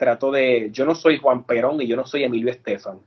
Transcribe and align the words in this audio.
trato 0.00 0.32
de, 0.32 0.70
yo 0.72 0.86
no 0.86 0.94
soy 0.94 1.18
Juan 1.18 1.44
Perón 1.44 1.80
y 1.82 1.86
yo 1.86 1.94
no 1.94 2.06
soy 2.06 2.24
Emilio 2.24 2.50
Estefan, 2.50 2.98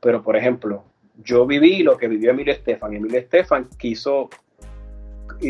pero 0.00 0.22
por 0.22 0.36
ejemplo, 0.36 0.84
yo 1.24 1.44
viví 1.44 1.82
lo 1.82 1.96
que 1.96 2.06
vivió 2.06 2.30
Emilio 2.30 2.52
Estefan. 2.52 2.94
Emilio 2.94 3.18
Estefan 3.18 3.68
quiso 3.76 4.30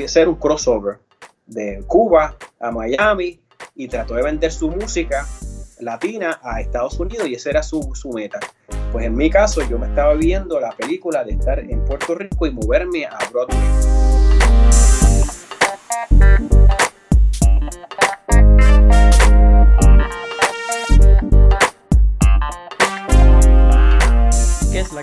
hacer 0.03 0.27
un 0.27 0.37
crossover 0.37 0.97
de 1.45 1.85
Cuba 1.87 2.35
a 2.59 2.71
Miami 2.71 3.39
y 3.75 3.89
trató 3.89 4.15
de 4.15 4.23
vender 4.23 4.51
su 4.51 4.71
música 4.71 5.27
latina 5.81 6.41
a 6.43 6.63
Estados 6.63 6.99
Unidos 6.99 7.29
y 7.29 7.35
esa 7.35 7.51
era 7.51 7.63
su, 7.63 7.91
su 7.95 8.11
meta. 8.13 8.41
Pues 8.91 9.05
en 9.05 9.15
mi 9.15 9.29
caso 9.29 9.61
yo 9.69 9.79
me 9.79 9.89
estaba 9.89 10.15
viendo 10.15 10.59
la 10.59 10.71
película 10.73 11.25
de 11.25 11.33
estar 11.33 11.59
en 11.59 11.85
Puerto 11.85 12.15
Rico 12.15 12.47
y 12.47 12.53
moverme 12.53 13.05
a 13.05 13.19
Broadway. 13.31 14.06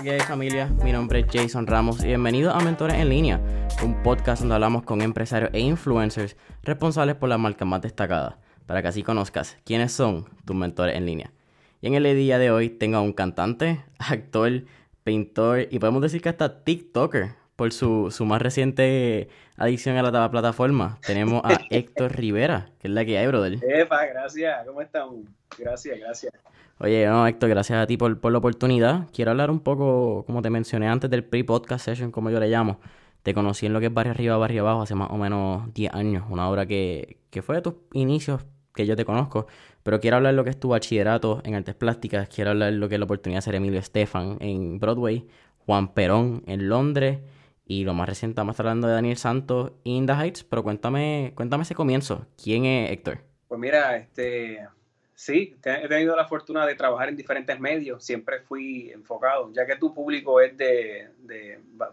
Que 0.04 0.10
hay 0.10 0.20
familia? 0.20 0.66
Mi 0.82 0.92
nombre 0.92 1.20
es 1.20 1.26
Jason 1.32 1.66
Ramos 1.66 2.04
y 2.04 2.08
bienvenido 2.08 2.52
a 2.52 2.60
Mentores 2.60 2.96
en 2.96 3.08
Línea, 3.08 3.40
un 3.82 4.02
podcast 4.02 4.42
donde 4.42 4.54
hablamos 4.54 4.82
con 4.82 5.00
empresarios 5.00 5.50
e 5.54 5.60
influencers 5.60 6.36
responsables 6.62 7.16
por 7.16 7.30
las 7.30 7.38
marcas 7.38 7.66
más 7.66 7.80
destacadas, 7.80 8.34
para 8.66 8.82
que 8.82 8.88
así 8.88 9.02
conozcas 9.02 9.56
quiénes 9.64 9.92
son 9.92 10.26
tus 10.44 10.54
mentores 10.54 10.94
en 10.94 11.06
línea. 11.06 11.32
Y 11.80 11.86
en 11.86 11.94
el 11.94 12.04
día 12.16 12.38
de 12.38 12.50
hoy 12.50 12.68
tengo 12.68 12.98
a 12.98 13.00
un 13.00 13.14
cantante, 13.14 13.82
actor, 13.98 14.64
pintor 15.04 15.68
y 15.70 15.78
podemos 15.78 16.02
decir 16.02 16.20
que 16.20 16.28
hasta 16.28 16.62
TikToker 16.64 17.30
por 17.56 17.72
su, 17.72 18.10
su 18.10 18.26
más 18.26 18.42
reciente 18.42 19.30
adicción 19.56 19.96
a 19.96 20.02
la 20.02 20.30
plataforma. 20.30 20.98
Tenemos 21.06 21.40
a 21.44 21.58
Héctor 21.70 22.14
Rivera, 22.14 22.72
que 22.78 22.88
es 22.88 22.94
la 22.94 23.06
que 23.06 23.16
hay, 23.16 23.26
brother. 23.26 23.58
Epa, 23.62 24.04
gracias. 24.04 24.66
¿Cómo 24.66 24.82
están? 24.82 25.24
Gracias, 25.58 25.98
gracias. 25.98 26.32
Oye, 26.78 27.06
no, 27.06 27.26
Héctor, 27.26 27.50
gracias 27.50 27.78
a 27.78 27.86
ti 27.86 27.96
por, 27.96 28.20
por 28.20 28.32
la 28.32 28.38
oportunidad. 28.38 29.08
Quiero 29.12 29.30
hablar 29.30 29.50
un 29.50 29.60
poco, 29.60 30.24
como 30.26 30.42
te 30.42 30.50
mencioné 30.50 30.88
antes 30.88 31.08
del 31.08 31.24
pre-podcast 31.24 31.84
session, 31.84 32.10
como 32.10 32.30
yo 32.30 32.40
le 32.40 32.48
llamo. 32.48 32.80
Te 33.22 33.32
conocí 33.32 33.66
en 33.66 33.72
lo 33.72 33.80
que 33.80 33.86
es 33.86 33.94
Barrio 33.94 34.12
Arriba, 34.12 34.36
Barrio 34.36 34.62
Abajo 34.62 34.82
hace 34.82 34.94
más 34.94 35.10
o 35.10 35.16
menos 35.16 35.72
10 35.72 35.94
años. 35.94 36.24
Una 36.28 36.48
obra 36.50 36.66
que, 36.66 37.18
que 37.30 37.42
fue 37.42 37.56
de 37.56 37.62
tus 37.62 37.74
inicios 37.92 38.44
que 38.74 38.86
yo 38.86 38.96
te 38.96 39.04
conozco. 39.04 39.46
Pero 39.82 40.00
quiero 40.00 40.16
hablar 40.16 40.34
lo 40.34 40.44
que 40.44 40.50
es 40.50 40.58
tu 40.58 40.68
bachillerato 40.68 41.40
en 41.44 41.54
artes 41.54 41.74
plásticas. 41.74 42.28
Quiero 42.28 42.50
hablar 42.50 42.72
lo 42.72 42.88
que 42.88 42.96
es 42.96 42.98
la 42.98 43.04
oportunidad 43.04 43.38
de 43.38 43.42
ser 43.42 43.54
Emilio 43.54 43.78
Estefan 43.78 44.36
en 44.40 44.78
Broadway. 44.78 45.26
Juan 45.58 45.94
Perón 45.94 46.42
en 46.46 46.68
Londres. 46.68 47.20
Y 47.66 47.84
lo 47.84 47.94
más 47.94 48.08
reciente, 48.08 48.32
estamos 48.32 48.60
hablando 48.60 48.88
de 48.88 48.94
Daniel 48.94 49.16
Santos 49.16 49.72
in 49.84 50.06
the 50.06 50.12
Heights. 50.12 50.44
Pero 50.44 50.62
cuéntame, 50.62 51.32
cuéntame 51.34 51.62
ese 51.62 51.74
comienzo. 51.74 52.26
¿Quién 52.42 52.66
es 52.66 52.90
Héctor? 52.90 53.20
Pues 53.48 53.60
mira, 53.60 53.96
este 53.96 54.66
Sí, 55.14 55.56
he 55.64 55.88
tenido 55.88 56.16
la 56.16 56.26
fortuna 56.26 56.66
de 56.66 56.74
trabajar 56.74 57.08
en 57.08 57.16
diferentes 57.16 57.58
medios, 57.60 58.04
siempre 58.04 58.40
fui 58.40 58.90
enfocado, 58.90 59.52
ya 59.52 59.64
que 59.64 59.76
tu 59.76 59.94
público 59.94 60.40
es 60.40 60.56
de, 60.56 61.08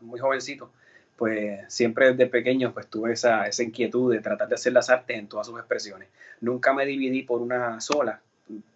muy 0.01 0.19
jovencito, 0.19 0.71
pues 1.17 1.71
siempre 1.71 2.11
desde 2.11 2.25
pequeño 2.25 2.73
pues 2.73 2.87
tuve 2.87 3.13
esa, 3.13 3.45
esa 3.45 3.61
inquietud 3.61 4.11
de 4.11 4.21
tratar 4.21 4.47
de 4.47 4.55
hacer 4.55 4.73
las 4.73 4.89
artes 4.89 5.17
en 5.17 5.27
todas 5.27 5.45
sus 5.45 5.59
expresiones. 5.59 6.09
Nunca 6.39 6.73
me 6.73 6.85
dividí 6.85 7.21
por 7.21 7.41
una 7.41 7.79
sola, 7.79 8.21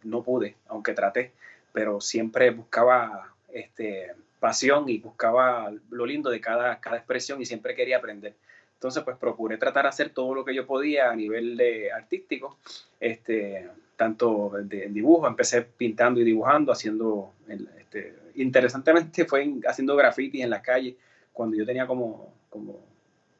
no 0.03 0.21
pude, 0.21 0.55
aunque 0.67 0.93
traté, 0.93 1.31
pero 1.73 1.99
siempre 1.99 2.51
buscaba 2.51 3.33
este, 3.49 4.13
pasión 4.39 4.89
y 4.89 4.99
buscaba 4.99 5.71
lo 5.89 6.05
lindo 6.05 6.29
de 6.29 6.41
cada, 6.41 6.79
cada 6.79 6.97
expresión 6.97 7.41
y 7.41 7.45
siempre 7.45 7.75
quería 7.75 7.97
aprender. 7.97 8.35
Entonces, 8.73 9.03
pues 9.03 9.17
procuré 9.17 9.57
tratar 9.57 9.83
de 9.83 9.89
hacer 9.89 10.09
todo 10.09 10.35
lo 10.35 10.45
que 10.45 10.53
yo 10.53 10.67
podía 10.67 11.09
a 11.09 11.15
nivel 11.15 11.57
de 11.57 11.91
artístico, 11.91 12.57
este, 12.99 13.69
tanto 13.95 14.51
de, 14.63 14.89
dibujo, 14.89 15.27
empecé 15.27 15.61
pintando 15.61 16.19
y 16.19 16.23
dibujando, 16.23 16.71
haciendo, 16.71 17.33
este, 17.79 18.15
interesantemente 18.35 19.25
fue 19.25 19.55
haciendo 19.67 19.95
graffiti 19.95 20.41
en 20.41 20.49
la 20.49 20.61
calle 20.61 20.97
cuando 21.31 21.55
yo 21.55 21.65
tenía 21.65 21.87
como, 21.87 22.33
como 22.49 22.79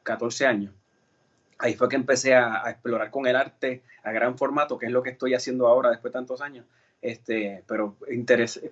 14 0.02 0.46
años. 0.46 0.72
Ahí 1.58 1.74
fue 1.74 1.88
que 1.88 1.96
empecé 1.96 2.34
a, 2.34 2.62
explorar 2.70 3.10
con 3.10 3.26
el 3.26 3.36
arte 3.36 3.82
a 4.02 4.12
gran 4.12 4.36
formato, 4.36 4.78
que 4.78 4.86
es 4.86 4.92
lo 4.92 5.02
que 5.02 5.10
estoy 5.10 5.34
haciendo 5.34 5.66
ahora 5.66 5.90
después 5.90 6.12
de 6.12 6.18
tantos 6.18 6.40
años. 6.40 6.66
Este, 7.06 7.62
pero 7.68 7.94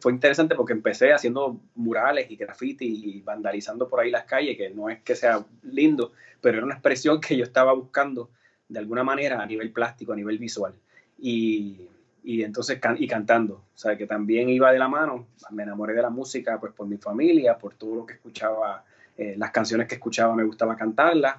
fue 0.00 0.10
interesante 0.10 0.56
porque 0.56 0.72
empecé 0.72 1.12
haciendo 1.12 1.60
murales 1.76 2.28
y 2.32 2.34
graffiti 2.34 2.84
y 2.84 3.20
vandalizando 3.20 3.88
por 3.88 4.00
ahí 4.00 4.10
las 4.10 4.24
calles, 4.24 4.56
que 4.56 4.70
no 4.70 4.90
es 4.90 5.02
que 5.02 5.14
sea 5.14 5.46
lindo, 5.62 6.10
pero 6.40 6.56
era 6.56 6.66
una 6.66 6.74
expresión 6.74 7.20
que 7.20 7.36
yo 7.36 7.44
estaba 7.44 7.72
buscando 7.74 8.30
de 8.68 8.80
alguna 8.80 9.04
manera 9.04 9.40
a 9.40 9.46
nivel 9.46 9.70
plástico, 9.70 10.14
a 10.14 10.16
nivel 10.16 10.38
visual. 10.38 10.74
Y, 11.16 11.86
y 12.24 12.42
entonces 12.42 12.80
y 12.98 13.06
cantando, 13.06 13.54
o 13.54 13.78
sea, 13.78 13.96
que 13.96 14.08
también 14.08 14.48
iba 14.48 14.72
de 14.72 14.80
la 14.80 14.88
mano, 14.88 15.28
me 15.52 15.62
enamoré 15.62 15.94
de 15.94 16.02
la 16.02 16.10
música 16.10 16.58
pues 16.58 16.72
por 16.72 16.88
mi 16.88 16.96
familia, 16.96 17.56
por 17.56 17.74
todo 17.74 17.94
lo 17.94 18.04
que 18.04 18.14
escuchaba, 18.14 18.84
eh, 19.16 19.36
las 19.38 19.52
canciones 19.52 19.86
que 19.86 19.94
escuchaba 19.94 20.34
me 20.34 20.42
gustaba 20.42 20.74
cantarlas, 20.74 21.36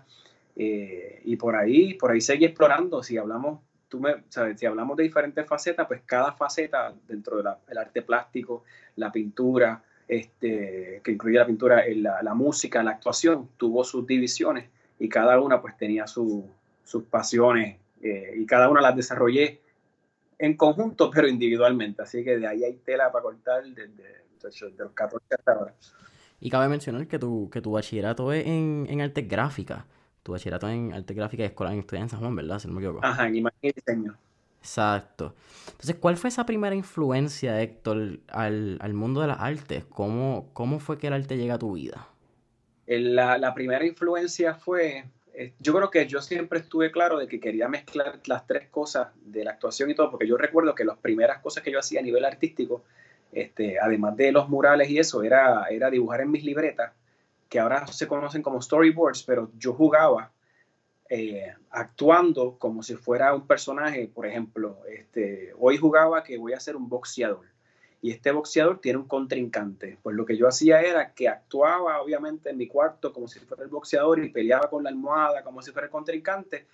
eh, 0.55 1.21
y 1.25 1.35
por 1.35 1.57
ahí, 1.57 1.95
por 1.95 2.11
ahí 2.11 2.21
seguí 2.21 2.45
explorando, 2.45 3.03
si 3.03 3.17
hablamos 3.17 3.59
tú 3.89 3.99
me, 3.99 4.23
sabes, 4.29 4.59
si 4.59 4.65
hablamos 4.65 4.97
de 4.97 5.03
diferentes 5.03 5.45
facetas, 5.47 5.87
pues 5.87 6.01
cada 6.05 6.33
faceta 6.33 6.93
dentro 7.07 7.37
del 7.37 7.77
arte 7.77 8.01
plástico, 8.01 8.63
la 8.95 9.11
pintura, 9.11 9.83
este, 10.07 11.01
que 11.03 11.11
incluye 11.11 11.37
la 11.37 11.45
pintura, 11.45 11.83
la, 11.95 12.21
la, 12.21 12.33
música, 12.33 12.83
la 12.83 12.91
actuación, 12.91 13.49
tuvo 13.57 13.83
sus 13.83 14.05
divisiones 14.05 14.69
y 14.99 15.09
cada 15.09 15.39
una 15.39 15.61
pues 15.61 15.77
tenía 15.77 16.07
sus 16.07 16.45
pasiones 17.09 17.79
eh, 18.01 18.33
y 18.37 18.45
cada 18.45 18.69
una 18.69 18.81
las 18.81 18.95
desarrollé 18.95 19.61
en 20.37 20.55
conjunto, 20.55 21.09
pero 21.13 21.27
individualmente. 21.27 22.01
Así 22.01 22.23
que 22.23 22.37
de 22.37 22.47
ahí 22.47 22.63
hay 22.63 22.75
tela 22.85 23.11
para 23.11 23.23
cortar 23.23 23.63
desde, 23.63 24.25
los 24.77 24.91
14 24.91 25.25
hasta 25.31 25.53
ahora. 25.53 25.73
Y 26.39 26.51
cabe 26.51 26.67
mencionar 26.67 27.07
que 27.07 27.17
tu, 27.17 27.49
que 27.49 27.61
tu 27.61 27.71
bachillerato 27.71 28.31
es 28.31 28.45
en, 28.45 28.85
en 28.89 29.01
arte 29.01 29.23
gráfica 29.23 29.87
tu 30.25 30.31
bachillerato 30.31 30.67
en 30.67 30.91
arte 30.91 31.13
gráfica 31.13 31.43
y 31.43 31.45
escuela 31.45 31.71
en 31.71 31.79
estudianza 31.81 32.15
en 32.15 32.19
San 32.19 32.19
Juan, 32.21 32.35
¿verdad? 32.35 32.57
Si 32.57 32.67
no 32.67 32.73
me 32.73 32.81
equivoco. 32.81 33.05
Ajá, 33.05 33.27
en 33.27 33.35
imagen 33.35 33.59
y 33.61 33.71
diseño. 33.71 34.17
Exacto. 34.59 35.35
Entonces, 35.67 35.97
¿cuál 35.97 36.17
fue 36.17 36.29
esa 36.29 36.47
primera 36.47 36.73
influencia, 36.75 37.61
Héctor, 37.61 38.21
al, 38.29 38.79
al 38.81 38.93
mundo 38.95 39.21
de 39.21 39.27
las 39.27 39.39
artes? 39.39 39.85
¿Cómo, 39.85 40.49
¿Cómo 40.53 40.79
fue 40.79 40.97
que 40.97 41.05
el 41.05 41.13
arte 41.13 41.37
llega 41.37 41.53
a 41.53 41.59
tu 41.59 41.73
vida? 41.73 42.07
La, 42.87 43.37
la 43.37 43.53
primera 43.53 43.85
influencia 43.85 44.55
fue, 44.55 45.05
eh, 45.35 45.53
yo 45.59 45.75
creo 45.75 45.91
que 45.91 46.07
yo 46.07 46.23
siempre 46.23 46.57
estuve 46.57 46.89
claro 46.89 47.19
de 47.19 47.27
que 47.27 47.39
quería 47.39 47.67
mezclar 47.67 48.19
las 48.25 48.47
tres 48.47 48.67
cosas 48.69 49.09
de 49.23 49.43
la 49.43 49.51
actuación 49.51 49.91
y 49.91 49.93
todo, 49.93 50.09
porque 50.09 50.27
yo 50.27 50.37
recuerdo 50.37 50.73
que 50.73 50.85
las 50.85 50.97
primeras 50.97 51.37
cosas 51.37 51.61
que 51.61 51.71
yo 51.71 51.77
hacía 51.77 51.99
a 51.99 52.03
nivel 52.03 52.25
artístico, 52.25 52.83
este, 53.31 53.77
además 53.79 54.17
de 54.17 54.31
los 54.31 54.49
murales 54.49 54.89
y 54.89 54.97
eso, 54.97 55.21
era, 55.21 55.65
era 55.69 55.91
dibujar 55.91 56.21
en 56.21 56.31
mis 56.31 56.43
libretas 56.43 56.93
que 57.49 57.59
ahora 57.59 57.87
se 57.87 58.07
conocen 58.07 58.41
como 58.41 58.61
storyboards, 58.61 59.23
pero 59.23 59.51
yo 59.57 59.73
jugaba 59.73 60.31
eh, 61.09 61.53
actuando 61.69 62.57
como 62.57 62.81
si 62.81 62.95
fuera 62.95 63.33
un 63.33 63.45
personaje, 63.45 64.09
por 64.13 64.25
ejemplo, 64.25 64.79
este, 64.89 65.53
hoy 65.57 65.77
jugaba 65.77 66.23
que 66.23 66.37
voy 66.37 66.53
a 66.53 66.59
ser 66.59 66.75
un 66.75 66.89
boxeador 66.89 67.45
y 68.05 68.11
este 68.11 68.31
boxeador 68.31 68.79
tiene 68.81 68.99
un 68.99 69.07
contrincante. 69.07 69.97
Pues 70.03 70.15
lo 70.15 70.27
que 70.27 70.37
yo 70.37 70.47
hacía 70.47 70.81
era 70.81 71.13
que 71.13 71.27
actuaba 71.27 71.99
obviamente 72.01 72.51
en 72.51 72.57
mi 72.57 72.67
cuarto 72.67 73.11
como 73.11 73.27
si 73.27 73.39
fuera 73.39 73.63
el 73.63 73.69
boxeador 73.69 74.23
y 74.23 74.29
peleaba 74.29 74.69
con 74.69 74.83
la 74.83 74.91
almohada 74.91 75.43
como 75.43 75.63
si 75.63 75.71
fuera 75.71 75.87
el 75.87 75.91
contrincante, 75.91 76.67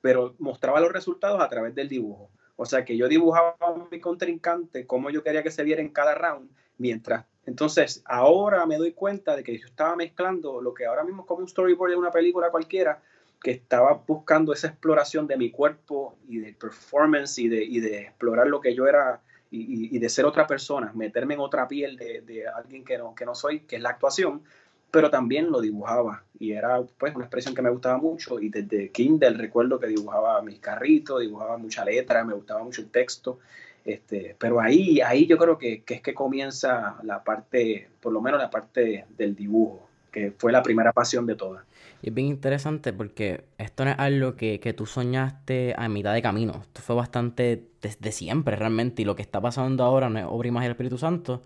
pero 0.00 0.36
mostraba 0.38 0.80
los 0.80 0.92
resultados 0.92 1.40
a 1.40 1.48
través 1.48 1.74
del 1.74 1.88
dibujo. 1.88 2.30
O 2.54 2.66
sea 2.66 2.84
que 2.84 2.96
yo 2.96 3.08
dibujaba 3.08 3.56
a 3.60 3.88
mi 3.90 3.98
contrincante 3.98 4.86
como 4.86 5.10
yo 5.10 5.24
quería 5.24 5.42
que 5.42 5.50
se 5.50 5.64
viera 5.64 5.82
en 5.82 5.88
cada 5.88 6.14
round, 6.14 6.50
mientras 6.78 7.24
entonces, 7.46 8.02
ahora 8.04 8.66
me 8.66 8.76
doy 8.76 8.92
cuenta 8.92 9.36
de 9.36 9.44
que 9.44 9.56
yo 9.56 9.66
estaba 9.66 9.94
mezclando 9.94 10.60
lo 10.60 10.74
que 10.74 10.84
ahora 10.84 11.04
mismo 11.04 11.22
es 11.22 11.28
como 11.28 11.40
un 11.40 11.48
storyboard 11.48 11.92
de 11.92 11.96
una 11.96 12.10
película 12.10 12.50
cualquiera, 12.50 13.00
que 13.40 13.52
estaba 13.52 14.02
buscando 14.06 14.52
esa 14.52 14.66
exploración 14.66 15.28
de 15.28 15.36
mi 15.36 15.52
cuerpo 15.52 16.16
y 16.28 16.38
de 16.38 16.52
performance 16.54 17.38
y 17.38 17.48
de, 17.48 18.00
explorar 18.00 18.48
lo 18.48 18.60
que 18.60 18.74
yo 18.74 18.88
era 18.88 19.20
y, 19.48 19.96
de 19.98 20.08
ser 20.08 20.24
otra 20.24 20.46
persona, 20.46 20.90
meterme 20.94 21.34
en 21.34 21.40
otra 21.40 21.68
piel 21.68 21.96
de, 21.96 22.44
alguien 22.48 22.84
que 22.84 22.98
no, 22.98 23.14
que 23.14 23.24
no 23.24 23.34
soy, 23.36 23.60
que 23.60 23.76
es 23.76 23.82
la 23.82 23.90
actuación, 23.90 24.42
pero 24.90 25.08
también 25.08 25.50
lo 25.52 25.60
dibujaba. 25.60 26.24
Y 26.38 26.52
era 26.52 26.82
pues 26.98 27.14
una 27.14 27.26
expresión 27.26 27.54
que 27.54 27.62
me 27.62 27.70
gustaba 27.70 27.98
mucho 27.98 28.40
y 28.40 28.48
desde 28.48 28.90
Kindle 28.90 29.34
recuerdo 29.34 29.78
que 29.78 29.86
dibujaba 29.86 30.42
mis 30.42 30.58
carritos, 30.58 31.20
dibujaba 31.20 31.56
mucha 31.58 31.84
letra, 31.84 32.24
me 32.24 32.34
gustaba 32.34 32.64
mucho 32.64 32.80
el 32.80 32.90
texto 32.90 33.38
este, 33.86 34.34
pero 34.36 34.60
ahí, 34.60 35.00
ahí 35.00 35.26
yo 35.26 35.38
creo 35.38 35.56
que, 35.56 35.84
es 35.86 36.00
que 36.00 36.12
comienza 36.12 36.96
la 37.04 37.22
parte, 37.22 37.88
por 38.00 38.12
lo 38.12 38.20
menos 38.20 38.40
la 38.40 38.50
parte 38.50 39.06
del 39.16 39.36
dibujo, 39.36 39.88
que 40.10 40.32
fue 40.36 40.50
la 40.50 40.60
primera 40.60 40.92
pasión 40.92 41.24
de 41.24 41.36
todas. 41.36 41.64
Y 42.02 42.08
es 42.08 42.14
bien 42.14 42.26
interesante 42.26 42.92
porque 42.92 43.44
esto 43.58 43.84
no 43.84 43.92
es 43.92 43.98
algo 43.98 44.34
que, 44.34 44.74
tú 44.76 44.86
soñaste 44.86 45.74
a 45.78 45.88
mitad 45.88 46.12
de 46.14 46.20
camino. 46.20 46.62
Esto 46.62 46.82
fue 46.82 46.96
bastante 46.96 47.68
desde 47.80 48.10
siempre 48.10 48.56
realmente. 48.56 49.02
Y 49.02 49.04
lo 49.04 49.14
que 49.14 49.22
está 49.22 49.40
pasando 49.40 49.84
ahora 49.84 50.10
no 50.10 50.18
es 50.18 50.26
obra 50.28 50.48
y 50.48 50.50
magia 50.50 50.70
Espíritu 50.70 50.98
Santo. 50.98 51.42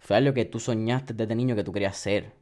Fue 0.00 0.16
algo 0.16 0.34
que 0.34 0.44
tú 0.44 0.58
soñaste 0.58 1.14
desde 1.14 1.36
niño 1.36 1.54
que 1.54 1.62
tú 1.62 1.72
querías 1.72 1.96
ser. 1.96 2.32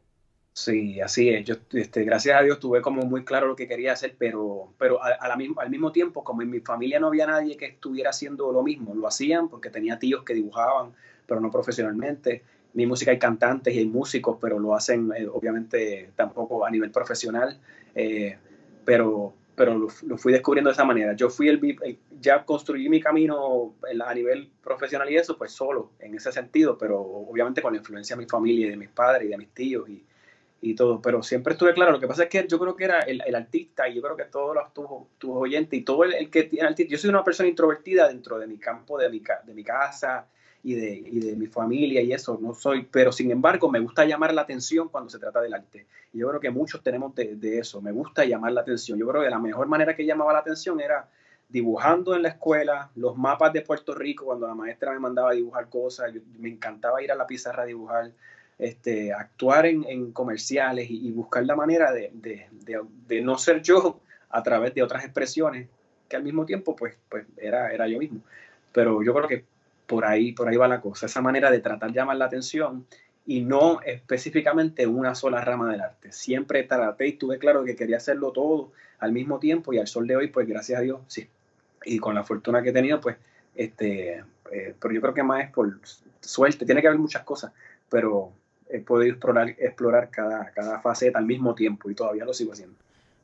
Sí, 0.57 1.01
así 1.01 1.31
es. 1.31 1.45
Yo, 1.45 1.57
este, 1.73 2.05
gracias 2.05 2.39
a 2.39 2.43
Dios, 2.45 2.61
tuve 2.61 2.81
como 2.81 3.03
muy 3.03 3.25
claro 3.25 3.49
lo 3.49 3.57
que 3.57 3.67
quería 3.67 3.93
hacer, 3.93 4.15
pero, 4.17 4.73
pero 4.79 5.03
a, 5.03 5.11
la 5.27 5.37
al 5.57 5.71
mismo 5.71 5.91
tiempo, 5.91 6.23
como 6.23 6.43
en 6.43 6.51
mi 6.51 6.61
familia 6.61 7.01
no 7.01 7.09
había 7.09 7.27
nadie 7.27 7.57
que 7.57 7.67
estuviera 7.67 8.11
haciendo 8.11 8.53
lo 8.53 8.63
mismo, 8.63 8.95
lo 8.95 9.09
hacían 9.09 9.49
porque 9.49 9.69
tenía 9.69 9.99
tíos 9.99 10.23
que 10.23 10.33
dibujaban, 10.33 10.93
pero 11.27 11.41
no 11.41 11.51
profesionalmente. 11.51 12.45
Mi 12.73 12.87
música 12.87 13.11
hay 13.11 13.19
cantantes 13.19 13.75
y 13.75 13.79
hay 13.79 13.87
músicos, 13.87 14.39
pero 14.41 14.61
lo 14.61 14.77
hacen 14.77 15.11
eh, 15.17 15.27
obviamente 15.27 16.11
tampoco 16.15 16.65
a 16.65 16.71
nivel 16.71 16.93
profesional. 16.93 17.59
Eh, 17.97 18.39
pero, 18.85 19.35
pero 19.57 19.77
lo, 19.77 19.89
fui 20.19 20.33
descubriendo 20.33 20.71
de 20.71 20.75
esa 20.75 20.85
manera. 20.85 21.15
Yo 21.15 21.31
fui 21.31 21.49
el, 21.49 21.99
ya 22.21 22.45
construí 22.45 22.89
mi 22.89 23.01
camino 23.01 23.75
a 24.07 24.15
nivel 24.15 24.51
profesional 24.63 25.11
y 25.11 25.17
eso, 25.17 25.37
pues 25.37 25.51
solo 25.51 25.91
en 25.99 26.15
ese 26.15 26.31
sentido, 26.31 26.79
pero 26.79 27.01
obviamente 27.01 27.61
con 27.61 27.73
la 27.73 27.79
influencia 27.79 28.15
de 28.15 28.23
mi 28.23 28.29
familia 28.29 28.69
y 28.69 28.71
de 28.71 28.77
mis 28.77 28.91
padres 28.91 29.27
y 29.27 29.31
de 29.31 29.39
mis 29.39 29.49
tíos 29.49 29.89
y, 29.89 30.05
y 30.65 30.75
todo, 30.75 31.03
pero 31.03 31.23
siempre 31.23 31.53
estuve 31.53 31.75
claro. 31.75 31.93
Lo 31.93 32.01
que 32.01 32.09
pasa 32.09 32.23
es 32.25 32.31
que 32.31 32.47
yo 32.49 32.59
creo 32.59 32.75
que 32.75 32.85
era 32.85 33.01
el, 33.01 33.23
el 33.27 33.35
artista 33.35 33.87
y 33.87 33.95
yo 33.95 34.03
creo 34.03 34.17
que 34.17 34.25
todos 34.25 34.55
los 34.55 34.73
tus, 34.73 35.31
oyentes 35.31 35.79
y 35.79 35.83
todo 35.83 36.05
el, 36.05 36.31
que 36.31 36.45
tiene 36.45 36.69
artista. 36.69 36.91
Yo 36.91 36.99
soy 36.99 37.11
una 37.11 37.23
persona 37.23 37.51
introvertida 37.51 38.09
dentro 38.09 38.39
de 38.39 38.47
mi 38.47 38.57
campo, 38.57 38.99
de 38.99 39.11
mi, 39.11 39.23
de 39.45 39.55
mi 39.55 39.63
casa 39.63 40.27
y 40.63 40.75
de, 40.75 40.95
y 40.95 41.21
de 41.21 41.37
mi 41.37 41.49
familia 41.49 42.01
y 42.01 42.15
eso, 42.15 42.39
no 42.41 42.55
soy, 42.55 42.89
pero 42.91 43.13
sin 43.13 43.31
embargo 43.31 43.71
me 43.71 43.79
gusta 43.79 44.07
llamar 44.07 44.33
la 44.33 44.41
atención 44.41 44.89
cuando 44.89 45.11
se 45.11 45.19
trata 45.19 45.43
del 45.43 45.53
arte. 45.53 45.87
Y 46.15 46.19
yo 46.19 46.29
creo 46.29 46.41
que 46.41 46.51
muchos 46.51 46.83
tenemos 46.83 47.15
de, 47.15 47.59
eso, 47.59 47.83
me 47.83 47.93
gusta 47.93 48.25
llamar 48.25 48.53
la 48.53 48.63
atención. 48.63 48.99
Yo 48.99 49.07
creo 49.07 49.23
que 49.23 49.29
la 49.29 49.39
mejor 49.39 49.67
manera 49.67 49.95
que 49.95 50.07
llamaba 50.07 50.33
la 50.33 50.39
atención 50.39 50.81
era 50.81 51.11
dibujando 51.47 52.17
en 52.17 52.23
la 52.23 52.31
escuela, 52.31 52.91
los 52.95 53.19
mapas 53.19 53.53
de 53.53 53.61
Puerto 53.61 53.95
Rico, 53.95 54.25
cuando 54.25 54.47
la 54.47 54.55
maestra 54.55 54.93
me 54.93 54.99
mandaba 54.99 55.31
a 55.31 55.35
dibujar 55.35 55.69
cosas, 55.69 56.11
me 56.39 56.49
encantaba 56.49 57.03
ir 57.03 57.13
a 57.13 57.15
la 57.15 57.27
pizarra 57.27 57.65
a 57.65 57.67
dibujar 57.67 58.13
este, 58.59 59.13
actuar 59.13 59.67
en, 59.67 60.13
comerciales 60.13 60.89
y, 60.91 61.11
buscar 61.13 61.45
la 61.45 61.57
manera 61.57 61.93
de, 61.93 62.49
no 63.23 63.39
ser 63.39 63.63
yo 63.63 64.01
a 64.31 64.43
través 64.43 64.75
de 64.75 64.83
otras 64.83 65.05
expresiones 65.05 65.69
que 66.09 66.17
al 66.17 66.23
mismo 66.23 66.45
tiempo 66.45 66.77
pues, 66.77 66.97
pues 67.09 67.27
era, 67.37 67.73
era 67.73 67.89
yo 67.89 67.99
mismo. 67.99 68.21
Pero 68.73 69.03
yo 69.03 69.15
creo 69.15 69.29
que 69.29 69.45
por 69.87 70.05
ahí, 70.05 70.33
por 70.33 70.49
ahí 70.49 70.57
va 70.57 70.69
la 70.69 70.81
cosa, 70.81 71.07
esa 71.07 71.21
manera 71.21 71.51
de 71.51 71.61
tratar 71.61 71.91
de 71.91 71.97
llamar 71.97 72.17
la 72.17 72.27
atención 72.27 72.87
y 73.27 73.41
no 73.41 73.81
específicamente 73.83 74.87
una 74.87 75.15
sola 75.15 75.41
rama 75.41 75.71
del 75.71 75.81
arte. 75.81 76.13
Siempre 76.13 76.63
traté 76.65 77.09
y 77.09 77.13
tuve 77.15 77.39
claro 77.39 77.65
que 77.65 77.77
quería 77.77 77.97
hacerlo 77.97 78.33
todo 78.33 78.73
al 78.99 79.13
mismo 79.13 79.39
tiempo 79.39 79.73
y 79.73 79.79
al 79.79 79.87
sol 79.87 80.07
de 80.07 80.17
hoy, 80.17 80.29
pues 80.29 80.47
gracias 80.47 80.79
a 80.79 80.83
Dios, 80.83 81.01
sí. 81.07 81.29
Y 81.85 81.99
con 81.99 82.15
la 82.15 82.25
fortuna 82.25 82.63
que 82.63 82.71
he 82.71 82.73
tenido, 82.73 83.01
pues, 83.01 83.17
este, 83.55 84.25
eh, 84.51 84.75
pero 84.81 84.95
yo 84.95 85.01
creo 85.01 85.15
que 85.15 85.23
más 85.23 85.45
es 85.45 85.51
por 85.51 85.79
suerte, 86.21 86.65
tiene 86.67 86.81
que 86.81 86.89
haber 86.89 87.01
muchas 87.01 87.23
cosas, 87.23 87.53
pero 87.89 88.33
he 88.75 88.81
podido 88.81 89.13
explorar, 89.13 89.51
explorar 89.51 90.11
cada, 90.11 90.51
cada 90.51 90.81
faceta 90.81 91.19
al 91.19 91.27
mismo 91.27 91.55
tiempo 91.55 91.89
y 91.91 91.95
todavía 91.95 92.25
lo 92.25 92.35
sigo 92.35 92.53
haciendo. 92.53 92.77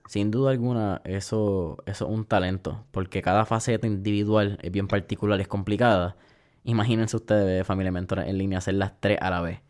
Sin 0.07 0.31
duda 0.31 0.53
alguna, 0.53 1.01
eso, 1.05 1.83
eso 1.87 2.05
es 2.05 2.11
un 2.11 2.25
talento, 2.25 2.85
porque 2.93 3.21
cada 3.21 3.45
faceta 3.45 3.87
individual 3.87 4.59
es 4.63 4.71
bien 4.71 4.87
particular, 4.87 5.41
es 5.41 5.49
complicada. 5.49 6.17
Imagínense 6.65 7.17
ustedes, 7.17 7.67
familia 7.67 7.91
mentora 7.91 8.29
en 8.29 8.39
línea, 8.39 8.59
hacer 8.59 8.75
las 8.75 9.01
tres 9.01 9.19
a 9.21 9.31
la 9.31 9.41
vez. 9.41 9.61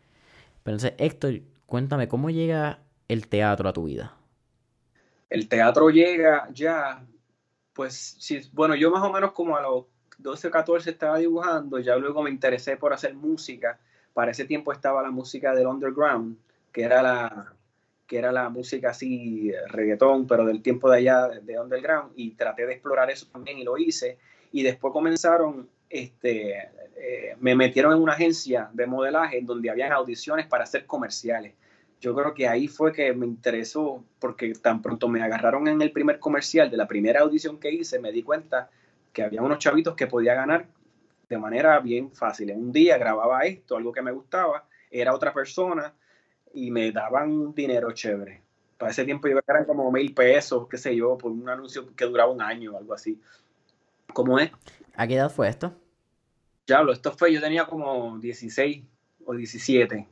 Pero 0.63 0.77
entonces, 0.77 0.93
Héctor, 0.99 1.41
cuéntame, 1.65 2.07
¿cómo 2.07 2.29
llega 2.29 2.79
el 3.07 3.27
teatro 3.27 3.67
a 3.67 3.73
tu 3.73 3.85
vida? 3.85 4.15
El 5.29 5.47
teatro 5.47 5.89
llega 5.89 6.47
ya, 6.53 7.03
pues, 7.73 8.17
si, 8.19 8.41
bueno, 8.53 8.75
yo 8.75 8.91
más 8.91 9.03
o 9.03 9.11
menos 9.11 9.31
como 9.31 9.57
a 9.57 9.61
los 9.61 9.85
12 10.19 10.47
o 10.47 10.51
14 10.51 10.91
estaba 10.91 11.17
dibujando, 11.17 11.79
ya 11.79 11.95
luego 11.95 12.21
me 12.21 12.29
interesé 12.29 12.77
por 12.77 12.93
hacer 12.93 13.15
música 13.15 13.79
para 14.13 14.31
ese 14.31 14.45
tiempo 14.45 14.71
estaba 14.71 15.01
la 15.01 15.11
música 15.11 15.53
del 15.53 15.67
underground, 15.67 16.37
que 16.71 16.83
era 16.83 17.01
la, 17.01 17.53
que 18.07 18.17
era 18.17 18.31
la 18.31 18.49
música 18.49 18.89
así, 18.89 19.51
reggaetón, 19.69 20.27
pero 20.27 20.45
del 20.45 20.61
tiempo 20.61 20.89
de 20.89 20.97
allá, 20.97 21.27
de 21.29 21.59
underground, 21.59 22.11
y 22.15 22.31
traté 22.31 22.65
de 22.65 22.73
explorar 22.73 23.09
eso 23.09 23.27
también 23.31 23.57
y 23.57 23.63
lo 23.63 23.77
hice. 23.77 24.17
Y 24.51 24.63
después 24.63 24.91
comenzaron, 24.91 25.69
este, 25.89 26.57
eh, 26.97 27.35
me 27.39 27.55
metieron 27.55 27.93
en 27.93 28.01
una 28.01 28.13
agencia 28.13 28.69
de 28.73 28.85
modelaje 28.85 29.39
donde 29.41 29.69
habían 29.69 29.91
audiciones 29.91 30.45
para 30.45 30.65
hacer 30.65 30.85
comerciales. 30.85 31.53
Yo 32.01 32.13
creo 32.15 32.33
que 32.33 32.47
ahí 32.47 32.67
fue 32.67 32.91
que 32.91 33.13
me 33.13 33.25
interesó, 33.25 34.03
porque 34.19 34.53
tan 34.53 34.81
pronto 34.81 35.07
me 35.07 35.21
agarraron 35.21 35.67
en 35.67 35.81
el 35.81 35.91
primer 35.91 36.19
comercial 36.19 36.69
de 36.69 36.77
la 36.77 36.87
primera 36.87 37.21
audición 37.21 37.59
que 37.59 37.71
hice, 37.71 37.99
me 37.99 38.11
di 38.11 38.23
cuenta 38.23 38.69
que 39.13 39.23
había 39.23 39.41
unos 39.41 39.59
chavitos 39.59 39.95
que 39.95 40.07
podía 40.07 40.33
ganar 40.33 40.65
de 41.31 41.37
manera 41.37 41.79
bien 41.79 42.11
fácil. 42.11 42.51
Un 42.51 42.73
día 42.73 42.97
grababa 42.97 43.45
esto, 43.45 43.77
algo 43.77 43.93
que 43.93 44.01
me 44.01 44.11
gustaba, 44.11 44.67
era 44.91 45.15
otra 45.15 45.33
persona 45.33 45.93
y 46.53 46.69
me 46.71 46.91
daban 46.91 47.53
dinero 47.53 47.93
chévere. 47.93 48.41
Para 48.77 48.91
ese 48.91 49.05
tiempo 49.05 49.29
yo 49.29 49.39
eran 49.47 49.63
como 49.63 49.89
mil 49.93 50.13
pesos, 50.13 50.67
qué 50.67 50.77
sé 50.77 50.93
yo, 50.93 51.17
por 51.17 51.31
un 51.31 51.47
anuncio 51.47 51.95
que 51.95 52.03
duraba 52.03 52.29
un 52.29 52.41
año 52.41 52.73
o 52.73 52.77
algo 52.77 52.93
así. 52.93 53.17
¿Cómo 54.11 54.39
es? 54.39 54.51
¿A 54.93 55.07
qué 55.07 55.15
edad 55.15 55.31
fue 55.31 55.47
esto? 55.47 55.73
Ya 56.67 56.81
esto 56.91 57.13
fue, 57.13 57.31
yo 57.31 57.39
tenía 57.39 57.65
como 57.65 58.19
16 58.19 58.83
o 59.25 59.33
17, 59.33 60.09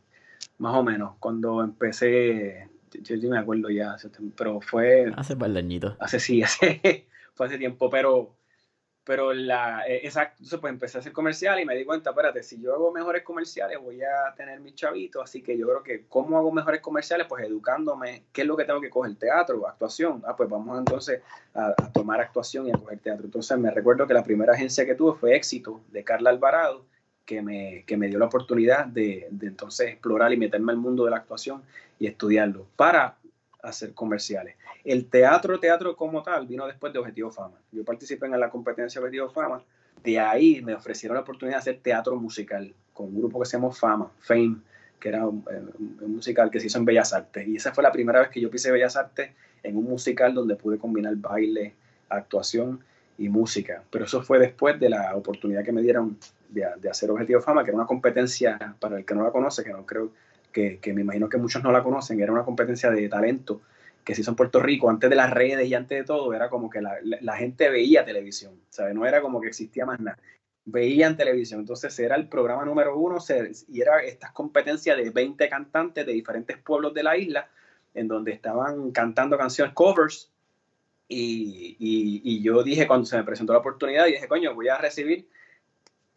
más 0.60 0.74
o 0.74 0.84
menos, 0.84 1.16
cuando 1.20 1.62
empecé, 1.62 2.70
yo, 3.02 3.16
yo 3.18 3.30
me 3.30 3.40
acuerdo 3.40 3.70
ya, 3.70 3.98
pero 4.38 4.62
fue... 4.62 5.12
Hace 5.18 5.36
par 5.36 5.52
de 5.52 5.60
añitos. 5.60 5.98
Hace 6.00 6.22
sí, 6.22 6.42
hace, 6.44 7.08
fue 7.34 7.48
hace 7.48 7.58
tiempo, 7.58 7.90
pero 7.90 8.39
pero 9.04 9.34
la, 9.34 9.88
eh, 9.88 10.02
exacto, 10.04 10.36
entonces 10.38 10.60
pues 10.60 10.72
empecé 10.72 10.98
a 10.98 11.02
hacer 11.02 11.14
comercial 11.14 11.60
y 11.60 11.66
me 11.66 11.76
di 11.76 11.84
cuenta, 11.84 12.12
espérate, 12.12 12.44
si 12.44 12.62
yo 12.62 12.74
hago 12.74 12.92
mejores 12.92 13.24
comerciales 13.24 13.80
voy 13.80 14.02
a 14.02 14.34
tener 14.36 14.60
mis 14.60 14.76
chavitos, 14.76 15.24
así 15.24 15.42
que 15.42 15.58
yo 15.58 15.68
creo 15.68 15.84
que 15.84 16.06
¿cómo 16.08 16.38
hago 16.38 16.52
mejores 16.52 16.82
comerciales? 16.82 17.26
Pues 17.28 17.44
educándome, 17.44 18.26
¿qué 18.32 18.42
es 18.42 18.48
lo 18.48 18.56
que 18.56 18.66
tengo 18.66 18.80
que 18.82 18.90
coger? 18.90 19.16
Teatro, 19.16 19.68
actuación, 19.68 20.22
ah, 20.28 20.36
pues 20.36 20.48
vamos 20.50 20.78
entonces 20.78 21.22
a, 21.54 21.74
tomar 21.92 22.22
actuación 22.22 22.68
y 22.68 22.72
a 22.72 22.74
coger 22.74 23.00
teatro. 23.00 23.26
Entonces 23.26 23.58
me 23.58 23.72
recuerdo 23.72 24.06
que 24.06 24.14
la 24.14 24.24
primera 24.24 24.54
agencia 24.54 24.86
que 24.86 24.96
tuve 24.96 25.18
fue 25.18 25.36
Éxito, 25.36 25.82
de 25.90 26.04
Carla 26.04 26.30
Alvarado, 26.30 26.86
que 27.26 27.42
me, 27.42 27.84
que 27.86 27.98
me 27.98 28.08
dio 28.08 28.20
la 28.20 28.26
oportunidad 28.26 28.86
de, 28.86 29.28
de 29.32 29.48
entonces 29.48 29.90
explorar 29.90 30.34
y 30.34 30.38
meterme 30.38 30.72
al 30.72 30.78
mundo 30.78 31.06
de 31.06 31.12
la 31.12 31.18
actuación 31.18 31.64
y 32.00 32.08
estudiarlo 32.08 32.68
para 32.76 33.18
hacer 33.62 33.94
comerciales. 33.94 34.56
El 34.84 35.06
teatro, 35.06 35.60
teatro 35.60 35.96
como 35.96 36.24
tal, 36.24 36.48
vino 36.48 36.66
después 36.66 36.94
de 36.94 37.00
Objetivo 37.00 37.32
Fama. 37.32 37.58
Yo 37.72 37.84
participé 37.84 38.26
en 38.26 38.40
la 38.40 38.50
competencia 38.50 39.02
Objetivo 39.02 39.30
Fama. 39.30 39.62
De 40.04 40.20
ahí 40.20 40.62
me 40.62 40.74
ofrecieron 40.74 41.16
la 41.16 41.22
oportunidad 41.22 41.58
de 41.58 41.60
hacer 41.60 41.80
teatro 41.82 42.16
musical 42.16 42.74
con 42.94 43.08
un 43.08 43.20
grupo 43.20 43.40
que 43.40 43.46
se 43.46 43.58
llama 43.58 43.72
Fama, 43.72 44.12
Fame, 44.20 44.58
que 45.00 45.10
era 45.10 45.26
un, 45.26 45.44
musical 46.08 46.50
que 46.50 46.60
se 46.60 46.68
hizo 46.68 46.78
en 46.78 46.86
Bellas 46.86 47.14
Artes. 47.14 47.48
Y 47.48 47.58
esa 47.58 47.74
fue 47.74 47.84
la 47.84 47.92
primera 47.92 48.20
vez 48.20 48.30
que 48.30 48.40
yo 48.40 48.50
pisé 48.50 48.72
Bellas 48.72 48.96
Artes 48.96 49.32
en 49.64 49.78
un 49.78 49.86
musical 49.86 50.34
donde 50.34 50.56
pude 50.56 50.78
combinar 50.78 51.16
baile, 51.16 51.74
actuación 52.08 52.82
y 53.18 53.28
música. 53.28 53.84
Pero 53.90 54.06
eso 54.06 54.22
fue 54.22 54.40
después 54.40 54.80
de 54.80 54.90
la 54.90 55.16
oportunidad 55.16 55.64
que 55.64 55.74
me 55.74 55.82
dieron 55.82 56.18
de, 56.48 56.66
de, 56.80 56.90
hacer 56.90 57.12
Objetivo 57.12 57.42
Fama, 57.42 57.64
que 57.64 57.72
era 57.72 57.78
una 57.78 57.88
competencia, 57.88 58.76
para 58.80 58.98
el 58.98 59.06
que 59.06 59.14
no 59.14 59.24
la 59.24 59.32
conoce, 59.32 59.64
que 59.64 59.72
no 59.72 59.86
creo 59.86 60.12
que, 60.52 60.94
me 60.94 61.02
imagino 61.02 61.30
que 61.30 61.38
muchos 61.38 61.64
no 61.64 61.72
la 61.72 61.84
conocen, 61.84 62.20
era 62.20 62.32
una 62.32 62.44
competencia 62.44 62.90
de 62.92 63.08
talento 63.08 63.62
que 64.10 64.16
se 64.16 64.22
hizo 64.22 64.32
en 64.32 64.36
Puerto 64.36 64.60
Rico, 64.60 64.90
antes 64.90 65.08
de 65.08 65.16
las 65.16 65.30
redes 65.30 65.68
y 65.68 65.76
antes 65.76 66.00
de 66.00 66.04
todo, 66.04 66.34
era 66.34 66.50
como 66.50 66.68
que 66.68 66.82
la, 66.82 67.38
gente 67.38 67.70
veía 67.70 68.04
televisión, 68.04 68.60
¿sabes? 68.70 68.96
No 68.96 69.06
era 69.06 69.22
como 69.22 69.40
que 69.40 69.50
existía 69.50 69.86
más 69.86 70.00
nada. 70.00 70.18
Veían 70.66 71.16
televisión, 71.16 71.60
entonces 71.60 71.98
era 72.00 72.16
el 72.16 72.28
programa 72.28 72.66
número 72.66 72.98
uno 72.98 73.20
y 73.68 73.82
era 73.82 74.02
esta 74.02 74.34
competencia 74.34 74.96
de 74.96 75.12
20 75.12 75.48
cantantes 75.48 76.08
de 76.08 76.12
diferentes 76.12 76.58
pueblos 76.58 76.92
de 76.96 77.04
la 77.04 77.18
isla, 77.18 77.50
en 77.94 78.08
donde 78.08 78.32
estaban 78.32 78.90
cantando 78.90 79.38
canciones 79.38 79.76
covers. 79.76 80.32
Y, 81.08 81.78
y 81.80 82.42
yo 82.42 82.64
dije, 82.64 82.88
cuando 82.88 83.06
se 83.06 83.16
me 83.16 83.24
presentó 83.24 83.54
la 83.54 83.60
oportunidad, 83.60 84.08
dije, 84.08 84.28
coño, 84.28 84.56
voy 84.56 84.70
a 84.70 84.78
recibir 84.80 85.28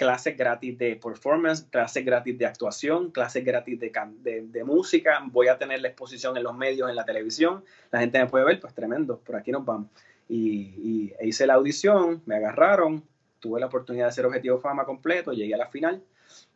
clases 0.02 0.36
gratis 0.36 0.76
de 0.78 0.96
performance, 0.96 1.64
clases 1.70 2.04
gratis 2.04 2.36
de 2.36 2.44
actuación, 2.44 3.12
clases 3.12 3.44
gratis 3.44 3.78
de, 3.78 4.42
de, 4.48 4.64
música, 4.64 5.22
voy 5.30 5.46
a 5.46 5.58
tener 5.58 5.80
la 5.80 5.88
exposición 5.88 6.36
en 6.36 6.42
los 6.42 6.56
medios, 6.56 6.90
en 6.90 6.96
la 6.96 7.04
televisión, 7.04 7.64
la 7.92 8.00
gente 8.00 8.18
me 8.18 8.26
puede 8.26 8.44
ver, 8.44 8.58
pues 8.58 8.74
tremendo, 8.74 9.20
por 9.20 9.36
aquí 9.36 9.52
nos 9.52 9.64
vamos. 9.64 9.90
Y, 10.28 11.12
hice 11.22 11.46
la 11.46 11.54
audición, 11.54 12.20
me 12.26 12.34
agarraron, 12.34 13.04
tuve 13.38 13.60
la 13.60 13.66
oportunidad 13.66 14.06
de 14.06 14.08
hacer 14.08 14.26
Objetivo 14.26 14.58
Fama 14.58 14.84
completo, 14.84 15.32
llegué 15.32 15.54
a 15.54 15.58
la 15.58 15.68
final, 15.68 16.02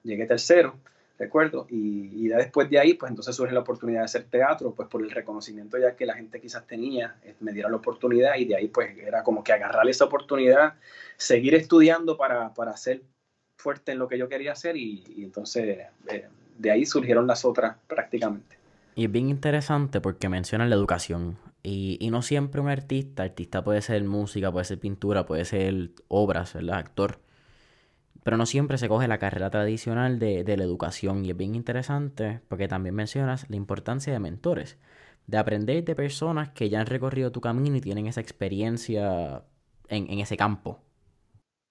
llegué 0.02 0.26
tercero, 0.26 0.74
recuerdo, 1.16 1.68
y, 1.70 2.26
y 2.26 2.28
después 2.28 2.68
de 2.68 2.80
ahí, 2.80 2.94
pues 2.94 3.10
entonces 3.10 3.36
surge 3.36 3.54
la 3.54 3.60
oportunidad 3.60 4.00
de 4.00 4.06
hacer 4.06 4.24
teatro, 4.24 4.74
pues 4.74 4.88
por 4.88 5.02
el 5.02 5.10
reconocimiento 5.12 5.78
ya 5.78 5.94
que 5.94 6.04
la 6.04 6.14
gente 6.14 6.40
quizás 6.40 6.66
tenía, 6.66 7.16
eh, 7.22 7.36
me 7.38 7.52
dieron 7.52 7.70
la 7.70 7.78
oportunidad. 7.78 8.34
Y 8.36 8.46
de 8.46 8.56
ahí 8.56 8.66
pues 8.66 8.98
era 8.98 9.22
como 9.22 9.44
que 9.44 9.52
agarrar 9.52 9.88
esa 9.88 10.04
oportunidad, 10.04 10.74
seguir 11.16 11.54
estudiando 11.54 12.16
para, 12.16 12.52
para 12.54 12.72
hacer 12.72 13.02
fuerte 13.56 13.92
en 13.92 13.98
lo 13.98 14.08
que 14.08 14.18
yo 14.18 14.28
quería 14.28 14.52
hacer 14.52 14.76
y, 14.76 15.02
entonces 15.18 15.86
eh, 16.08 16.28
de 16.58 16.70
ahí 16.70 16.86
surgieron 16.86 17.26
las 17.26 17.44
otras 17.44 17.76
prácticamente. 17.86 18.56
Y 18.94 19.04
es 19.04 19.12
bien 19.12 19.28
interesante 19.28 20.00
porque 20.00 20.28
mencionan 20.28 20.70
la 20.70 20.76
educación. 20.76 21.36
Y, 21.62 21.98
y, 22.00 22.10
no 22.10 22.22
siempre 22.22 22.60
un 22.60 22.68
artista, 22.68 23.24
artista 23.24 23.64
puede 23.64 23.82
ser 23.82 24.02
música, 24.04 24.52
puede 24.52 24.64
ser 24.64 24.78
pintura, 24.78 25.26
puede 25.26 25.44
ser 25.44 25.90
obras, 26.08 26.54
¿verdad? 26.54 26.78
Actor. 26.78 27.20
pero 28.22 28.36
no 28.36 28.46
siempre 28.46 28.78
se 28.78 28.88
coge 28.88 29.08
la 29.08 29.18
carrera 29.18 29.50
tradicional 29.50 30.18
de, 30.18 30.44
de 30.44 30.56
la 30.56 30.64
educación 30.64 31.24
y 31.24 31.30
es 31.30 31.36
bien 31.36 31.54
interesante 31.54 32.40
porque 32.48 32.68
también 32.68 32.94
mencionas 32.94 33.48
la 33.50 33.56
importancia 33.56 34.12
de 34.12 34.20
mentores, 34.20 34.78
de 35.26 35.38
aprender 35.38 35.84
de 35.84 35.94
personas 35.94 36.50
que 36.50 36.68
ya 36.70 36.80
han 36.80 36.86
recorrido 36.86 37.32
tu 37.32 37.40
camino 37.40 37.76
y 37.76 37.80
tienen 37.80 38.06
esa 38.06 38.20
experiencia 38.20 39.42
en, 39.88 40.10
en 40.10 40.20
ese 40.20 40.36
campo. 40.36 40.85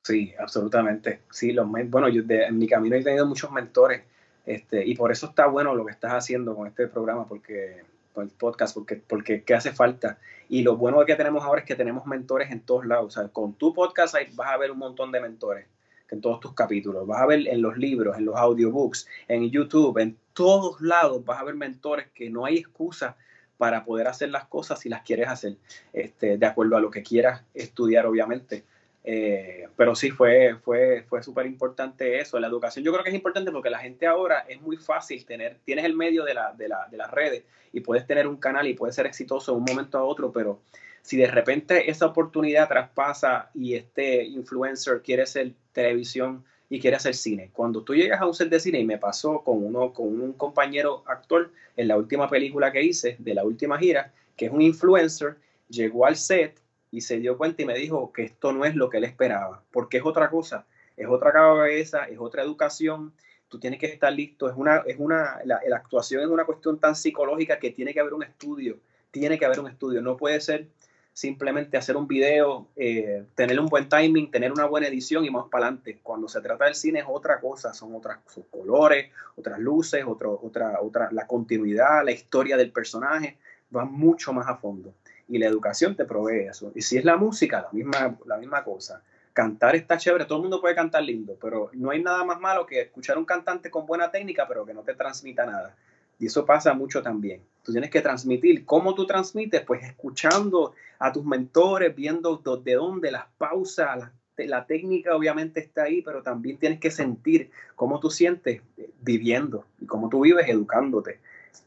Sí, 0.05 0.35
absolutamente. 0.37 1.21
Sí, 1.31 1.51
los 1.51 1.67
bueno, 1.67 2.07
yo 2.09 2.21
en 2.29 2.59
mi 2.59 2.67
camino 2.67 2.95
he 2.95 3.03
tenido 3.03 3.25
muchos 3.25 3.51
mentores 3.51 4.03
este, 4.45 4.85
y 4.85 4.93
por 4.93 5.11
eso 5.11 5.25
está 5.25 5.47
bueno 5.47 5.73
lo 5.73 5.83
que 5.83 5.93
estás 5.93 6.11
haciendo 6.11 6.55
con 6.55 6.67
este 6.67 6.87
programa, 6.87 7.27
porque 7.27 7.81
con 8.13 8.25
el 8.25 8.29
podcast, 8.29 8.75
porque, 8.75 8.97
porque 8.97 9.41
¿qué 9.41 9.55
hace 9.55 9.71
falta? 9.71 10.19
Y 10.47 10.61
lo 10.61 10.77
bueno 10.77 11.03
que 11.05 11.15
tenemos 11.15 11.43
ahora 11.43 11.61
es 11.61 11.65
que 11.65 11.73
tenemos 11.73 12.05
mentores 12.05 12.51
en 12.51 12.59
todos 12.59 12.85
lados. 12.85 13.17
O 13.17 13.19
sea, 13.19 13.29
con 13.29 13.55
tu 13.55 13.73
podcast 13.73 14.15
vas 14.35 14.49
a 14.51 14.57
ver 14.57 14.69
un 14.69 14.77
montón 14.77 15.11
de 15.11 15.21
mentores 15.21 15.65
en 16.11 16.21
todos 16.21 16.39
tus 16.39 16.53
capítulos. 16.53 17.07
Vas 17.07 17.23
a 17.23 17.25
ver 17.25 17.47
en 17.47 17.63
los 17.63 17.75
libros, 17.75 18.15
en 18.15 18.25
los 18.25 18.35
audiobooks, 18.35 19.07
en 19.27 19.49
YouTube, 19.49 19.97
en 19.97 20.19
todos 20.33 20.79
lados 20.81 21.25
vas 21.25 21.41
a 21.41 21.45
ver 21.45 21.55
mentores 21.55 22.09
que 22.13 22.29
no 22.29 22.45
hay 22.45 22.57
excusa 22.57 23.17
para 23.57 23.83
poder 23.83 24.07
hacer 24.07 24.29
las 24.29 24.45
cosas 24.45 24.79
si 24.81 24.87
las 24.87 25.01
quieres 25.01 25.29
hacer, 25.29 25.57
este, 25.93 26.37
de 26.37 26.45
acuerdo 26.45 26.77
a 26.77 26.79
lo 26.79 26.91
que 26.91 27.01
quieras 27.01 27.43
estudiar, 27.55 28.05
obviamente. 28.05 28.65
Eh, 29.07 29.67
pero 29.75 29.93
sí, 29.93 30.09
fue, 30.09 30.55
fue, 30.63 31.03
fue 31.07 31.21
súper 31.21 31.45
importante 31.45 32.19
eso. 32.19 32.39
La 32.39 32.47
educación 32.47 32.83
yo 32.83 32.91
creo 32.91 33.03
que 33.03 33.11
es 33.11 33.15
importante 33.15 33.51
porque 33.51 33.69
la 33.69 33.77
gente 33.77 34.07
ahora 34.07 34.45
es 34.49 34.59
muy 34.61 34.77
fácil 34.77 35.23
tener, 35.25 35.59
tienes 35.63 35.85
el 35.85 35.95
medio 35.95 36.23
de, 36.23 36.33
la, 36.33 36.53
de, 36.53 36.67
la, 36.67 36.87
de 36.89 36.97
las 36.97 37.11
redes 37.11 37.43
y 37.71 37.81
puedes 37.81 38.07
tener 38.07 38.25
un 38.25 38.37
canal 38.37 38.67
y 38.67 38.73
puedes 38.73 38.95
ser 38.95 39.05
exitoso 39.05 39.51
de 39.51 39.59
un 39.59 39.63
momento 39.63 39.99
a 39.99 40.03
otro, 40.03 40.31
pero 40.31 40.59
si 41.03 41.17
de 41.17 41.27
repente 41.27 41.91
esa 41.91 42.07
oportunidad 42.07 42.67
traspasa 42.67 43.51
y 43.53 43.75
este 43.75 44.23
influencer 44.23 45.03
quiere 45.03 45.21
hacer 45.21 45.51
televisión 45.71 46.43
y 46.67 46.79
quiere 46.79 46.97
hacer 46.97 47.13
cine, 47.13 47.51
cuando 47.53 47.83
tú 47.83 47.93
llegas 47.93 48.19
a 48.21 48.25
un 48.25 48.33
set 48.33 48.49
de 48.49 48.59
cine 48.59 48.79
y 48.79 48.85
me 48.85 48.97
pasó 48.97 49.43
con 49.43 49.63
uno 49.63 49.93
con 49.93 50.19
un 50.19 50.33
compañero 50.33 51.03
actor 51.05 51.51
en 51.77 51.89
la 51.89 51.95
última 51.95 52.27
película 52.27 52.71
que 52.71 52.81
hice 52.81 53.17
de 53.19 53.35
la 53.35 53.43
última 53.43 53.77
gira, 53.77 54.11
que 54.35 54.47
es 54.47 54.51
un 54.51 54.63
influencer, 54.63 55.35
llegó 55.69 56.07
al 56.07 56.15
set 56.15 56.59
y 56.95 57.01
se 57.01 57.19
dio 57.19 57.37
cuenta 57.37 57.61
y 57.61 57.65
me 57.65 57.75
dijo 57.75 58.13
que 58.13 58.23
esto 58.23 58.53
no 58.53 58.63
es 58.63 58.73
lo 58.73 58.89
que 58.89 58.99
él 58.99 59.03
esperaba, 59.03 59.61
porque 59.71 59.97
es 59.97 60.05
otra 60.05 60.29
cosa, 60.29 60.65
es 60.95 61.07
otra 61.09 61.33
cabeza, 61.33 62.05
es 62.05 62.17
otra 62.19 62.41
educación, 62.41 63.11
tú 63.49 63.59
tienes 63.59 63.81
que 63.81 63.87
estar 63.87 64.13
listo, 64.13 64.47
es 64.47 64.55
una, 64.55 64.77
es 64.87 64.95
una, 64.97 65.41
la, 65.43 65.59
actuación 65.75 66.21
es 66.21 66.29
una 66.29 66.45
cuestión 66.45 66.79
tan 66.79 66.95
psicológica 66.95 67.59
que 67.59 67.71
tiene 67.71 67.93
que 67.93 67.99
haber 67.99 68.13
un 68.13 68.23
estudio, 68.23 68.77
tiene 69.11 69.37
que 69.37 69.45
haber 69.45 69.59
un 69.59 69.67
estudio, 69.67 70.01
no 70.01 70.15
puede 70.15 70.39
ser 70.39 70.69
simplemente 71.11 71.75
hacer 71.75 71.97
un 71.97 72.07
video, 72.07 72.69
eh, 72.77 73.25
tener 73.35 73.59
un 73.59 73.65
buen 73.65 73.89
timing, 73.89 74.31
tener 74.31 74.53
una 74.53 74.65
buena 74.65 74.87
edición 74.87 75.25
y 75.25 75.29
más 75.29 75.47
para 75.49 75.65
adelante. 75.65 75.99
Cuando 76.01 76.29
se 76.29 76.39
trata 76.39 76.63
del 76.63 76.75
cine 76.75 76.99
es 76.99 77.05
otra 77.07 77.41
cosa, 77.41 77.73
son 77.73 77.93
otras 77.93 78.19
colores, 78.49 79.11
otras 79.35 79.59
luces, 79.59 80.05
otro, 80.07 80.39
otra, 80.41 80.79
otra, 80.81 81.09
la 81.11 81.27
continuidad, 81.27 82.05
la 82.05 82.11
historia 82.11 82.55
del 82.55 82.71
personaje, 82.71 83.37
va 83.75 83.83
mucho 83.83 84.31
más 84.31 84.47
a 84.47 84.55
fondo 84.55 84.93
y 85.27 85.37
la 85.37 85.47
educación 85.47 85.95
te 85.95 86.05
provee 86.05 86.47
eso. 86.49 86.71
Y 86.75 86.81
si 86.81 86.97
es 86.97 87.05
la 87.05 87.17
música, 87.17 87.61
la 87.61 87.69
misma, 87.71 88.17
la 88.25 88.37
misma 88.37 88.63
cosa. 88.63 89.01
Cantar 89.33 89.75
está 89.75 89.97
chévere, 89.97 90.25
todo 90.25 90.37
el 90.37 90.43
mundo 90.43 90.61
puede 90.61 90.75
cantar 90.75 91.03
lindo, 91.03 91.37
pero 91.41 91.69
no 91.73 91.89
hay 91.89 92.01
nada 92.01 92.23
más 92.23 92.39
malo 92.39 92.65
que 92.65 92.81
escuchar 92.81 93.17
un 93.17 93.25
cantante 93.25 93.69
con 93.69 93.85
buena 93.85 94.09
técnica, 94.09 94.47
pero 94.47 94.65
que 94.65 94.73
no 94.73 94.81
te 94.81 94.93
transmita 94.93 95.45
nada. 95.45 95.75
Y 96.17 96.27
eso 96.27 96.45
pasa 96.45 96.73
mucho 96.73 97.01
también. 97.01 97.41
Tú 97.61 97.73
tienes 97.73 97.89
que 97.89 98.01
transmitir. 98.01 98.63
¿Cómo 98.65 98.95
tú 98.95 99.05
transmites? 99.05 99.61
Pues 99.61 99.83
escuchando 99.83 100.73
a 100.99 101.11
tus 101.11 101.25
mentores, 101.25 101.93
viendo 101.93 102.37
de 102.37 102.73
dónde 102.75 103.11
las 103.11 103.25
pausas, 103.37 103.97
la, 103.97 104.11
la 104.37 104.65
técnica 104.65 105.13
obviamente 105.15 105.59
está 105.59 105.83
ahí, 105.83 106.01
pero 106.01 106.21
también 106.21 106.57
tienes 106.57 106.79
que 106.79 106.91
sentir 106.91 107.51
cómo 107.75 107.99
tú 107.99 108.09
sientes 108.09 108.61
viviendo 109.01 109.65
y 109.81 109.85
cómo 109.85 110.07
tú 110.07 110.21
vives 110.21 110.47
educándote 110.47 111.19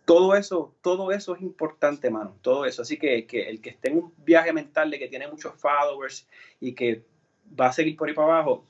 todo 0.04 0.34
eso, 0.34 0.74
todo 0.82 1.12
eso 1.12 1.34
es 1.34 1.42
importante, 1.42 2.10
mano, 2.10 2.36
todo 2.42 2.64
eso. 2.64 2.82
Así 2.82 2.98
que, 2.98 3.26
que, 3.26 3.48
el 3.48 3.60
que 3.60 3.70
esté 3.70 3.88
en 3.88 3.98
un 3.98 4.14
viaje 4.18 4.52
mental 4.52 4.90
de 4.90 4.98
que 4.98 5.08
tiene 5.08 5.28
muchos 5.28 5.54
followers 5.54 6.26
y 6.60 6.74
que 6.74 7.04
va 7.58 7.66
a 7.66 7.72
seguir 7.72 7.96
por 7.96 8.08
ahí 8.08 8.14
para 8.14 8.28
abajo, 8.28 8.64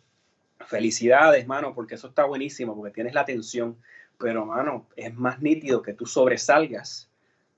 felicidades, 0.67 1.47
mano, 1.47 1.75
porque 1.75 1.95
eso 1.95 2.09
está 2.09 2.25
buenísimo, 2.25 2.77
porque 2.77 2.93
tienes 2.93 3.15
la 3.15 3.23
atención. 3.23 3.77
Pero, 4.19 4.45
mano, 4.47 4.87
es 4.97 5.15
más 5.15 5.41
nítido 5.41 5.83
que 5.83 5.95
tú 5.95 6.07
sobresalgas 6.07 7.09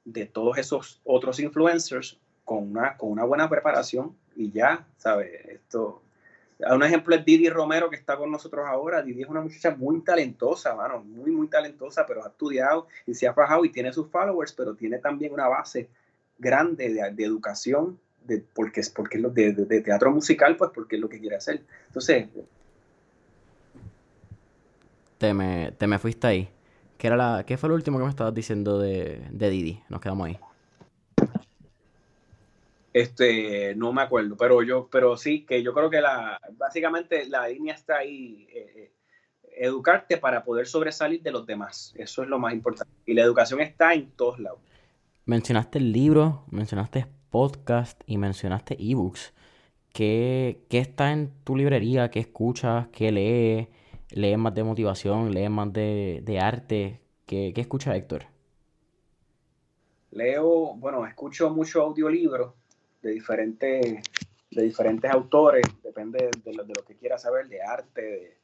de 0.05 0.27
todos 0.27 0.59
esos 0.59 1.01
otros 1.05 1.41
influencers 1.41 2.19
con 2.45 2.71
una, 2.71 2.97
con 2.97 3.11
una 3.11 3.25
buena 3.25 3.49
preparación 3.49 4.17
y 4.37 4.51
ya, 4.51 4.87
¿sabes? 4.97 5.31
Esto, 5.47 6.03
un 6.69 6.83
ejemplo 6.83 7.15
es 7.15 7.25
Didi 7.25 7.49
Romero, 7.49 7.89
que 7.89 7.97
está 7.97 8.17
con 8.17 8.31
nosotros 8.31 8.67
ahora. 8.67 9.03
Didi 9.03 9.23
es 9.23 9.29
una 9.29 9.41
muchacha 9.41 9.75
muy 9.75 10.01
talentosa, 10.01 10.75
mano, 10.75 11.03
muy, 11.03 11.31
muy 11.31 11.49
talentosa, 11.49 12.05
pero 12.07 12.25
ha 12.25 12.29
estudiado 12.29 12.87
y 13.07 13.15
se 13.15 13.27
ha 13.27 13.33
fajado 13.33 13.65
y 13.65 13.71
tiene 13.71 13.93
sus 13.93 14.09
followers, 14.11 14.53
pero 14.53 14.75
tiene 14.75 14.99
también 14.99 15.33
una 15.33 15.49
base 15.49 15.89
grande 16.39 16.93
de, 16.93 17.25
educación, 17.25 17.99
de, 18.25 18.43
porque 18.55 18.81
es 18.81 18.91
porque 18.91 19.19
de, 19.19 19.53
de, 19.53 19.81
teatro 19.81 20.11
musical, 20.11 20.57
pues 20.57 20.71
porque 20.75 20.97
es 20.97 21.03
lo 21.03 21.09
que 21.09 21.21
quiere 21.21 21.37
hacer. 21.37 21.63
Entonces... 21.87 22.29
Te 25.19 25.35
me, 25.35 25.73
te 25.73 25.87
me 25.87 25.99
fuiste 25.99 26.27
ahí. 26.27 26.49
¿Qué, 26.97 27.07
era 27.07 27.17
la, 27.17 27.45
¿Qué 27.47 27.59
fue 27.59 27.69
lo 27.69 27.75
último 27.75 27.99
que 27.99 28.05
me 28.05 28.11
estabas 28.11 28.35
diciendo 28.35 28.79
de, 28.79 29.23
de 29.31 29.51
Didi? 29.51 29.83
Nos 29.91 30.01
quedamos 30.01 30.27
ahí. 30.27 30.39
Este, 32.93 33.75
no 33.77 33.93
me 33.93 34.03
acuerdo, 34.03 34.37
pero 34.37 34.63
yo, 34.63 34.89
pero 34.91 35.17
sí, 35.17 35.45
que 35.45 35.63
yo 35.63 35.73
creo 35.73 35.91
que 35.91 36.01
la, 36.01 36.41
básicamente 36.57 37.27
la 37.27 37.47
línea 37.49 37.75
está 37.75 37.99
ahí, 37.99 38.49
eh, 38.53 38.73
eh, 38.75 38.93
educarte 39.59 40.17
para 40.17 40.43
poder 40.43 40.67
sobresalir 40.67 41.23
de 41.23 41.31
los 41.31 41.47
demás. 41.47 41.95
Eso 41.97 42.23
es 42.23 42.29
lo 42.29 42.39
más 42.39 42.53
importante. 42.53 42.93
Y 43.07 43.15
la 43.15 43.23
educación 43.23 43.61
está 43.61 43.95
en 43.95 44.11
todos 44.11 44.41
lados. 44.41 44.59
Mencionaste 45.25 45.79
el 45.79 45.93
libro, 45.93 46.45
mencionaste 46.51 47.07
podcast 47.31 48.01
y 48.07 48.19
mencionaste 48.19 48.77
ebooks. 48.81 49.33
¿Qué, 49.93 50.65
¿Qué 50.69 50.79
está 50.79 51.13
en 51.13 51.31
tu 51.45 51.57
librería? 51.57 52.11
¿Qué 52.11 52.21
escuchas? 52.21 52.89
¿Qué 52.89 53.13
lees? 53.13 53.69
¿Lees 54.11 54.39
más 54.39 54.55
de 54.55 54.65
motivación? 54.65 55.33
¿Lees 55.33 55.51
más 55.51 55.73
de, 55.73 56.21
de 56.25 56.41
arte? 56.41 57.01
¿Qué, 57.27 57.53
¿Qué 57.55 57.61
escucha 57.61 57.95
Héctor? 57.95 58.25
Leo, 60.11 60.75
bueno, 60.75 61.07
escucho 61.07 61.51
mucho 61.51 61.83
audiolibros 61.83 62.55
de 63.03 63.11
diferentes, 63.11 64.03
de 64.51 64.63
diferentes 64.63 65.11
autores, 65.11 65.65
depende 65.83 66.31
de 66.45 66.55
lo, 66.55 66.65
de 66.65 66.75
lo 66.77 66.85
que 66.85 66.97
quieras 66.97 67.23
saber, 67.23 67.49
de 67.49 67.63
arte, 67.63 68.39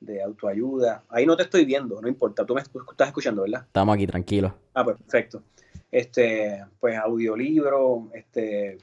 de, 0.00 0.22
autoayuda. 0.22 1.04
Ahí 1.08 1.26
no 1.26 1.36
te 1.36 1.44
estoy 1.44 1.64
viendo, 1.64 2.00
no 2.00 2.08
importa, 2.08 2.44
tú 2.44 2.54
me 2.54 2.60
estás 2.60 3.08
escuchando, 3.08 3.42
¿verdad? 3.42 3.64
Estamos 3.66 3.94
aquí, 3.94 4.06
tranquilos. 4.06 4.52
Ah, 4.74 4.84
pues, 4.84 4.96
perfecto. 4.98 5.42
Este, 5.90 6.64
pues 6.80 6.96
audiolibro, 6.96 8.10
este, 8.14 8.78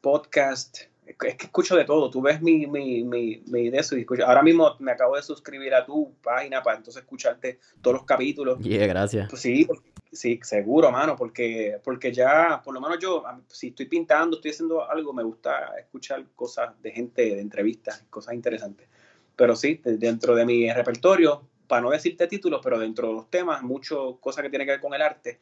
podcast, 0.00 0.82
es 1.06 1.16
que 1.16 1.46
escucho 1.46 1.76
de 1.76 1.84
todo. 1.84 2.10
Tú 2.10 2.22
ves 2.22 2.40
mi, 2.40 2.66
mi, 2.66 3.04
mi, 3.04 3.42
mi 3.46 3.70
de 3.70 3.78
eso 3.78 3.96
y 3.96 4.00
escucho. 4.00 4.26
Ahora 4.26 4.42
mismo 4.42 4.76
me 4.78 4.92
acabo 4.92 5.16
de 5.16 5.22
suscribir 5.22 5.74
a 5.74 5.84
tu 5.84 6.14
página 6.22 6.62
para 6.62 6.78
entonces 6.78 7.02
escucharte 7.02 7.58
todos 7.80 7.96
los 7.96 8.04
capítulos. 8.04 8.58
Yeah, 8.60 8.86
gracias. 8.86 9.28
Pues 9.28 9.42
sí, 9.42 9.66
Sí, 10.12 10.38
seguro, 10.42 10.92
mano, 10.92 11.16
porque, 11.16 11.80
porque 11.82 12.12
ya, 12.12 12.60
por 12.62 12.74
lo 12.74 12.82
menos 12.82 12.98
yo, 12.98 13.24
si 13.48 13.68
estoy 13.68 13.86
pintando, 13.86 14.36
estoy 14.36 14.50
haciendo 14.50 14.88
algo, 14.88 15.14
me 15.14 15.22
gusta 15.22 15.72
escuchar 15.78 16.22
cosas 16.36 16.70
de 16.82 16.90
gente, 16.90 17.22
de 17.22 17.40
entrevistas, 17.40 18.04
cosas 18.10 18.34
interesantes. 18.34 18.86
Pero 19.34 19.56
sí, 19.56 19.80
dentro 19.82 20.34
de 20.34 20.44
mi 20.44 20.70
repertorio, 20.70 21.48
para 21.66 21.80
no 21.80 21.90
decirte 21.90 22.26
títulos, 22.26 22.60
pero 22.62 22.78
dentro 22.78 23.08
de 23.08 23.14
los 23.14 23.30
temas, 23.30 23.62
mucho 23.62 24.18
cosas 24.20 24.42
que 24.42 24.50
tienen 24.50 24.66
que 24.66 24.72
ver 24.72 24.80
con 24.82 24.92
el 24.92 25.00
arte. 25.00 25.40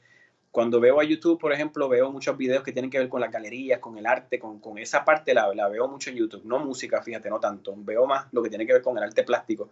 Cuando 0.50 0.80
veo 0.80 1.00
a 1.00 1.04
YouTube, 1.04 1.38
por 1.38 1.52
ejemplo, 1.52 1.88
veo 1.88 2.10
muchos 2.10 2.36
videos 2.36 2.64
que 2.64 2.72
tienen 2.72 2.90
que 2.90 2.98
ver 2.98 3.08
con 3.08 3.20
las 3.20 3.30
galerías, 3.30 3.78
con 3.78 3.96
el 3.96 4.06
arte, 4.06 4.40
con, 4.40 4.58
con 4.58 4.78
esa 4.78 5.04
parte 5.04 5.32
la, 5.32 5.54
la 5.54 5.68
veo 5.68 5.86
mucho 5.86 6.10
en 6.10 6.16
YouTube. 6.16 6.44
No 6.44 6.58
música, 6.58 7.00
fíjate, 7.02 7.30
no 7.30 7.38
tanto. 7.38 7.72
Veo 7.76 8.06
más 8.06 8.26
lo 8.32 8.42
que 8.42 8.48
tiene 8.48 8.66
que 8.66 8.72
ver 8.72 8.82
con 8.82 8.98
el 8.98 9.04
arte 9.04 9.22
plástico. 9.22 9.70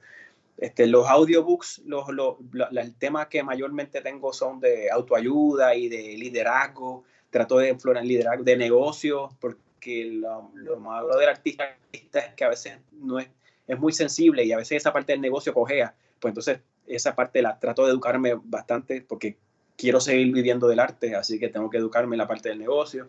Este, 0.56 0.88
los 0.88 1.08
audiobooks, 1.08 1.82
los, 1.86 2.08
los, 2.10 2.36
el 2.72 2.94
tema 2.96 3.28
que 3.28 3.44
mayormente 3.44 4.00
tengo 4.00 4.32
son 4.32 4.58
de 4.58 4.90
autoayuda 4.90 5.74
y 5.74 5.88
de 5.88 6.16
liderazgo. 6.18 7.04
Trato 7.30 7.58
de 7.58 7.70
explorar 7.70 8.04
liderazgo 8.04 8.42
de 8.42 8.56
negocio, 8.56 9.30
porque 9.40 10.06
lo, 10.06 10.50
malo 10.80 11.16
del 11.16 11.28
artista 11.28 11.76
es 11.92 12.34
que 12.34 12.44
a 12.44 12.48
veces 12.48 12.78
no 12.92 13.18
es, 13.18 13.28
es 13.66 13.78
muy 13.78 13.92
sensible 13.92 14.44
y 14.44 14.52
a 14.52 14.56
veces 14.56 14.78
esa 14.78 14.92
parte 14.92 15.12
del 15.12 15.20
negocio 15.20 15.54
cojea. 15.54 15.94
Pues 16.18 16.30
entonces 16.30 16.60
esa 16.86 17.14
parte 17.14 17.42
la 17.42 17.58
trato 17.58 17.84
de 17.84 17.92
educarme 17.92 18.34
bastante 18.42 19.02
porque 19.02 19.36
quiero 19.78 20.00
seguir 20.00 20.32
viviendo 20.32 20.68
del 20.68 20.80
arte, 20.80 21.14
así 21.14 21.38
que 21.38 21.48
tengo 21.48 21.70
que 21.70 21.78
educarme 21.78 22.16
en 22.16 22.18
la 22.18 22.26
parte 22.26 22.50
del 22.50 22.58
negocio. 22.58 23.08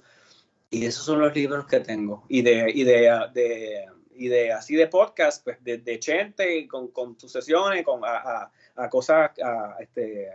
Y 0.70 0.86
esos 0.86 1.04
son 1.04 1.20
los 1.20 1.36
libros 1.36 1.66
que 1.66 1.80
tengo. 1.80 2.24
Y 2.30 2.44
de, 2.44 2.72
y 2.74 2.84
de, 2.84 3.12
de 3.34 3.86
y 4.14 4.28
de 4.28 4.52
así 4.52 4.76
de 4.76 4.88
podcast, 4.88 5.44
pues 5.44 5.64
de, 5.64 5.78
de 5.78 6.68
con, 6.70 6.90
con 6.90 7.18
sus 7.20 7.32
sesiones, 7.32 7.84
con 7.84 8.02
a, 8.04 8.52
a, 8.76 8.90
cosas, 8.90 9.32
a, 9.42 9.78
este, 9.80 10.30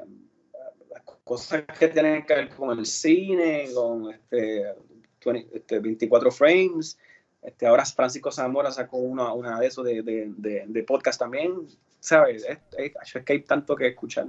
cosas 1.22 1.64
que 1.78 1.88
tienen 1.88 2.24
que 2.24 2.34
ver 2.34 2.48
con 2.48 2.78
el 2.78 2.86
cine, 2.86 3.68
con 3.74 4.10
este, 4.10 5.78
24 5.78 6.28
este, 6.28 6.38
frames, 6.38 6.98
Este, 7.42 7.66
ahora 7.66 7.84
Francisco 7.84 8.32
Zamora 8.32 8.72
sacó 8.72 8.96
una, 8.96 9.34
una 9.34 9.60
de 9.60 9.66
esos 9.66 9.84
de, 9.84 10.02
de, 10.02 10.64
de, 10.66 10.82
podcast 10.82 11.18
también, 11.18 11.68
¿sabes? 12.00 12.44
Es, 12.48 12.58
es, 12.78 13.22
que 13.22 13.32
hay 13.34 13.42
tanto 13.42 13.76
que 13.76 13.88
escuchar. 13.88 14.28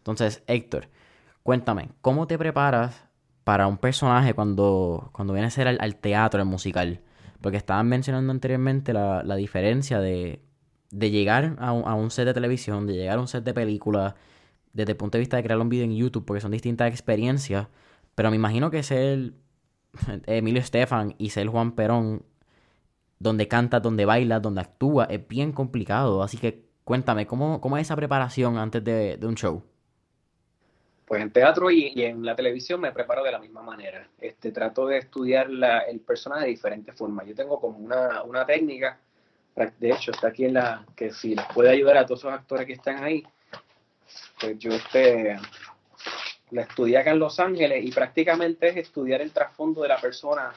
Entonces, 0.00 0.42
Héctor, 0.46 0.88
cuéntame, 1.42 1.90
¿cómo 2.00 2.26
te 2.26 2.38
preparas 2.38 3.04
para 3.44 3.66
un 3.66 3.78
personaje 3.78 4.34
cuando, 4.34 5.10
cuando 5.12 5.32
viene 5.32 5.48
a 5.48 5.50
ser 5.50 5.68
al, 5.68 5.96
teatro, 5.96 6.40
al 6.40 6.46
musical? 6.46 7.00
Porque 7.40 7.56
estaban 7.56 7.88
mencionando 7.88 8.32
anteriormente 8.32 8.92
la, 8.92 9.22
la 9.22 9.36
diferencia 9.36 10.00
de, 10.00 10.42
de 10.90 11.10
llegar 11.10 11.56
a 11.58 11.72
un, 11.72 11.86
a 11.86 11.94
un, 11.94 12.10
set 12.10 12.26
de 12.26 12.34
televisión, 12.34 12.86
de 12.86 12.94
llegar 12.94 13.18
a 13.18 13.20
un 13.20 13.28
set 13.28 13.44
de 13.44 13.54
película, 13.54 14.16
desde 14.72 14.92
el 14.92 14.96
punto 14.96 15.18
de 15.18 15.20
vista 15.20 15.36
de 15.36 15.42
crear 15.42 15.58
un 15.58 15.68
video 15.68 15.84
en 15.84 15.96
YouTube, 15.96 16.24
porque 16.24 16.40
son 16.40 16.50
distintas 16.50 16.90
experiencias. 16.90 17.68
Pero 18.14 18.30
me 18.30 18.36
imagino 18.36 18.70
que 18.70 18.82
ser 18.82 19.34
Emilio 20.26 20.60
Estefan 20.60 21.14
y 21.18 21.30
ser 21.30 21.48
Juan 21.48 21.72
Perón, 21.72 22.24
donde 23.18 23.48
canta, 23.48 23.80
donde 23.80 24.04
baila, 24.04 24.40
donde 24.40 24.62
actúa, 24.62 25.04
es 25.04 25.26
bien 25.28 25.52
complicado. 25.52 26.22
Así 26.22 26.38
que 26.38 26.68
cuéntame, 26.84 27.26
¿cómo, 27.26 27.60
cómo 27.60 27.76
es 27.76 27.82
esa 27.82 27.96
preparación 27.96 28.58
antes 28.58 28.82
de, 28.82 29.18
un 29.22 29.34
show? 29.34 29.62
Pues 31.10 31.22
en 31.22 31.32
teatro 31.32 31.72
y, 31.72 31.92
en 32.04 32.24
la 32.24 32.36
televisión 32.36 32.80
me 32.80 32.92
preparo 32.92 33.24
de 33.24 33.32
la 33.32 33.40
misma 33.40 33.62
manera. 33.62 34.06
Este, 34.20 34.52
trato 34.52 34.86
de 34.86 34.98
estudiar 34.98 35.50
la, 35.50 35.80
el 35.80 35.98
personaje 35.98 36.44
de 36.44 36.50
diferentes 36.50 36.94
formas. 36.94 37.26
Yo 37.26 37.34
tengo 37.34 37.60
como 37.60 37.78
una, 37.78 38.22
una 38.22 38.46
técnica, 38.46 38.96
de 39.56 39.90
hecho 39.90 40.12
está 40.12 40.28
aquí 40.28 40.44
en 40.44 40.54
la, 40.54 40.86
que 40.94 41.10
si 41.10 41.34
les 41.34 41.44
puede 41.46 41.70
ayudar 41.70 41.96
a 41.96 42.06
todos 42.06 42.20
esos 42.20 42.32
actores 42.32 42.64
que 42.64 42.74
están 42.74 43.02
ahí, 43.02 43.26
pues 44.40 44.56
yo 44.60 44.70
este, 44.70 45.36
la 46.52 46.62
estudié 46.62 46.98
acá 46.98 47.10
en 47.10 47.18
Los 47.18 47.40
Ángeles 47.40 47.84
y 47.84 47.90
prácticamente 47.90 48.68
es 48.68 48.76
estudiar 48.76 49.20
el 49.20 49.32
trasfondo 49.32 49.82
de 49.82 49.88
la 49.88 50.00
persona, 50.00 50.52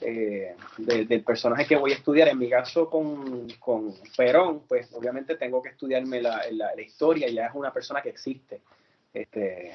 eh, 0.00 0.56
del 0.78 1.22
personaje 1.22 1.66
que 1.66 1.76
voy 1.76 1.92
a 1.92 1.96
estudiar. 1.96 2.28
En 2.28 2.38
mi 2.38 2.48
caso 2.48 2.88
con, 2.88 3.46
con 3.58 3.94
Perón, 4.16 4.62
pues 4.66 4.90
obviamente 4.94 5.36
tengo 5.36 5.62
que 5.62 5.68
estudiarme 5.68 6.22
la, 6.22 6.40
la, 6.50 6.80
historia, 6.80 7.28
ya 7.28 7.48
es 7.48 7.54
una 7.54 7.74
persona 7.74 8.00
que 8.00 8.08
existe 8.08 8.62
este, 9.20 9.72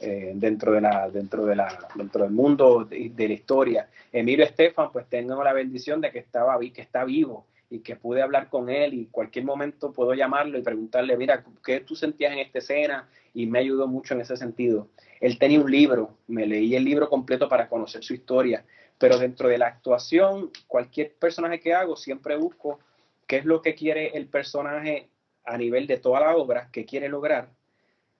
eh, 0.00 0.32
dentro, 0.34 0.72
de 0.72 0.80
la, 0.80 1.08
dentro, 1.08 1.46
de 1.46 1.56
la, 1.56 1.88
dentro 1.94 2.24
del 2.24 2.32
mundo 2.32 2.84
de, 2.84 3.10
de, 3.14 3.28
la 3.28 3.34
historia. 3.34 3.88
Emilio 4.12 4.44
Estefan, 4.44 4.90
pues 4.92 5.06
tengo 5.08 5.42
la 5.42 5.52
bendición 5.52 6.00
de 6.00 6.10
que, 6.10 6.18
estaba, 6.18 6.58
que 6.58 6.82
está 6.82 7.04
vivo 7.04 7.46
y 7.70 7.80
que 7.80 7.96
pude 7.96 8.22
hablar 8.22 8.48
con 8.48 8.68
él 8.68 8.94
y 8.94 9.06
cualquier 9.06 9.44
momento 9.44 9.92
puedo 9.92 10.14
llamarlo 10.14 10.58
y 10.58 10.62
preguntarle, 10.62 11.16
mira, 11.16 11.44
¿qué 11.64 11.80
tú 11.80 11.96
sentías 11.96 12.32
en 12.32 12.38
esta 12.38 12.58
escena? 12.58 13.08
Y 13.32 13.46
me 13.46 13.60
ayudó 13.60 13.86
mucho 13.86 14.14
en 14.14 14.20
ese 14.20 14.36
sentido. 14.36 14.88
Él 15.20 15.38
tenía 15.38 15.60
un 15.60 15.70
libro, 15.70 16.18
me 16.26 16.46
leí 16.46 16.74
el 16.76 16.84
libro 16.84 17.08
completo 17.08 17.48
para 17.48 17.68
conocer 17.68 18.04
su 18.04 18.14
historia, 18.14 18.64
pero 18.98 19.18
dentro 19.18 19.48
de 19.48 19.58
la 19.58 19.68
actuación, 19.68 20.50
cualquier 20.68 21.14
personaje 21.14 21.60
que 21.60 21.74
hago, 21.74 21.96
siempre 21.96 22.36
busco 22.36 22.78
qué 23.26 23.38
es 23.38 23.44
lo 23.44 23.62
que 23.62 23.74
quiere 23.74 24.08
el 24.16 24.26
personaje 24.26 25.08
a 25.44 25.56
nivel 25.56 25.86
de 25.86 25.98
toda 25.98 26.20
la 26.20 26.36
obra, 26.36 26.68
qué 26.72 26.84
quiere 26.84 27.08
lograr, 27.08 27.48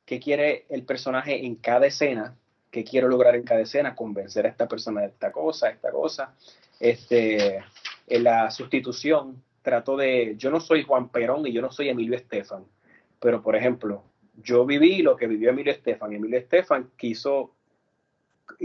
qué 0.05 0.21
quiere 0.21 0.67
el 0.69 0.85
personaje 0.85 1.45
en 1.45 1.57
cada 1.57 1.87
escena, 1.87 2.37
qué 2.71 2.85
quiero 2.85 3.09
lograr 3.09 3.37
en 3.37 3.45
cada 3.45 3.61
escena, 3.61 3.95
convencer 3.95 4.47
a 4.47 4.49
esta 4.49 4.69
persona 4.69 5.03
de 5.03 5.09
esta 5.09 5.33
cosa, 5.33 5.71
esta 5.71 5.91
cosa. 5.91 6.35
Este, 6.81 7.63
en 8.07 8.25
la 8.25 8.51
sustitución 8.51 9.43
trato 9.63 9.97
de, 9.97 10.35
yo 10.37 10.51
no 10.51 10.61
soy 10.61 10.83
Juan 10.83 11.09
Perón 11.09 11.47
y 11.47 11.53
yo 11.53 11.63
no 11.63 11.73
soy 11.73 11.89
Emilio 11.89 12.17
Estefan, 12.17 12.65
pero 13.19 13.43
por 13.43 13.57
ejemplo, 13.57 14.05
yo 14.43 14.67
viví 14.67 15.03
lo 15.03 15.17
que 15.17 15.27
vivió 15.27 15.51
Emilio 15.51 15.73
Estefan. 15.73 16.13
Emilio 16.13 16.39
Estefan 16.39 16.91
quiso 16.97 17.55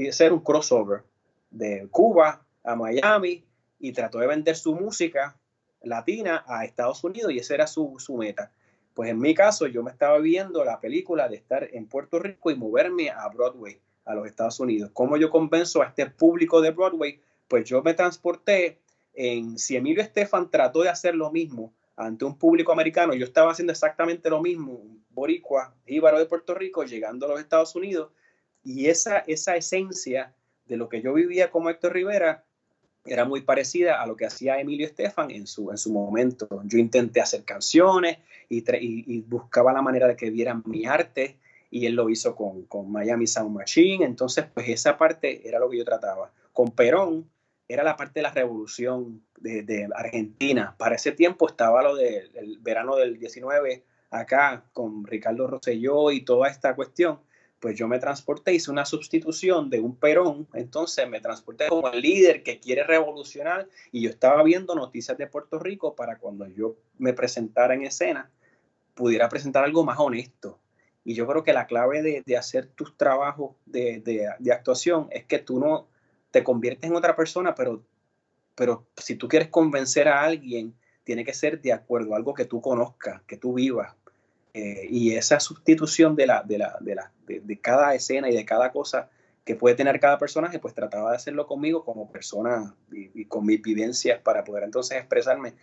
hacer 0.07 0.33
un 0.33 0.41
crossover 0.41 1.03
de 1.51 1.87
Cuba 1.89 2.45
a 2.63 2.75
Miami 2.75 3.45
y 3.79 3.91
trató 3.93 4.19
de 4.19 4.27
vender 4.27 4.55
su 4.55 4.75
música 4.75 5.37
latina 5.83 6.43
a 6.47 6.65
Estados 6.65 7.03
Unidos 7.03 7.31
y 7.31 7.37
esa 7.37 7.53
era 7.53 7.67
su, 7.67 7.95
su 7.99 8.17
meta. 8.17 8.51
Pues 8.93 9.09
en 9.09 9.19
mi 9.19 9.33
caso, 9.33 9.67
yo 9.67 9.83
me 9.83 9.91
estaba 9.91 10.17
viendo 10.19 10.63
la 10.65 10.79
película 10.79 11.27
de 11.27 11.37
estar 11.37 11.69
en 11.71 11.87
Puerto 11.87 12.19
Rico 12.19 12.51
y 12.51 12.55
moverme 12.55 13.09
a 13.09 13.27
Broadway, 13.29 13.79
a 14.05 14.15
los 14.15 14.27
Estados 14.27 14.59
Unidos. 14.59 14.91
¿Cómo 14.93 15.17
yo 15.17 15.29
convenzo 15.29 15.81
a 15.81 15.85
este 15.87 16.07
público 16.07 16.61
de 16.61 16.71
Broadway? 16.71 17.21
Pues 17.47 17.65
yo 17.65 17.81
me 17.81 17.93
transporté 17.93 18.79
en 19.13 19.57
si 19.57 19.75
Emilio 19.75 20.01
Estefan 20.01 20.49
trató 20.49 20.81
de 20.81 20.89
hacer 20.89 21.15
lo 21.15 21.31
mismo 21.31 21.73
ante 21.99 22.23
un 22.23 22.37
público 22.37 22.71
americano, 22.71 23.13
yo 23.13 23.25
estaba 23.25 23.51
haciendo 23.51 23.73
exactamente 23.73 24.29
lo 24.29 24.41
mismo, 24.41 24.81
boricua, 25.09 25.75
jíbaro 25.85 26.17
de 26.17 26.27
Puerto 26.27 26.55
Rico, 26.55 26.85
llegando 26.85 27.25
a 27.25 27.29
los 27.29 27.41
Estados 27.41 27.75
Unidos, 27.75 28.13
y 28.63 28.87
esa, 28.87 29.17
esa 29.19 29.57
esencia 29.57 30.33
de 30.65 30.77
lo 30.77 30.87
que 30.87 31.01
yo 31.01 31.13
vivía 31.13 31.51
como 31.51 31.69
Héctor 31.69 31.93
Rivera 31.93 32.45
era 33.05 33.25
muy 33.25 33.41
parecida 33.41 34.01
a 34.01 34.07
lo 34.07 34.15
que 34.15 34.25
hacía 34.25 34.59
Emilio 34.59 34.85
Estefan 34.85 35.31
en 35.31 35.47
su, 35.47 35.71
en 35.71 35.77
su 35.77 35.91
momento. 35.91 36.47
Yo 36.65 36.77
intenté 36.77 37.21
hacer 37.21 37.43
canciones 37.43 38.19
y, 38.49 39.21
buscaba 39.21 39.73
la 39.73 39.81
manera 39.81 40.07
de 40.07 40.15
que 40.15 40.29
vieran 40.29 40.63
mi 40.65 40.85
arte, 40.85 41.37
y 41.71 41.85
él 41.85 41.93
lo 41.93 42.09
hizo 42.09 42.35
con, 42.35 42.63
con 42.63 42.91
Miami 42.91 43.27
Sound 43.27 43.55
Machine, 43.55 44.03
entonces 44.03 44.45
pues 44.53 44.69
esa 44.69 44.97
parte 44.97 45.47
era 45.47 45.59
lo 45.59 45.69
que 45.69 45.77
yo 45.77 45.85
trataba. 45.85 46.31
Con 46.51 46.71
Perón, 46.71 47.29
era 47.69 47.83
la 47.83 47.95
parte 47.95 48.19
de 48.19 48.23
la 48.23 48.31
revolución 48.31 49.21
de, 49.39 49.87
Argentina. 49.95 50.75
Para 50.77 50.95
ese 50.95 51.11
tiempo 51.11 51.47
estaba 51.47 51.83
lo 51.83 51.95
del 51.95 52.57
verano 52.61 52.95
del 52.95 53.19
19 53.19 53.83
acá 54.09 54.65
con 54.73 55.05
Ricardo 55.05 55.45
Rosselló 55.45 56.11
y 56.11 56.21
toda 56.21 56.49
esta 56.49 56.75
cuestión. 56.75 57.19
Pues 57.59 57.77
yo 57.77 57.87
me 57.87 57.99
transporté, 57.99 58.53
hice 58.53 58.71
una 58.71 58.85
sustitución 58.85 59.69
de 59.69 59.81
un 59.81 59.95
Perón, 59.97 60.47
entonces 60.53 61.09
me 61.09 61.19
transporté 61.19 61.67
como 61.67 61.89
el 61.89 62.01
líder 62.01 62.41
que 62.41 62.59
quiere 62.59 62.83
revolucionar 62.83 63.67
y 63.91 64.01
yo 64.01 64.09
estaba 64.09 64.41
viendo 64.43 64.75
noticias 64.75 65.17
de 65.17 65.27
Puerto 65.27 65.59
Rico 65.59 65.95
para 65.95 66.17
cuando 66.17 66.47
yo 66.47 66.77
me 66.97 67.13
presentara 67.13 67.73
en 67.73 67.83
escena, 67.83 68.31
pudiera 68.93 69.27
presentar 69.27 69.65
algo 69.65 69.83
más 69.83 69.99
honesto. 69.99 70.59
Y 71.03 71.15
yo 71.15 71.27
creo 71.27 71.43
que 71.43 71.53
la 71.53 71.67
clave 71.67 72.23
de, 72.25 72.37
hacer 72.37 72.67
tus 72.67 72.95
trabajos 72.95 73.55
de, 73.65 74.01
de 74.39 74.53
actuación 74.53 75.07
es 75.11 75.25
que 75.25 75.39
tú 75.39 75.59
no, 75.59 75.87
te 76.31 76.43
conviertes 76.43 76.89
en 76.89 76.95
otra 76.95 77.15
persona, 77.15 77.55
pero, 77.55 77.83
pero 78.55 78.87
si 78.97 79.15
tú 79.15 79.27
quieres 79.27 79.49
convencer 79.49 80.07
a 80.07 80.21
alguien, 80.21 80.75
tiene 81.03 81.25
que 81.25 81.33
ser 81.33 81.61
de 81.61 81.73
acuerdo 81.73 82.15
algo 82.15 82.33
que 82.33 82.45
tú 82.45 82.61
conozcas, 82.61 83.21
que 83.23 83.37
tú 83.37 83.53
vivas. 83.53 83.95
Eh, 84.53 84.87
y 84.89 85.15
esa 85.15 85.39
sustitución 85.39 86.15
de, 86.15 86.27
la, 86.27 86.43
de, 86.43 86.57
la, 86.57 86.77
de, 86.79 86.95
la, 86.95 87.11
de, 87.27 87.59
cada 87.59 87.93
escena 87.93 88.29
y 88.29 88.35
de 88.35 88.45
cada 88.45 88.71
cosa 88.71 89.09
que 89.45 89.55
puede 89.55 89.75
tener 89.75 89.99
cada 89.99 90.17
personaje, 90.17 90.59
pues 90.59 90.73
trataba 90.73 91.11
de 91.11 91.17
hacerlo 91.17 91.47
conmigo 91.47 91.83
como 91.83 92.11
persona 92.11 92.75
y, 92.91 93.25
con 93.25 93.45
mis 93.45 93.61
vivencias 93.61 94.19
para 94.21 94.43
poder 94.43 94.63
entonces 94.63 94.97
expresarme 94.97 95.53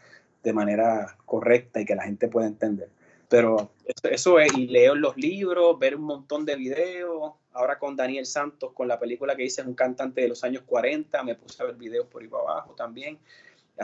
de 0.43 0.53
manera 0.53 1.17
correcta 1.25 1.81
y 1.81 1.85
que 1.85 1.95
la 1.95 2.05
gente 2.05 2.29
pueda 2.29 2.47
entender. 2.47 2.89
Pero 3.29 3.73
eso, 3.85 4.09
eso 4.09 4.39
es, 4.39 4.57
y 4.57 4.69
leo 4.69 4.95
los 4.95 5.17
libros, 5.17 5.79
ver 5.79 5.97
un 5.97 6.03
montón 6.03 6.45
de 6.45 6.55
videos, 6.55 7.33
ahora 7.53 7.79
con 7.79 7.97
Daniel 7.97 8.27
Santos, 8.27 8.73
con 8.73 8.87
la 8.87 8.99
película 9.01 9.35
que 9.35 9.45
hice, 9.45 9.63
es 9.63 9.67
un 9.67 9.75
cantante 9.75 10.21
de 10.21 10.29
los 10.29 10.45
años 10.45 10.63
40, 10.65 11.23
me 11.25 11.35
puse 11.35 11.63
a 11.63 11.67
ver 11.67 11.75
videos 11.75 12.07
por 12.07 12.23
ahí 12.23 12.29
para 12.29 12.45
abajo 12.45 12.75
también. 12.75 13.19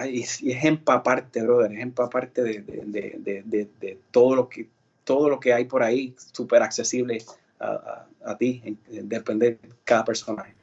Y, 0.07 0.23
es 0.23 0.43
empaparte, 0.43 1.43
brother, 1.43 1.73
es 1.73 1.81
empaparte 1.81 2.43
de, 2.43 2.63
de, 2.63 3.17
de, 3.19 3.69
de, 3.79 3.99
todo, 4.11 4.35
lo 4.35 4.49
que, 4.49 4.69
todo 5.05 5.29
lo 5.29 5.41
que 5.41 5.53
hay 5.53 5.65
por 5.65 5.83
ahí, 5.83 6.15
súper 6.33 6.63
accesible 6.63 7.23
a, 7.61 8.07
a, 8.25 8.37
ti, 8.37 8.79
depende 8.89 9.53
de 9.53 9.59
cada 9.85 10.05
personaje. 10.05 10.55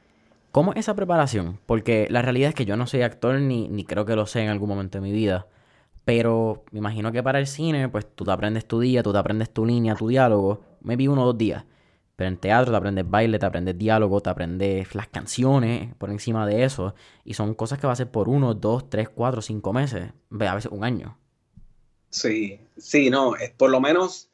¿Cómo 0.51 0.73
es 0.73 0.79
esa 0.79 0.95
preparación? 0.95 1.59
Porque 1.65 2.07
la 2.09 2.21
realidad 2.21 2.49
es 2.49 2.55
que 2.55 2.65
yo 2.65 2.75
no 2.75 2.87
soy 2.87 3.03
actor 3.03 3.39
ni, 3.39 3.67
ni 3.67 3.85
creo 3.85 4.05
que 4.05 4.15
lo 4.15 4.25
sé 4.25 4.41
en 4.41 4.49
algún 4.49 4.69
momento 4.69 4.97
de 4.97 5.01
mi 5.03 5.11
vida. 5.11 5.47
Pero 6.05 6.63
me 6.71 6.79
imagino 6.79 7.11
que 7.11 7.21
para 7.21 7.39
el 7.39 7.45
cine, 7.45 7.87
pues 7.87 8.07
tú 8.15 8.25
te 8.25 8.31
aprendes 8.31 8.65
tu 8.65 8.79
día, 8.79 9.03
tú 9.03 9.11
te 9.11 9.19
aprendes 9.19 9.51
tu 9.51 9.65
línea, 9.65 9.95
tu 9.95 10.07
diálogo, 10.07 10.61
me 10.81 10.95
vi 10.95 11.07
uno 11.07 11.21
o 11.21 11.25
dos 11.27 11.37
días. 11.37 11.65
Pero 12.15 12.29
en 12.29 12.37
teatro 12.37 12.71
te 12.71 12.77
aprendes 12.77 13.09
baile, 13.09 13.37
te 13.37 13.45
aprendes 13.45 13.77
diálogo, 13.77 14.19
te 14.21 14.29
aprendes 14.29 14.95
las 14.95 15.07
canciones 15.07 15.93
por 15.95 16.09
encima 16.09 16.47
de 16.47 16.63
eso. 16.63 16.95
Y 17.23 17.35
son 17.35 17.53
cosas 17.53 17.79
que 17.79 17.85
va 17.85 17.91
a 17.91 17.93
hacer 17.93 18.09
por 18.09 18.27
uno, 18.27 18.55
dos, 18.55 18.89
tres, 18.89 19.07
cuatro, 19.07 19.41
cinco 19.41 19.71
meses, 19.71 20.11
a 20.31 20.55
veces 20.55 20.71
un 20.71 20.83
año. 20.83 21.17
Sí, 22.09 22.59
sí, 22.75 23.09
no, 23.11 23.35
es 23.35 23.51
por 23.51 23.69
lo 23.69 23.79
menos 23.79 24.28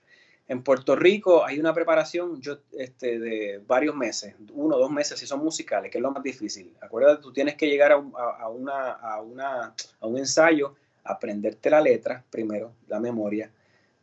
en 0.48 0.64
Puerto 0.64 0.96
Rico 0.96 1.44
hay 1.44 1.60
una 1.60 1.74
preparación 1.74 2.40
yo, 2.40 2.60
este, 2.74 3.20
de 3.20 3.62
varios 3.66 3.96
meses, 3.96 4.36
uno 4.54 4.76
o 4.76 4.80
dos 4.80 4.92
meses 4.92 5.20
si 5.20 5.26
son 5.26 5.44
musicales, 5.44 5.92
que 5.92 5.98
es 5.98 6.02
lo 6.02 6.12
más 6.12 6.24
difícil. 6.24 6.76
Acuérdate, 6.82 7.22
tú 7.22 7.34
tienes 7.34 7.56
que 7.56 7.68
llegar 7.68 7.92
a, 7.92 7.96
a, 7.96 8.50
una, 8.50 8.92
a, 8.92 9.22
una, 9.22 9.74
a 10.00 10.08
un 10.08 10.18
ensayo, 10.18 10.76
aprenderte 11.04 11.70
la 11.70 11.82
letra 11.82 12.24
primero, 12.30 12.74
la 12.88 13.00
memoria, 13.00 13.52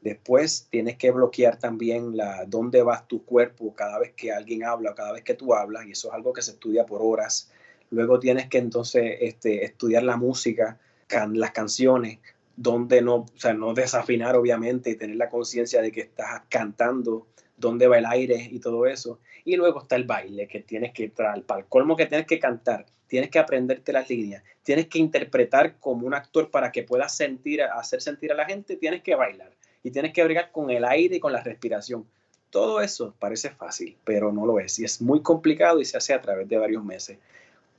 Después 0.03 0.67
tienes 0.69 0.97
que 0.97 1.13
bloquear 1.13 1.59
también 1.61 2.17
la 2.17 2.45
dónde 2.45 2.83
vas 2.83 3.07
tu 3.07 3.25
cuerpo 3.25 3.73
cada 3.73 4.01
vez 4.01 4.13
que 4.15 4.33
alguien 4.33 4.65
habla 4.65 4.91
o 4.91 4.95
cada 4.97 5.13
vez 5.13 5.23
que 5.23 5.35
tú 5.35 5.55
hablas, 5.55 5.87
y 5.87 5.93
eso 5.93 6.09
es 6.09 6.15
algo 6.15 6.33
que 6.33 6.43
se 6.43 6.51
estudia 6.51 6.85
por 6.85 7.01
horas. 7.03 7.53
Luego 7.91 8.19
tienes 8.19 8.49
que 8.49 8.59
entonces 8.59 9.19
este, 9.21 9.65
estudiar 9.65 10.03
la 10.03 10.17
música, 10.17 10.81
las 11.09 11.53
canciones, 11.53 12.19
dónde 12.57 13.03
no, 13.03 13.17
o 13.17 13.27
sea, 13.37 13.55
no 13.55 13.75
desafinar 13.75 14.37
obviamente 14.37 14.91
y 14.91 14.97
tener 14.97 15.17
la 15.17 15.29
conciencia 15.29 15.83
de 15.83 15.93
que 15.93 16.03
estás 16.03 16.43
cantando, 16.49 17.27
dónde 17.57 17.87
va 17.87 17.99
el 17.99 18.07
aire 18.07 18.49
y 18.51 18.61
todo 18.61 18.87
eso. 18.87 19.21
Y 19.45 19.57
luego 19.57 19.83
está 19.83 19.97
el 19.97 20.05
baile, 20.05 20.47
que 20.47 20.61
tienes 20.61 20.93
que 20.93 21.05
entrar, 21.05 21.43
para 21.43 21.61
el 21.61 21.67
colmo 21.67 21.97
que 21.97 22.07
tienes 22.07 22.27
que 22.27 22.39
cantar, 22.39 22.87
tienes 23.07 23.31
que 23.31 23.39
aprenderte 23.39 23.93
las 23.93 24.09
líneas, 24.09 24.43
tienes 24.63 24.87
que 24.89 24.99
interpretar 24.99 25.79
como 25.79 26.07
un 26.07 26.15
actor 26.15 26.51
para 26.51 26.71
que 26.71 26.83
puedas 26.83 27.15
sentir, 27.15 27.63
hacer 27.63 28.01
sentir 28.01 28.33
a 28.33 28.37
la 28.37 28.45
gente, 28.45 28.77
tienes 28.77 29.03
que 29.03 29.15
bailar 29.15 29.53
y 29.83 29.91
tienes 29.91 30.13
que 30.13 30.25
brigar 30.25 30.53
con 30.53 30.71
el 30.71 30.85
aire 30.85 31.17
y 31.17 31.21
con 31.21 31.33
la 31.33 31.43
respiración. 31.43 32.07
Todo 32.51 32.81
eso 32.81 33.15
parece 33.19 33.51
fácil, 33.51 33.97
pero 34.05 34.31
no 34.31 34.47
lo 34.47 34.61
es 34.61 34.79
y 34.79 34.85
es 34.85 35.01
muy 35.01 35.23
complicado 35.23 35.81
y 35.81 35.85
se 35.85 35.97
hace 35.97 36.13
a 36.13 36.21
través 36.21 36.49
de 36.49 36.59
varios 36.59 36.85
meses. 36.85 37.19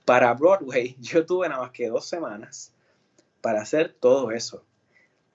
Para 0.03 0.33
Broadway 0.33 0.95
yo 0.99 1.25
tuve 1.25 1.47
nada 1.47 1.61
más 1.61 1.71
que 1.71 1.87
dos 1.87 2.05
semanas 2.05 2.73
para 3.43 3.61
hacer 3.61 3.93
todo 3.99 4.31
eso. 4.31 4.63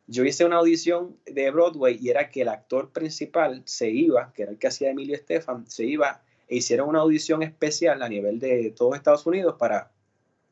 Yo 0.06 0.24
hice 0.24 0.46
una 0.46 0.56
audición 0.56 1.18
de 1.26 1.50
Broadway 1.50 1.98
y 2.00 2.08
era 2.08 2.30
que 2.30 2.40
el 2.40 2.48
actor 2.48 2.90
principal 2.90 3.60
se 3.66 3.90
iba, 3.90 4.32
que 4.32 4.44
era 4.44 4.50
el 4.52 4.58
que 4.58 4.68
hacía 4.68 4.90
Emilio 4.90 5.14
Estefan, 5.14 5.66
se 5.66 5.84
iba 5.84 6.22
e 6.48 6.56
hicieron 6.56 6.88
una 6.88 7.00
audición 7.00 7.42
especial 7.42 8.02
a 8.02 8.08
nivel 8.08 8.38
de 8.38 8.72
todos 8.74 8.96
Estados 8.96 9.26
Unidos 9.26 9.56
para 9.58 9.92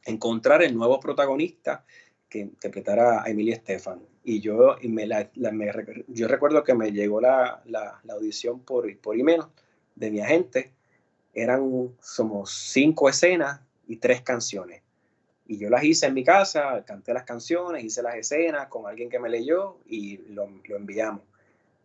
encontrar 0.05 0.63
el 0.63 0.77
nuevo 0.77 1.01
protagonista 1.01 1.87
que 2.29 2.41
interpretara 2.41 3.23
a 3.23 3.31
Emilio 3.31 3.55
Estefan. 3.55 4.03
Y 4.23 4.41
yo, 4.41 4.77
y 4.83 4.89
me, 4.89 5.09
yo 6.09 6.29
recuerdo 6.29 6.63
que 6.63 6.75
me 6.75 6.93
llegó 6.93 7.23
la, 7.23 7.63
la, 7.65 8.03
audición 8.11 8.61
por, 8.61 8.95
por 8.99 9.19
email 9.19 9.45
de 9.95 10.11
mi 10.11 10.21
agente. 10.21 10.75
Eran, 11.33 11.95
somos 12.03 12.51
cinco 12.51 13.09
escenas 13.09 13.63
y 13.89 13.97
tres 13.97 14.21
canciones. 14.21 14.83
Y 15.49 15.59
yo 15.59 15.71
las 15.71 15.85
hice 15.85 16.07
en 16.07 16.15
mi 16.15 16.25
casa, 16.25 16.85
canté 16.85 17.13
las 17.13 17.25
canciones, 17.25 17.85
hice 17.85 18.03
las 18.03 18.17
escenas 18.17 18.67
con 18.69 18.87
alguien 18.87 19.09
que 19.09 19.19
me 19.19 19.29
leyó 19.29 19.79
y 19.87 20.19
lo, 20.33 20.49
lo 20.65 20.77
enviamos. 20.77 21.23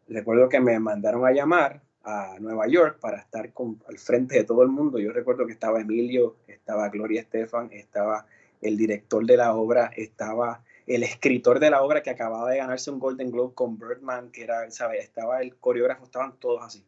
Recuerdo 0.08 0.50
que 0.50 0.60
me 0.60 0.80
mandaron 0.80 1.26
a 1.26 1.32
llamar 1.32 1.82
a 2.04 2.38
Nueva 2.39 2.67
York 2.67 2.97
para 3.00 3.19
estar 3.19 3.54
con, 3.54 3.82
al 3.88 3.97
frente 3.97 4.36
de 4.36 4.43
todo 4.43 4.63
el 4.63 4.69
mundo. 4.69 5.00
Yo 5.00 5.12
recuerdo 5.12 5.45
que 5.45 5.54
estaba 5.54 5.82
Emilio, 5.82 6.38
estaba 6.47 6.89
Gloria 6.89 7.21
Estefan, 7.21 7.69
estaba 7.71 8.26
el 8.62 8.78
director 8.78 9.26
de 9.26 9.38
la 9.38 9.56
obra, 9.56 9.91
estaba 9.95 10.63
el 10.88 11.04
escritor 11.04 11.60
de 11.60 11.69
la 11.69 11.84
obra 11.84 12.02
que 12.02 12.10
acababa 12.10 12.50
de 12.50 12.58
ganarse 12.58 12.91
un 12.91 13.00
Golden 13.00 13.32
Globe 13.32 13.54
con 13.54 13.78
Birdman, 13.78 14.32
que 14.32 14.43
era, 14.43 14.69
¿sabes? 14.71 15.04
Estaba 15.04 15.41
el 15.41 15.56
coreógrafo, 15.56 16.06
estaban 16.06 16.34
todos 16.38 16.63
así. 16.63 16.84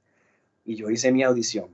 Y 0.65 0.75
yo 0.75 0.89
hice 0.89 1.12
mi 1.12 1.23
audición. 1.23 1.69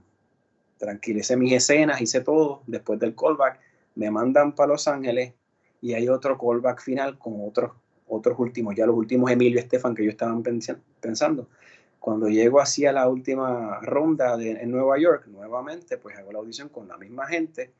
Tranquilicé 0.77 1.37
mis 1.37 1.53
escenas, 1.53 2.01
hice 2.01 2.21
todo. 2.21 2.63
Después 2.67 2.99
del 2.99 3.15
callback, 3.15 3.59
me 3.99 4.09
mandan 4.09 4.55
para 4.55 4.69
Los 4.69 4.87
Ángeles 4.87 5.33
y 5.81 5.93
hay 5.93 6.07
otro 6.07 6.37
callback 6.37 6.81
final 6.81 7.19
con 7.19 7.35
otros, 7.45 7.73
otros 8.07 8.39
últimos, 8.39 8.73
ya 8.73 8.85
los 8.85 8.95
últimos 8.95 9.29
Emilio 9.29 9.59
Estefan 9.59 9.93
que 9.93 10.05
yo 10.05 10.09
estaba 10.09 10.41
pensando. 11.01 11.49
Cuando 11.99 12.29
llego 12.29 12.61
hacia 12.61 12.93
la 12.93 13.09
última 13.09 13.81
ronda 13.81 14.41
en 14.41 14.71
Nueva 14.71 14.97
York, 14.97 15.27
nuevamente, 15.27 15.97
pues 15.97 16.17
hago 16.17 16.31
la 16.31 16.39
audición 16.39 16.69
con 16.69 16.87
la 16.87 16.97
misma 16.97 17.27
gente 17.27 17.73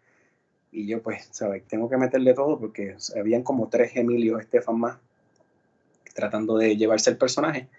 y 0.74 0.88
yo 0.88 1.02
pues, 1.02 1.30
¿sabes? 1.32 1.64
Tengo 1.66 1.90
que 1.90 1.96
meterle 1.96 2.34
todo 2.34 2.60
porque 2.60 2.98
habían 3.18 3.44
como 3.44 3.70
tres 3.70 3.96
Emilio 3.96 4.40
Estefan 4.40 4.78
más 4.78 4.98
tratando 6.14 6.58
de 6.58 6.76
llevarse 6.76 7.12
el 7.12 7.18
personaje. 7.18 7.70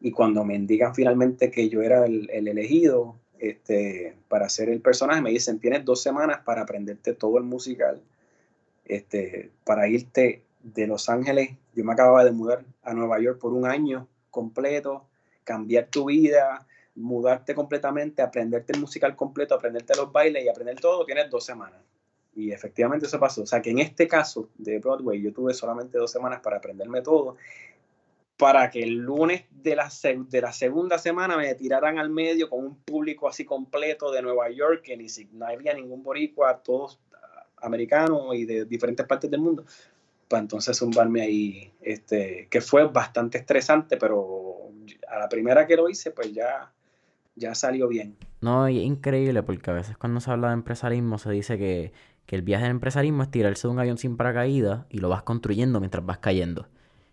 Y 0.00 0.12
cuando 0.12 0.42
me 0.42 0.54
indican 0.54 0.94
finalmente 0.94 1.50
que 1.50 1.68
yo 1.68 1.82
era 1.82 2.06
el 2.06 2.48
elegido, 2.48 3.16
este, 3.40 4.16
para 4.28 4.46
hacer 4.46 4.68
el 4.68 4.80
personaje, 4.80 5.22
me 5.22 5.30
dicen, 5.30 5.58
tienes 5.58 5.84
dos 5.84 6.02
semanas 6.02 6.40
para 6.44 6.62
aprenderte 6.62 7.14
todo 7.14 7.38
el 7.38 7.44
musical, 7.44 8.02
este, 8.84 9.50
para 9.64 9.88
irte 9.88 10.42
de 10.62 10.86
Los 10.86 11.08
Ángeles, 11.08 11.50
yo 11.74 11.84
me 11.84 11.92
acababa 11.92 12.24
de 12.24 12.32
mudar 12.32 12.64
a 12.82 12.92
Nueva 12.92 13.18
York 13.20 13.38
por 13.38 13.52
un 13.52 13.66
año 13.66 14.08
completo, 14.30 15.06
cambiar 15.44 15.86
tu 15.86 16.06
vida, 16.06 16.66
mudarte 16.94 17.54
completamente, 17.54 18.20
aprenderte 18.20 18.74
el 18.74 18.80
musical 18.80 19.16
completo, 19.16 19.54
aprenderte 19.54 19.96
los 19.96 20.12
bailes 20.12 20.44
y 20.44 20.48
aprender 20.48 20.78
todo, 20.78 21.04
tienes 21.06 21.30
dos 21.30 21.44
semanas. 21.44 21.80
Y 22.34 22.52
efectivamente 22.52 23.06
eso 23.06 23.18
pasó. 23.18 23.42
O 23.42 23.46
sea 23.46 23.62
que 23.62 23.70
en 23.70 23.78
este 23.78 24.06
caso 24.06 24.50
de 24.56 24.78
Broadway 24.78 25.20
yo 25.20 25.32
tuve 25.32 25.54
solamente 25.54 25.98
dos 25.98 26.12
semanas 26.12 26.40
para 26.40 26.58
aprenderme 26.58 27.00
todo 27.00 27.36
para 28.40 28.70
que 28.70 28.82
el 28.82 28.94
lunes 28.94 29.44
de 29.50 29.76
la, 29.76 29.90
de 30.30 30.40
la 30.40 30.50
segunda 30.50 30.96
semana 30.96 31.36
me 31.36 31.54
tiraran 31.54 31.98
al 31.98 32.08
medio 32.08 32.48
con 32.48 32.64
un 32.64 32.76
público 32.76 33.28
así 33.28 33.44
completo 33.44 34.10
de 34.10 34.22
Nueva 34.22 34.48
York, 34.48 34.80
que 34.82 34.96
ni 34.96 35.08
no 35.32 35.44
había 35.44 35.74
ningún 35.74 36.02
boricua, 36.02 36.62
todos 36.62 36.98
americanos 37.60 38.34
y 38.34 38.46
de 38.46 38.64
diferentes 38.64 39.04
partes 39.04 39.30
del 39.30 39.42
mundo, 39.42 39.66
para 40.26 40.40
entonces 40.40 40.78
zumbarme 40.78 41.20
ahí, 41.20 41.70
este, 41.82 42.48
que 42.50 42.62
fue 42.62 42.86
bastante 42.86 43.36
estresante, 43.36 43.98
pero 43.98 44.70
a 45.06 45.18
la 45.18 45.28
primera 45.28 45.66
que 45.66 45.76
lo 45.76 45.90
hice, 45.90 46.10
pues 46.10 46.32
ya, 46.32 46.72
ya 47.36 47.54
salió 47.54 47.88
bien. 47.88 48.16
No, 48.40 48.70
y 48.70 48.78
es 48.78 48.84
increíble 48.84 49.42
porque 49.42 49.70
a 49.70 49.74
veces 49.74 49.98
cuando 49.98 50.18
se 50.20 50.30
habla 50.30 50.48
de 50.48 50.54
empresarismo 50.54 51.18
se 51.18 51.30
dice 51.30 51.58
que, 51.58 51.92
que 52.24 52.36
el 52.36 52.42
viaje 52.42 52.62
del 52.62 52.70
empresarismo 52.70 53.22
es 53.22 53.30
tirarse 53.30 53.68
de 53.68 53.72
un 53.74 53.80
avión 53.80 53.98
sin 53.98 54.16
paracaídas 54.16 54.86
y 54.88 54.96
lo 54.96 55.10
vas 55.10 55.24
construyendo 55.24 55.78
mientras 55.78 56.06
vas 56.06 56.18
cayendo. 56.18 56.68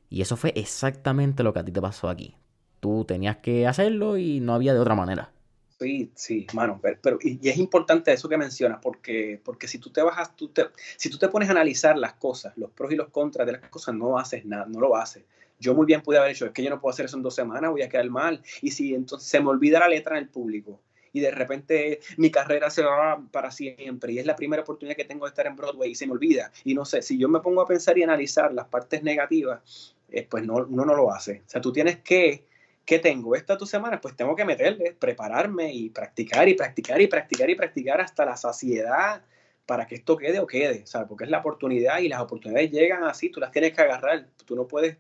Y 0.10 0.22
eso 0.22 0.38
fue 0.38 0.54
exactamente 0.56 1.44
lo 1.44 1.54
que 1.54 1.60
a 1.60 1.66
ti 1.66 1.72
te 1.72 1.82
pasó 1.82 2.10
aquí. 2.10 2.36
Tú 2.80 3.06
tenías 3.06 3.38
que 3.38 3.68
hacerlo 3.68 4.18
y 4.18 4.40
no 4.40 4.54
había 4.54 4.74
de 4.74 4.80
otra 4.80 4.96
manera. 4.96 5.32
Sí, 5.80 6.12
sí, 6.16 6.48
mano, 6.54 6.82
pero, 7.04 7.20
y, 7.22 7.48
es 7.48 7.58
importante 7.58 8.12
eso 8.12 8.28
que 8.28 8.38
mencionas, 8.38 8.80
porque, 8.82 9.40
porque 9.44 9.68
si 9.68 9.78
tú 9.78 9.92
te 9.92 10.02
vas 10.02 10.36
tú 10.36 10.48
te, 10.48 10.66
si 10.96 11.08
tú 11.08 11.20
te 11.20 11.28
pones 11.28 11.50
a 11.50 11.52
analizar 11.52 11.96
las 11.98 12.14
cosas, 12.14 12.58
los 12.58 12.72
pros 12.72 12.92
y 12.92 12.96
los 12.96 13.10
contras 13.10 13.46
de 13.46 13.54
las 13.54 13.70
cosas, 13.70 13.94
no 13.94 14.18
haces 14.18 14.44
nada, 14.44 14.66
no 14.68 14.80
lo 14.80 14.96
haces. 14.96 15.24
Yo 15.60 15.76
muy 15.76 15.86
bien 15.86 16.02
pude 16.02 16.18
haber 16.18 16.32
hecho, 16.32 16.48
es 16.48 16.52
que 16.52 16.64
yo 16.64 16.72
no 16.72 16.82
puedo 16.82 16.94
hacer 16.94 17.06
eso 17.06 17.18
en 17.18 17.24
dos 17.24 17.36
semanas, 17.36 17.70
voy 17.70 17.84
a 17.84 17.90
quedar 17.90 18.10
mal. 18.10 18.42
Y 18.62 18.72
si 18.72 18.96
entonces 18.96 19.30
se 19.30 19.40
me 19.40 19.50
olvida 19.50 19.80
la 19.80 19.88
letra 19.88 20.18
en 20.18 20.24
el 20.24 20.30
público, 20.30 20.80
y 21.14 21.20
de 21.20 21.32
repente 21.32 22.00
mi 22.18 22.32
carrera 22.32 22.70
se 22.70 22.84
va 22.84 23.22
para 23.32 23.52
siempre 23.52 24.14
y 24.14 24.20
es 24.20 24.26
la 24.26 24.36
primera 24.36 24.62
oportunidad 24.62 24.96
que 24.96 25.06
tengo 25.06 25.26
de 25.26 25.30
estar 25.30 25.48
en 25.48 25.56
Broadway 25.56 25.92
y 25.92 25.96
se 25.96 26.08
me 26.08 26.14
olvida. 26.14 26.52
Y 26.64 26.74
no 26.74 26.86
sé, 26.86 27.02
si 27.02 27.18
yo 27.18 27.30
me 27.30 27.40
pongo 27.40 27.62
a 27.62 27.68
pensar 27.68 27.98
y 27.98 28.04
analizar 28.04 28.54
las 28.54 28.68
partes 28.68 29.04
negativas, 29.04 29.96
eh, 30.10 30.28
pues 30.30 30.44
no, 30.44 30.56
uno 30.56 30.86
no 30.86 30.96
lo 30.96 31.12
hace. 31.12 31.44
O 31.46 31.50
sea, 31.50 31.62
tú 31.62 31.72
tienes 31.72 31.98
que, 32.00 32.46
¿qué 32.86 33.00
tengo? 33.00 33.36
Esta 33.36 33.58
tu 33.58 33.66
semana, 33.66 34.00
pues 34.00 34.16
tengo 34.16 34.36
que 34.36 34.46
meterle, 34.46 34.96
prepararme 34.98 35.74
y 35.74 35.90
practicar 35.90 36.48
y 36.48 36.54
practicar 36.54 37.02
y 37.02 37.08
practicar 37.08 37.50
y 37.50 37.56
practicar 37.56 38.02
hasta 38.02 38.26
la 38.26 38.38
saciedad 38.38 39.24
para 39.66 39.86
que 39.86 39.96
esto 39.96 40.16
quede 40.16 40.40
o 40.40 40.48
quede, 40.48 40.86
¿sabes? 40.88 41.10
Porque 41.10 41.26
es 41.26 41.30
la 41.30 41.40
oportunidad 41.40 42.00
y 42.00 42.08
las 42.08 42.22
oportunidades 42.22 42.72
llegan 42.72 43.04
así, 43.04 43.30
tú 43.30 43.42
las 43.42 43.52
tienes 43.52 43.74
que 43.74 43.82
agarrar, 43.82 44.28
tú 44.46 44.56
no 44.56 44.66
puedes 44.66 44.98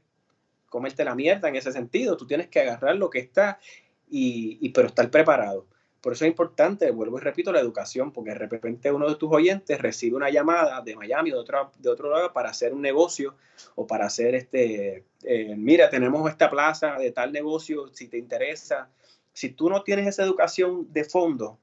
comerte 0.70 1.06
la 1.06 1.16
mierda 1.16 1.48
en 1.48 1.56
ese 1.56 1.72
sentido, 1.72 2.18
tú 2.18 2.28
tienes 2.28 2.48
que 2.48 2.60
agarrar 2.60 2.98
lo 2.98 3.10
que 3.10 3.20
está 3.20 3.60
y, 4.10 4.58
y 4.62 4.70
pero 4.70 4.90
estar 4.90 5.10
preparado. 5.10 5.66
Por 6.02 6.14
eso 6.14 6.26
es 6.26 6.30
importante, 6.30 6.92
vuelvo 6.92 7.18
y 7.18 7.22
repito, 7.22 7.52
la 7.52 7.60
educación, 7.60 8.12
porque 8.12 8.32
de 8.32 8.38
repente 8.38 8.92
uno 8.92 9.10
de 9.10 9.16
tus 9.16 9.32
oyentes 9.32 9.82
recibe 9.82 10.16
una 10.16 10.30
llamada 10.30 10.82
de 10.82 10.96
Miami 10.96 11.32
o 11.32 11.36
de 11.36 11.42
otro, 11.42 11.72
de 11.80 11.90
otro 11.90 12.10
lado 12.10 12.34
para 12.34 12.50
hacer 12.50 12.74
un 12.74 12.82
negocio 12.82 13.36
o 13.76 13.88
para 13.88 14.06
hacer 14.06 14.36
este, 14.36 15.06
eh, 15.24 15.56
mira, 15.58 15.90
tenemos 15.90 16.30
esta 16.30 16.50
plaza 16.50 16.98
de 16.98 17.12
tal 17.12 17.32
negocio, 17.32 17.88
si 17.94 18.08
te 18.08 18.18
interesa. 18.18 18.90
Si 19.34 19.50
tú 19.50 19.70
no 19.70 19.84
tienes 19.84 20.08
esa 20.08 20.24
educación 20.24 20.92
de 20.94 21.04
fondo, 21.04 21.60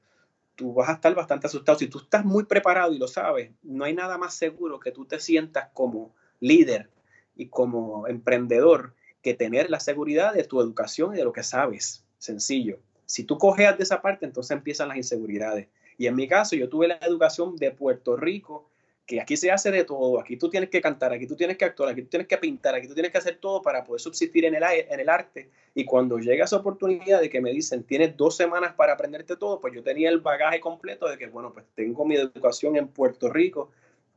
tú 0.55 0.73
vas 0.73 0.89
a 0.89 0.93
estar 0.93 1.13
bastante 1.15 1.47
asustado. 1.47 1.77
Si 1.77 1.87
tú 1.87 1.99
estás 1.99 2.25
muy 2.25 2.43
preparado 2.45 2.93
y 2.93 2.97
lo 2.97 3.07
sabes, 3.07 3.51
no 3.63 3.85
hay 3.85 3.93
nada 3.93 4.17
más 4.17 4.33
seguro 4.33 4.79
que 4.79 4.91
tú 4.91 5.05
te 5.05 5.19
sientas 5.19 5.69
como 5.73 6.13
líder 6.39 6.89
y 7.35 7.47
como 7.47 8.07
emprendedor 8.07 8.93
que 9.21 9.33
tener 9.33 9.69
la 9.69 9.79
seguridad 9.79 10.33
de 10.33 10.43
tu 10.43 10.61
educación 10.61 11.13
y 11.13 11.17
de 11.17 11.23
lo 11.23 11.33
que 11.33 11.43
sabes. 11.43 12.05
Sencillo. 12.17 12.79
Si 13.05 13.23
tú 13.23 13.37
cojeas 13.37 13.77
de 13.77 13.83
esa 13.83 14.01
parte, 14.01 14.25
entonces 14.25 14.51
empiezan 14.51 14.87
las 14.87 14.97
inseguridades. 14.97 15.67
Y 15.97 16.07
en 16.07 16.15
mi 16.15 16.27
caso, 16.27 16.55
yo 16.55 16.69
tuve 16.69 16.87
la 16.87 16.99
educación 17.01 17.55
de 17.55 17.71
Puerto 17.71 18.17
Rico, 18.17 18.67
que 19.05 19.21
aquí 19.21 19.37
se 19.37 19.51
hace 19.51 19.69
de 19.69 19.83
todo, 19.83 20.19
aquí 20.19 20.35
tú 20.35 20.49
tienes 20.49 20.69
que 20.69 20.81
cantar, 20.81 21.13
aquí 21.13 21.27
tú 21.27 21.35
tienes 21.35 21.57
que 21.57 21.65
actuar, 21.65 21.89
aquí 21.89 22.01
tú 22.01 22.09
tienes 22.09 22.27
que 22.27 22.37
pintar, 22.37 22.73
aquí 22.73 22.87
tú 22.87 22.95
tienes 22.95 23.11
que 23.11 23.19
hacer 23.19 23.37
todo 23.37 23.61
para 23.61 23.83
poder 23.83 24.01
subsistir 24.01 24.45
en 24.45 24.55
el, 24.55 24.63
en 24.63 24.99
el 24.99 25.09
arte. 25.09 25.49
Y 25.75 25.85
cuando 25.85 26.17
llega 26.17 26.45
esa 26.45 26.57
oportunidad 26.57 27.21
de 27.21 27.29
que 27.29 27.39
me 27.39 27.51
dicen, 27.51 27.83
tienes 27.83 28.17
dos 28.17 28.35
semanas 28.35 28.73
para 28.73 28.93
aprenderte 28.93 29.35
todo, 29.35 29.61
pues 29.61 29.75
yo 29.75 29.83
tenía 29.83 30.09
el 30.09 30.21
bagaje 30.21 30.59
completo 30.59 31.07
de 31.07 31.17
que, 31.17 31.27
bueno, 31.27 31.53
pues 31.53 31.65
tengo 31.75 32.03
mi 32.03 32.15
educación 32.15 32.75
en 32.77 32.87
Puerto 32.87 33.29
Rico, 33.31 33.69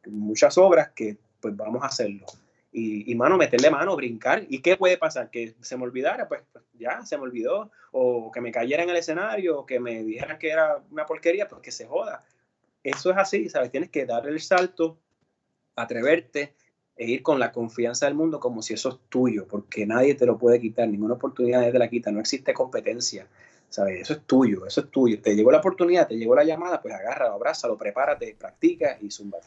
muchas 0.07 0.57
obras 0.57 0.89
que 0.95 1.19
pues 1.41 1.55
vamos 1.55 1.83
a 1.83 1.87
hacerlo 1.87 2.25
y, 2.79 3.15
mano, 3.15 3.37
meterle 3.37 3.71
mano, 3.71 3.97
brincar. 3.97 4.45
¿Y 4.49 4.61
qué 4.61 4.77
puede 4.77 4.97
pasar? 4.97 5.31
Que 5.31 5.55
se 5.61 5.77
me 5.77 5.85
olvidara, 5.85 6.29
pues, 6.29 6.43
pues, 6.53 6.65
ya, 6.79 7.05
se 7.05 7.17
me 7.17 7.25
olvidó. 7.25 7.71
O 7.93 8.31
que 8.31 8.41
me 8.41 8.53
cayera 8.53 8.83
en 8.83 8.91
el 8.91 8.97
escenario, 8.97 9.61
o 9.61 9.67
que 9.67 9.81
me 9.81 10.03
dijeran 10.03 10.39
que 10.39 10.51
era 10.51 10.83
una 10.91 11.07
porquería, 11.07 11.49
pues 11.49 11.63
que 11.63 11.71
se 11.71 11.87
joda. 11.87 12.25
Eso 12.83 13.11
es 13.11 13.17
así, 13.17 13.49
¿sabes? 13.49 13.71
Tienes 13.71 13.91
que 13.91 14.07
dar 14.07 14.27
el 14.27 14.41
salto, 14.41 14.99
atreverte 15.77 16.55
e 16.97 17.07
ir 17.11 17.23
con 17.23 17.39
la 17.39 17.53
confianza 17.53 18.07
del 18.07 18.15
mundo 18.15 18.41
como 18.41 18.63
si 18.63 18.75
eso 18.75 18.89
es 18.91 18.99
tuyo, 19.09 19.47
porque 19.47 19.87
nadie 19.87 20.15
te 20.15 20.27
lo 20.27 20.37
puede 20.39 20.61
quitar, 20.61 20.89
ninguna 20.89 21.15
oportunidad 21.15 21.71
te 21.71 21.79
la 21.79 21.89
quita, 21.89 22.11
no 22.11 22.21
existe 22.21 22.53
competencia. 22.55 23.27
¿Sabes? 23.71 24.01
Eso 24.01 24.15
es 24.15 24.21
tuyo, 24.23 24.67
eso 24.67 24.81
es 24.81 24.91
tuyo. 24.91 25.21
Te 25.21 25.37
llegó 25.37 25.53
la 25.53 25.59
oportunidad, 25.59 26.09
te 26.09 26.17
llegó 26.17 26.35
la 26.35 26.45
llamada, 26.45 26.81
pues 26.81 26.95
agárralo, 26.95 27.35
abrázalo, 27.35 27.77
prepárate, 27.77 28.35
practica 28.39 28.97
y 29.01 29.11
zumba. 29.11 29.39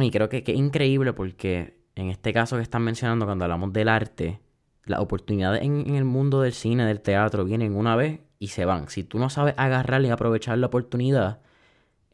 Y 0.00 0.10
creo 0.10 0.28
que, 0.28 0.42
que 0.42 0.52
increíble 0.52 1.12
porque 1.12 1.77
en 1.98 2.10
este 2.10 2.32
caso 2.32 2.56
que 2.56 2.62
están 2.62 2.82
mencionando 2.82 3.26
cuando 3.26 3.44
hablamos 3.44 3.72
del 3.72 3.88
arte, 3.88 4.40
las 4.84 5.00
oportunidades 5.00 5.62
en, 5.62 5.94
el 5.94 6.04
mundo 6.04 6.40
del 6.40 6.52
cine, 6.52 6.86
del 6.86 7.00
teatro, 7.00 7.44
vienen 7.44 7.74
una 7.74 7.96
vez 7.96 8.20
y 8.38 8.48
se 8.48 8.64
van. 8.64 8.88
Si 8.88 9.02
tú 9.02 9.18
no 9.18 9.30
sabes 9.30 9.54
agarrar 9.56 10.02
y 10.02 10.10
aprovechar 10.10 10.58
la 10.58 10.68
oportunidad, 10.68 11.40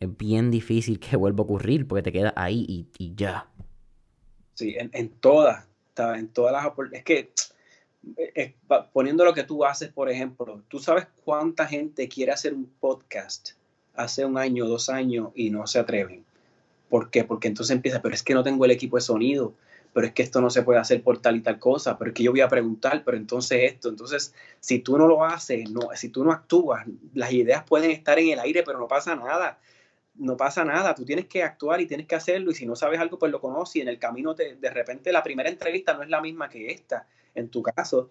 es 0.01 0.17
bien 0.17 0.51
difícil 0.51 0.99
que 0.99 1.17
vuelva 1.17 1.43
a 1.43 1.45
ocurrir 1.45 1.87
porque 1.87 2.03
te 2.03 2.13
quedas 2.13 2.33
ahí 2.37 2.89
y, 2.99 3.15
ya. 3.15 3.47
Sí, 4.55 4.75
en, 4.79 4.91
en 4.95 5.11
todas, 5.11 5.67
en 5.97 6.29
todas 6.29 6.53
las 6.53 6.65
oportunidades. 6.65 7.01
Es 7.01 7.05
que 7.05 7.33
eh, 8.17 8.55
poniendo 8.93 9.25
lo 9.25 9.35
que 9.35 9.45
tú 9.45 9.65
haces, 9.65 9.91
por 9.91 10.11
ejemplo, 10.11 10.63
tú 10.69 10.79
sabes 10.79 11.07
cuánta 11.25 11.67
gente 11.67 12.09
quiere 12.09 12.33
hacer 12.33 12.55
un 12.55 12.71
podcast 12.81 13.51
hace 13.95 14.25
un 14.25 14.39
año, 14.39 14.67
dos 14.67 14.89
años 14.89 15.31
y 15.35 15.51
no 15.51 15.67
se 15.67 15.79
atreven. 15.79 16.25
¿Por 16.89 17.11
qué? 17.11 17.25
Porque 17.25 17.49
entonces 17.49 17.75
empieza, 17.75 18.03
pero 18.03 18.15
es 18.15 18.23
que 18.23 18.35
no 18.35 18.43
tengo 18.43 18.65
el 18.65 18.71
equipo 18.71 18.97
de 18.97 19.03
sonido, 19.03 19.55
pero 19.95 20.07
es 20.07 20.13
que 20.13 20.23
esto 20.23 20.43
no 20.43 20.51
se 20.51 20.63
puede 20.63 20.79
hacer 20.79 21.03
por 21.03 21.19
tal 21.23 21.37
y 21.37 21.41
tal 21.41 21.59
cosa, 21.59 21.97
pero 21.97 22.11
es 22.11 22.15
que 22.15 22.23
yo 22.23 22.33
voy 22.33 22.43
a 22.43 22.49
preguntar, 22.49 23.03
pero 23.05 23.17
entonces 23.17 23.73
esto, 23.73 23.89
entonces 23.89 24.35
si 24.61 24.81
tú 24.81 24.99
no 24.99 25.07
lo 25.07 25.25
haces, 25.25 25.71
no, 25.71 25.89
si 25.95 26.11
tú 26.11 26.25
no 26.25 26.33
actúas, 26.33 26.85
las 27.15 27.33
ideas 27.33 27.65
pueden 27.65 27.91
estar 27.91 28.19
en 28.19 28.29
el 28.29 28.41
aire, 28.41 28.63
pero 28.63 28.79
no 28.79 28.89
pasa 28.89 29.17
nada 29.17 29.59
no 30.17 30.37
pasa 30.37 30.65
nada, 30.65 30.95
tú 30.95 31.05
tienes 31.05 31.27
que 31.27 31.43
actuar 31.43 31.81
y 31.81 31.87
tienes 31.87 32.07
que 32.07 32.15
hacerlo 32.15 32.51
y 32.51 32.55
si 32.55 32.67
no 32.67 32.77
sabes 32.77 33.01
algo, 33.01 33.19
pues 33.19 33.33
lo 33.33 33.41
conoces 33.41 33.77
y 33.77 33.81
en 33.81 33.89
el 33.89 33.99
camino 33.99 34.35
te, 34.35 34.57
de 34.57 34.71
repente 34.71 35.13
la 35.13 35.23
primera 35.23 35.49
entrevista 35.49 35.95
no 35.95 36.03
es 36.03 36.09
la 36.09 36.21
misma 36.21 36.49
que 36.49 36.71
esta, 36.71 37.07
en 37.35 37.49
tu 37.49 37.63
caso, 37.63 38.11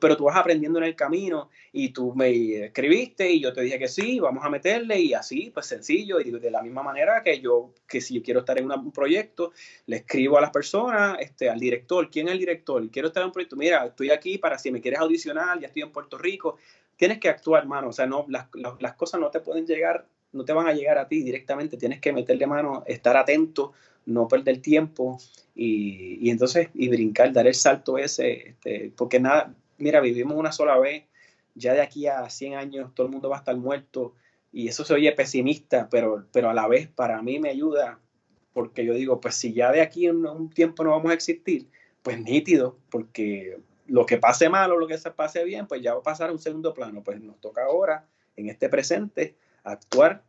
pero 0.00 0.16
tú 0.16 0.24
vas 0.24 0.36
aprendiendo 0.36 0.78
en 0.78 0.84
el 0.84 0.94
camino 0.94 1.50
y 1.72 1.90
tú 1.90 2.14
me 2.14 2.66
escribiste 2.66 3.30
y 3.30 3.40
yo 3.40 3.52
te 3.52 3.62
dije 3.62 3.78
que 3.78 3.88
sí, 3.88 4.20
vamos 4.20 4.44
a 4.44 4.50
meterle 4.50 5.00
y 5.00 5.14
así, 5.14 5.50
pues 5.52 5.66
sencillo, 5.66 6.20
y 6.20 6.30
de 6.30 6.50
la 6.50 6.62
misma 6.62 6.82
manera 6.82 7.22
que 7.22 7.40
yo, 7.40 7.72
que 7.88 8.00
si 8.00 8.14
yo 8.14 8.22
quiero 8.22 8.40
estar 8.40 8.58
en 8.58 8.70
un 8.70 8.92
proyecto, 8.92 9.52
le 9.86 9.96
escribo 9.96 10.38
a 10.38 10.40
las 10.40 10.50
personas, 10.50 11.16
este, 11.20 11.50
al 11.50 11.58
director, 11.58 12.08
¿quién 12.10 12.28
es 12.28 12.32
el 12.32 12.38
director? 12.38 12.88
Quiero 12.90 13.08
estar 13.08 13.22
en 13.22 13.26
un 13.28 13.32
proyecto, 13.32 13.56
mira, 13.56 13.86
estoy 13.86 14.10
aquí 14.10 14.38
para 14.38 14.58
si 14.58 14.70
me 14.70 14.80
quieres 14.80 15.00
audicionar, 15.00 15.58
ya 15.58 15.66
estoy 15.66 15.82
en 15.82 15.92
Puerto 15.92 16.18
Rico, 16.18 16.58
tienes 16.96 17.18
que 17.18 17.28
actuar, 17.28 17.62
hermano, 17.62 17.88
o 17.88 17.92
sea, 17.92 18.06
no, 18.06 18.24
las, 18.28 18.46
las 18.78 18.94
cosas 18.94 19.20
no 19.20 19.30
te 19.30 19.40
pueden 19.40 19.66
llegar 19.66 20.06
no 20.32 20.44
te 20.44 20.52
van 20.52 20.66
a 20.66 20.72
llegar 20.72 20.98
a 20.98 21.08
ti 21.08 21.22
directamente, 21.22 21.76
tienes 21.76 22.00
que 22.00 22.12
meterle 22.12 22.46
mano, 22.46 22.84
estar 22.86 23.16
atento, 23.16 23.72
no 24.06 24.28
perder 24.28 24.60
tiempo 24.60 25.18
y, 25.54 26.30
entonces 26.30 26.68
y 26.74 26.88
brincar, 26.88 27.32
dar 27.32 27.46
el 27.46 27.54
salto 27.54 27.98
ese, 27.98 28.48
este, 28.48 28.92
porque 28.96 29.20
nada, 29.20 29.54
mira, 29.82 30.00
vivimos 30.00 30.36
una 30.36 30.52
sola 30.52 30.78
vez, 30.78 31.04
ya 31.54 31.74
de 31.74 31.80
aquí 31.80 32.06
a 32.06 32.30
100 32.30 32.54
años 32.54 32.94
todo 32.94 33.06
el 33.06 33.12
mundo 33.12 33.28
va 33.28 33.36
a 33.36 33.38
estar 33.40 33.56
muerto 33.56 34.14
y 34.52 34.68
eso 34.68 34.84
se 34.84 34.94
oye 34.94 35.10
pesimista, 35.12 35.88
pero, 35.90 36.24
pero 36.32 36.48
a 36.48 36.54
la 36.54 36.68
vez 36.68 36.88
para 36.88 37.20
mí 37.20 37.40
me 37.40 37.50
ayuda 37.50 37.98
porque 38.52 38.84
yo 38.84 38.94
digo, 38.94 39.20
pues 39.20 39.34
si 39.34 39.52
ya 39.52 39.72
de 39.72 39.80
aquí 39.80 40.06
en 40.06 40.24
un 40.24 40.50
tiempo 40.50 40.84
no 40.84 40.90
vamos 40.90 41.10
a 41.10 41.14
existir, 41.14 41.68
pues 42.02 42.20
nítido, 42.20 42.78
porque 42.90 43.58
lo 43.86 44.06
que 44.06 44.18
pase 44.18 44.48
mal 44.48 44.70
o 44.70 44.76
lo 44.76 44.86
que 44.86 44.98
se 44.98 45.10
pase 45.10 45.42
bien, 45.44 45.66
pues 45.66 45.82
ya 45.82 45.94
va 45.94 46.00
a 46.00 46.04
pasar 46.04 46.30
a 46.30 46.32
un 46.32 46.38
segundo 46.38 46.72
plano, 46.74 47.02
pues 47.02 47.20
nos 47.20 47.40
toca 47.40 47.64
ahora, 47.64 48.06
en 48.36 48.48
este 48.48 48.68
presente, 48.68 49.36
actuar, 49.64 50.22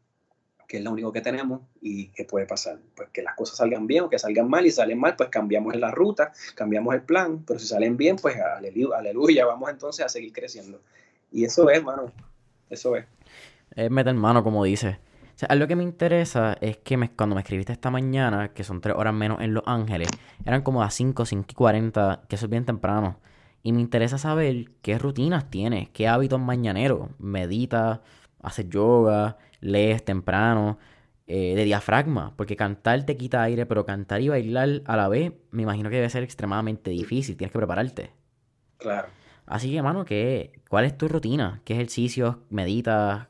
que 0.68 0.78
es 0.78 0.84
lo 0.84 0.92
único 0.92 1.12
que 1.12 1.22
tenemos 1.22 1.62
y 1.82 2.08
que 2.08 2.26
puede 2.26 2.46
pasar. 2.46 2.80
Pues 2.96 3.10
que 3.10 3.22
las 3.22 3.36
cosas 3.36 3.58
salgan 3.58 3.88
bien 3.88 4.04
o 4.04 4.10
que 4.10 4.20
salgan 4.20 4.50
mal 4.50 4.66
y 4.66 4.72
salen 4.72 5.00
mal, 5.00 5.16
pues 5.16 5.30
cambiamos 5.30 5.76
la 5.76 5.92
ruta, 5.92 6.32
cambiamos 6.56 6.94
el 6.96 7.02
plan, 7.02 7.44
pero 7.46 7.60
si 7.60 7.68
salen 7.68 7.98
bien, 7.98 8.16
pues 8.16 8.36
aleluya, 8.38 9.46
vamos 9.46 9.70
entonces 9.70 10.06
a 10.06 10.10
seguir 10.10 10.34
creciendo. 10.34 10.82
Y 11.32 11.46
eso 11.46 11.70
es, 11.70 11.78
hermano, 11.78 12.12
eso 12.70 12.96
es. 12.96 13.06
Es 13.76 13.90
meter 13.90 14.14
mano, 14.14 14.44
como 14.44 14.64
dice. 14.64 15.00
O 15.36 15.40
sea, 15.40 15.48
algo 15.50 15.68
que 15.68 15.76
me 15.76 15.84
interesa 15.84 16.56
es 16.62 16.78
que 16.78 16.96
me, 16.96 17.10
cuando 17.12 17.36
me 17.36 17.42
escribiste 17.42 17.74
esta 17.74 17.90
mañana, 17.90 18.54
que 18.54 18.64
son 18.64 18.82
tres 18.82 18.96
horas 18.96 19.14
menos 19.14 19.42
en 19.42 19.54
Los 19.54 19.64
Ángeles, 19.66 20.10
eran 20.46 20.62
como 20.62 20.84
a 20.84 20.92
5, 20.92 21.26
5 21.26 21.46
y 21.50 21.54
40, 21.56 22.24
que 22.28 22.36
eso 22.36 22.46
es 22.46 22.52
bien 22.52 22.66
temprano. 22.66 23.18
Y 23.64 23.72
me 23.72 23.82
interesa 23.82 24.18
saber 24.18 24.72
qué 24.82 25.00
rutinas 25.00 25.50
tienes, 25.50 25.90
qué 25.90 26.08
hábitos 26.08 26.40
mañaneros. 26.40 27.10
Meditas, 27.18 28.02
haces 28.44 28.70
yoga, 28.70 29.38
lees 29.62 30.06
temprano, 30.06 30.78
eh, 31.26 31.56
de 31.56 31.64
diafragma, 31.64 32.36
porque 32.36 32.56
cantar 32.56 33.06
te 33.06 33.18
quita 33.18 33.42
aire, 33.42 33.66
pero 33.66 33.86
cantar 33.86 34.22
y 34.22 34.30
bailar 34.30 34.82
a 34.86 34.98
la 34.98 35.08
vez, 35.08 35.32
me 35.52 35.64
imagino 35.64 35.90
que 35.90 35.96
debe 35.96 36.10
ser 36.10 36.22
extremadamente 36.22 36.92
difícil, 36.92 37.38
tienes 37.38 37.52
que 37.52 37.60
prepararte. 37.60 38.12
Claro. 38.78 39.08
Así 39.46 39.72
que, 39.72 39.78
hermano, 39.78 40.06
¿qué, 40.06 40.62
¿cuál 40.70 40.86
es 40.86 40.98
tu 40.98 41.08
rutina? 41.08 41.62
¿Qué 41.66 41.74
ejercicios 41.74 42.36
meditas? 42.50 43.28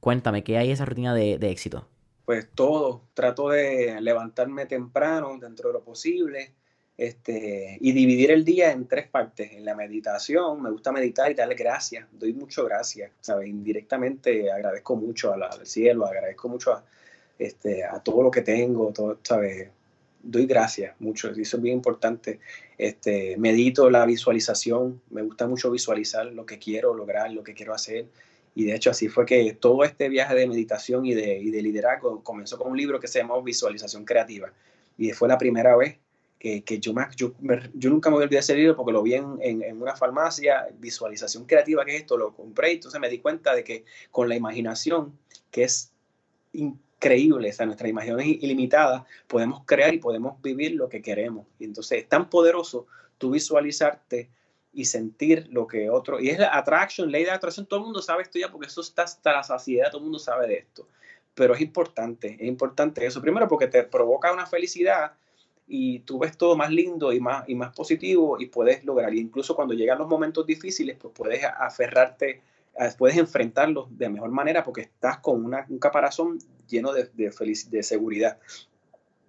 Cuéntame, 0.00 0.42
¿qué 0.42 0.58
hay 0.58 0.70
esa 0.70 0.84
rutina 0.84 1.14
de, 1.14 1.38
de 1.38 1.50
éxito? 1.50 1.86
Pues 2.24 2.48
todo, 2.54 3.02
trato 3.12 3.50
de 3.50 4.00
levantarme 4.00 4.66
temprano 4.66 5.36
dentro 5.38 5.68
de 5.68 5.74
lo 5.74 5.84
posible, 5.84 6.54
este, 6.96 7.76
y 7.80 7.92
dividir 7.92 8.30
el 8.30 8.44
día 8.44 8.70
en 8.70 8.86
tres 8.86 9.08
partes. 9.08 9.52
En 9.52 9.64
la 9.64 9.74
meditación, 9.74 10.62
me 10.62 10.70
gusta 10.70 10.92
meditar 10.92 11.30
y 11.30 11.34
darle 11.34 11.54
gracias, 11.54 12.06
doy 12.12 12.32
mucho 12.32 12.64
gracias, 12.64 13.10
¿sabes? 13.20 13.48
Indirectamente 13.48 14.50
agradezco 14.50 14.96
mucho 14.96 15.32
al 15.32 15.66
cielo, 15.66 16.06
agradezco 16.06 16.48
mucho 16.48 16.72
a, 16.72 16.84
este, 17.38 17.84
a 17.84 17.98
todo 18.00 18.22
lo 18.22 18.30
que 18.30 18.42
tengo, 18.42 18.92
todo, 18.92 19.18
¿sabes? 19.22 19.68
Doy 20.22 20.46
gracias 20.46 20.98
mucho, 21.00 21.30
eso 21.30 21.56
es 21.56 21.62
bien 21.62 21.76
importante. 21.76 22.40
Este, 22.78 23.36
medito 23.36 23.90
la 23.90 24.06
visualización, 24.06 25.02
me 25.10 25.22
gusta 25.22 25.46
mucho 25.46 25.70
visualizar 25.70 26.26
lo 26.26 26.46
que 26.46 26.58
quiero 26.58 26.94
lograr, 26.94 27.30
lo 27.30 27.44
que 27.44 27.54
quiero 27.54 27.74
hacer. 27.74 28.06
Y 28.54 28.64
de 28.64 28.74
hecho 28.74 28.90
así 28.90 29.08
fue 29.08 29.26
que 29.26 29.52
todo 29.54 29.84
este 29.84 30.08
viaje 30.08 30.34
de 30.34 30.46
meditación 30.46 31.04
y 31.06 31.14
de, 31.14 31.38
y 31.38 31.50
de 31.50 31.60
liderazgo 31.60 32.22
comenzó 32.22 32.56
con 32.56 32.70
un 32.70 32.76
libro 32.78 33.00
que 33.00 33.08
se 33.08 33.18
llamó 33.18 33.42
Visualización 33.42 34.04
Creativa. 34.04 34.52
Y 34.96 35.10
fue 35.10 35.28
la 35.28 35.36
primera 35.36 35.76
vez 35.76 35.98
que, 36.44 36.78
yo, 36.78 36.92
yo, 37.16 37.32
yo, 37.72 37.90
nunca 37.90 38.10
me 38.10 38.16
olvidé 38.16 38.40
ese 38.40 38.54
libro 38.54 38.76
porque 38.76 38.92
lo 38.92 39.02
vi 39.02 39.14
en, 39.14 39.38
en, 39.40 39.80
una 39.80 39.96
farmacia, 39.96 40.68
visualización 40.78 41.46
creativa, 41.46 41.86
que 41.86 41.96
es 41.96 42.02
esto, 42.02 42.18
lo 42.18 42.34
compré 42.34 42.72
y 42.72 42.74
entonces 42.74 43.00
me 43.00 43.08
di 43.08 43.18
cuenta 43.18 43.54
de 43.54 43.64
que 43.64 43.86
con 44.10 44.28
la 44.28 44.36
imaginación, 44.36 45.18
que 45.50 45.64
es 45.64 45.90
increíble, 46.52 47.48
o 47.48 47.52
sea, 47.52 47.64
nuestra 47.64 47.88
imaginación 47.88 48.20
es 48.20 48.42
ilimitada, 48.42 49.06
podemos 49.26 49.62
crear 49.64 49.94
y 49.94 49.98
podemos 49.98 50.40
vivir 50.42 50.72
lo 50.74 50.90
que 50.90 51.00
queremos. 51.00 51.46
Y 51.58 51.64
entonces 51.64 52.02
es 52.02 52.08
tan 52.10 52.28
poderoso 52.28 52.86
tú 53.16 53.30
visualizarte 53.30 54.28
y 54.74 54.84
sentir 54.84 55.48
lo 55.50 55.66
que 55.66 55.88
otro, 55.88 56.20
y 56.20 56.28
es 56.28 56.38
la 56.38 56.54
atracción, 56.54 57.10
ley 57.10 57.24
de 57.24 57.30
atracción, 57.30 57.64
todo 57.64 57.80
el 57.80 57.86
mundo 57.86 58.02
sabe 58.02 58.22
esto 58.22 58.38
ya 58.38 58.50
porque 58.50 58.66
eso 58.66 58.82
está 58.82 59.04
hasta 59.04 59.32
la 59.32 59.42
saciedad, 59.42 59.86
todo 59.86 59.98
el 59.98 60.04
mundo 60.04 60.18
sabe 60.18 60.46
de 60.46 60.56
esto, 60.56 60.88
pero 61.34 61.54
es 61.54 61.60
importante, 61.60 62.36
es 62.38 62.46
importante 62.46 63.06
eso, 63.06 63.22
primero 63.22 63.48
porque 63.48 63.68
te 63.68 63.84
provoca 63.84 64.32
una 64.32 64.46
felicidad 64.46 65.12
y 65.66 66.00
tú 66.00 66.18
ves 66.18 66.36
todo 66.36 66.56
más 66.56 66.70
lindo 66.70 67.12
y 67.12 67.20
más, 67.20 67.48
y 67.48 67.54
más 67.54 67.74
positivo 67.74 68.36
y 68.38 68.46
puedes 68.46 68.84
lograr. 68.84 69.14
Y 69.14 69.20
incluso 69.20 69.56
cuando 69.56 69.74
llegan 69.74 69.98
los 69.98 70.08
momentos 70.08 70.46
difíciles, 70.46 70.96
pues 71.00 71.14
puedes 71.16 71.44
aferrarte, 71.44 72.42
puedes 72.98 73.16
enfrentarlos 73.16 73.86
de 73.96 74.08
mejor 74.08 74.30
manera 74.30 74.62
porque 74.64 74.82
estás 74.82 75.18
con 75.18 75.44
una, 75.44 75.66
un 75.68 75.78
caparazón 75.78 76.38
lleno 76.68 76.92
de, 76.92 77.08
de, 77.14 77.32
de 77.70 77.82
seguridad. 77.82 78.38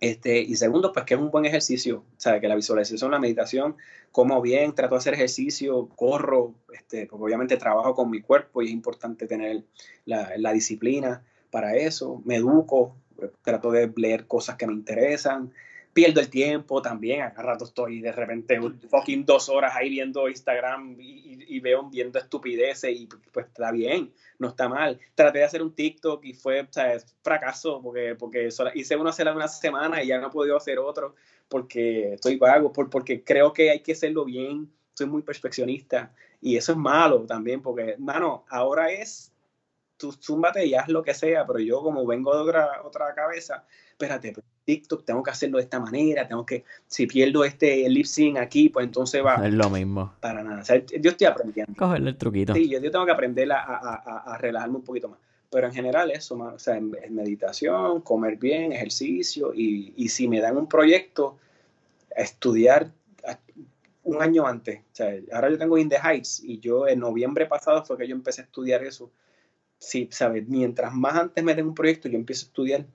Este, 0.01 0.39
y 0.39 0.55
segundo, 0.55 0.91
pues 0.91 1.05
que 1.05 1.13
es 1.13 1.19
un 1.19 1.31
buen 1.31 1.45
ejercicio, 1.45 2.03
sea, 2.17 2.39
que 2.41 2.49
la 2.49 2.55
visualización, 2.55 3.11
la 3.11 3.19
meditación, 3.19 3.77
como 4.11 4.41
bien, 4.41 4.75
trato 4.75 4.95
de 4.95 4.99
hacer 4.99 5.13
ejercicio, 5.13 5.87
corro, 5.95 6.53
este, 6.73 7.07
porque 7.07 7.23
obviamente 7.23 7.55
trabajo 7.55 7.95
con 7.95 8.09
mi 8.09 8.21
cuerpo 8.21 8.61
y 8.61 8.65
es 8.65 8.71
importante 8.71 9.25
tener 9.25 9.63
la, 10.05 10.33
la 10.37 10.51
disciplina 10.51 11.23
para 11.49 11.75
eso, 11.77 12.21
me 12.25 12.35
educo, 12.35 12.97
trato 13.41 13.71
de 13.71 13.91
leer 13.95 14.27
cosas 14.27 14.57
que 14.57 14.67
me 14.67 14.73
interesan, 14.73 15.53
pierdo 15.95 16.19
el 16.19 16.29
tiempo 16.29 16.81
también, 16.81 17.21
a 17.21 17.29
rato 17.29 17.63
estoy 17.63 18.01
de 18.01 18.11
repente 18.11 18.59
fucking 18.89 19.25
dos 19.25 19.47
horas 19.47 19.71
ahí 19.77 19.89
viendo 19.89 20.27
Instagram 20.27 20.97
y, 20.99 21.61
veo 21.61 21.89
viendo 21.89 22.19
estupideces 22.19 22.91
y 22.93 23.07
pues 23.31 23.45
está 23.45 23.71
bien, 23.71 24.13
no 24.37 24.49
está 24.49 24.67
mal. 24.67 24.99
Traté 25.15 25.39
de 25.39 25.45
hacer 25.45 25.61
un 25.63 25.73
TikTok 25.73 26.25
y 26.25 26.33
fue 26.33 26.59
o 26.63 26.67
sea, 26.69 26.97
fracaso 27.23 27.81
porque, 27.81 28.13
porque 28.19 28.49
hice 28.73 28.97
uno 28.97 29.09
hace 29.09 29.23
una 29.23 29.47
semana 29.47 30.03
y 30.03 30.07
ya 30.07 30.19
no 30.19 30.27
he 30.27 30.31
podido 30.31 30.57
hacer 30.57 30.79
otro 30.79 31.15
porque 31.47 32.15
estoy 32.15 32.35
vago, 32.35 32.73
por, 32.73 32.89
porque 32.89 33.23
creo 33.23 33.53
que 33.53 33.71
hay 33.71 33.79
que 33.79 33.93
hacerlo 33.93 34.25
bien, 34.25 34.69
soy 34.95 35.07
muy 35.07 35.21
perfeccionista 35.21 36.13
y 36.41 36.57
eso 36.57 36.73
es 36.73 36.77
malo 36.77 37.25
también 37.25 37.61
porque, 37.61 37.95
mano, 37.99 38.43
ahora 38.49 38.91
es 38.91 39.31
tú 39.95 40.11
zúmbate 40.11 40.65
y 40.65 40.75
haz 40.75 40.89
lo 40.89 41.03
que 41.03 41.13
sea, 41.13 41.47
pero 41.47 41.59
yo 41.59 41.81
como 41.81 42.05
vengo 42.05 42.35
de 42.35 42.41
otra, 42.41 42.81
otra 42.83 43.15
cabeza, 43.15 43.65
espérate, 43.91 44.33
TikTok, 44.65 45.05
tengo 45.05 45.23
que 45.23 45.31
hacerlo 45.31 45.57
de 45.57 45.63
esta 45.63 45.79
manera, 45.79 46.27
tengo 46.27 46.45
que, 46.45 46.63
si 46.87 47.07
pierdo 47.07 47.45
este 47.45 47.87
lip 47.87 48.05
sync 48.05 48.37
aquí, 48.37 48.69
pues 48.69 48.85
entonces 48.85 49.23
va. 49.23 49.35
Es 49.47 49.53
lo 49.53 49.69
mismo. 49.69 50.13
Para 50.19 50.43
nada. 50.43 50.61
O 50.61 50.65
sea, 50.65 50.83
yo 50.85 51.11
estoy 51.11 51.27
aprendiendo. 51.27 51.73
Cogerle 51.77 52.09
el 52.09 52.17
truquito. 52.17 52.53
Sí, 52.53 52.67
yo, 52.69 52.81
tengo 52.81 53.05
que 53.05 53.11
aprender 53.11 53.51
a, 53.51 53.61
a, 53.61 54.33
a, 54.33 54.37
relajarme 54.37 54.77
un 54.77 54.83
poquito 54.83 55.09
más. 55.09 55.19
Pero 55.49 55.67
en 55.67 55.73
general 55.73 56.11
eso, 56.11 56.35
o 56.35 56.59
sea, 56.59 56.79
meditación, 56.81 58.01
comer 58.01 58.35
bien, 58.37 58.73
ejercicio, 58.73 59.53
y, 59.53 59.93
y 59.95 60.09
si 60.09 60.27
me 60.27 60.41
dan 60.41 60.57
un 60.57 60.67
proyecto, 60.67 61.37
estudiar 62.15 62.91
un 64.05 64.21
año 64.21 64.47
antes. 64.47 64.79
O 64.79 64.95
sea, 64.95 65.13
ahora 65.33 65.49
yo 65.49 65.57
tengo 65.57 65.77
In 65.77 65.89
the 65.89 65.97
Heights 65.97 66.41
y 66.43 66.59
yo 66.59 66.87
en 66.87 66.99
noviembre 66.99 67.45
pasado 67.47 67.83
fue 67.83 67.97
que 67.97 68.07
yo 68.07 68.15
empecé 68.15 68.41
a 68.41 68.43
estudiar 68.45 68.83
eso. 68.83 69.11
Sí, 69.77 70.07
¿sabes? 70.11 70.47
Mientras 70.47 70.93
más 70.93 71.15
antes 71.15 71.43
me 71.43 71.53
den 71.53 71.67
un 71.67 71.75
proyecto, 71.75 72.07
yo 72.07 72.17
empiezo 72.17 72.45
a 72.45 72.47
estudiar 72.47 72.85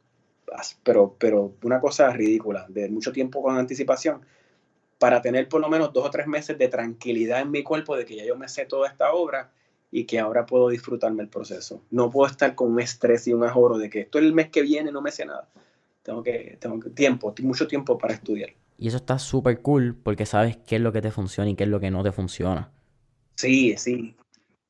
pero, 0.82 1.16
pero 1.18 1.54
una 1.62 1.80
cosa 1.80 2.10
ridícula, 2.10 2.66
de 2.68 2.88
mucho 2.88 3.12
tiempo 3.12 3.42
con 3.42 3.56
anticipación, 3.56 4.22
para 4.98 5.22
tener 5.22 5.48
por 5.48 5.60
lo 5.60 5.68
menos 5.68 5.92
dos 5.92 6.06
o 6.06 6.10
tres 6.10 6.26
meses 6.26 6.58
de 6.58 6.68
tranquilidad 6.68 7.40
en 7.40 7.50
mi 7.50 7.62
cuerpo 7.62 7.96
de 7.96 8.04
que 8.04 8.16
ya 8.16 8.24
yo 8.24 8.36
me 8.36 8.48
sé 8.48 8.66
toda 8.66 8.88
esta 8.88 9.12
obra 9.12 9.50
y 9.90 10.04
que 10.04 10.18
ahora 10.18 10.46
puedo 10.46 10.68
disfrutarme 10.68 11.22
el 11.22 11.28
proceso. 11.28 11.82
No 11.90 12.10
puedo 12.10 12.30
estar 12.30 12.54
con 12.54 12.72
un 12.72 12.80
estrés 12.80 13.26
y 13.26 13.32
un 13.32 13.44
ajoro 13.44 13.78
de 13.78 13.90
que 13.90 14.00
esto 14.00 14.18
el 14.18 14.32
mes 14.32 14.50
que 14.50 14.62
viene 14.62 14.92
no 14.92 15.00
me 15.00 15.10
sé 15.10 15.24
nada. 15.24 15.48
Tengo 16.02 16.22
que, 16.22 16.58
tengo 16.60 16.78
tiempo, 16.90 17.34
mucho 17.42 17.66
tiempo 17.66 17.98
para 17.98 18.14
estudiar. 18.14 18.50
Y 18.78 18.88
eso 18.88 18.96
está 18.96 19.18
súper 19.18 19.60
cool 19.62 19.94
porque 19.94 20.26
sabes 20.26 20.56
qué 20.66 20.76
es 20.76 20.82
lo 20.82 20.92
que 20.92 21.02
te 21.02 21.10
funciona 21.10 21.50
y 21.50 21.54
qué 21.54 21.64
es 21.64 21.70
lo 21.70 21.80
que 21.80 21.90
no 21.90 22.02
te 22.02 22.12
funciona. 22.12 22.70
Sí, 23.36 23.74
sí. 23.76 24.14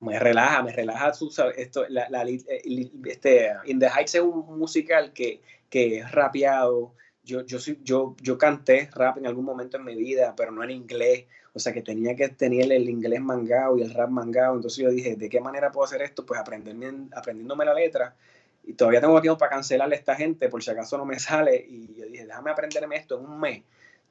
Me 0.01 0.19
relaja, 0.19 0.63
me 0.63 0.73
relaja. 0.73 1.13
Esto, 1.57 1.87
la, 1.89 2.25
eh, 2.25 2.91
este, 3.05 3.51
In 3.67 3.79
the 3.79 3.87
Heights 3.87 4.15
es 4.15 4.23
un 4.23 4.59
musical 4.59 5.13
que, 5.13 5.43
que 5.71 5.99
es 5.99 6.13
rapeado. 6.13 6.95
Yo, 7.23 7.45
yo, 7.47 7.59
yo, 7.83 8.17
yo 8.21 8.39
canté 8.39 8.91
rap 8.93 9.19
en 9.19 9.27
algún 9.27 9.45
momento 9.45 9.77
en 9.77 9.85
mi 9.85 9.95
vida, 9.95 10.35
pero 10.37 10.51
no 10.51 10.63
en 10.63 10.71
inglés. 10.71 11.27
O 11.53 11.59
sea 11.59 11.73
que 11.73 11.83
tenía 11.83 12.15
que 12.15 12.29
tener 12.29 12.71
el 12.71 12.89
inglés 12.89 13.21
mangado 13.21 13.79
y 13.79 13.83
el 13.83 13.95
rap 13.95 14.11
mangado. 14.11 14.57
Entonces 14.57 14.85
yo 14.85 14.91
dije, 14.91 15.17
¿de 15.17 15.29
qué 15.29 15.41
manera 15.41 15.71
puedo 15.71 15.85
hacer 15.85 16.03
esto? 16.03 16.27
Pues 16.27 16.41
aprendiéndome 16.41 17.65
la 17.65 17.75
letra. 17.75 18.15
Y 18.65 18.75
todavía 18.75 19.01
tengo 19.01 19.21
tiempo 19.21 19.39
para 19.39 19.53
cancelarle 19.53 19.97
a 19.97 19.99
esta 19.99 20.15
gente 20.15 20.49
por 20.49 20.63
si 20.63 20.71
acaso 20.71 20.99
no 20.99 21.05
me 21.05 21.19
sale. 21.19 21.57
Y 21.57 21.95
yo 21.95 22.07
dije, 22.07 22.27
déjame 22.27 22.51
aprenderme 22.51 22.97
esto 22.97 23.19
en 23.19 23.27
un 23.27 23.41
mes, 23.41 23.63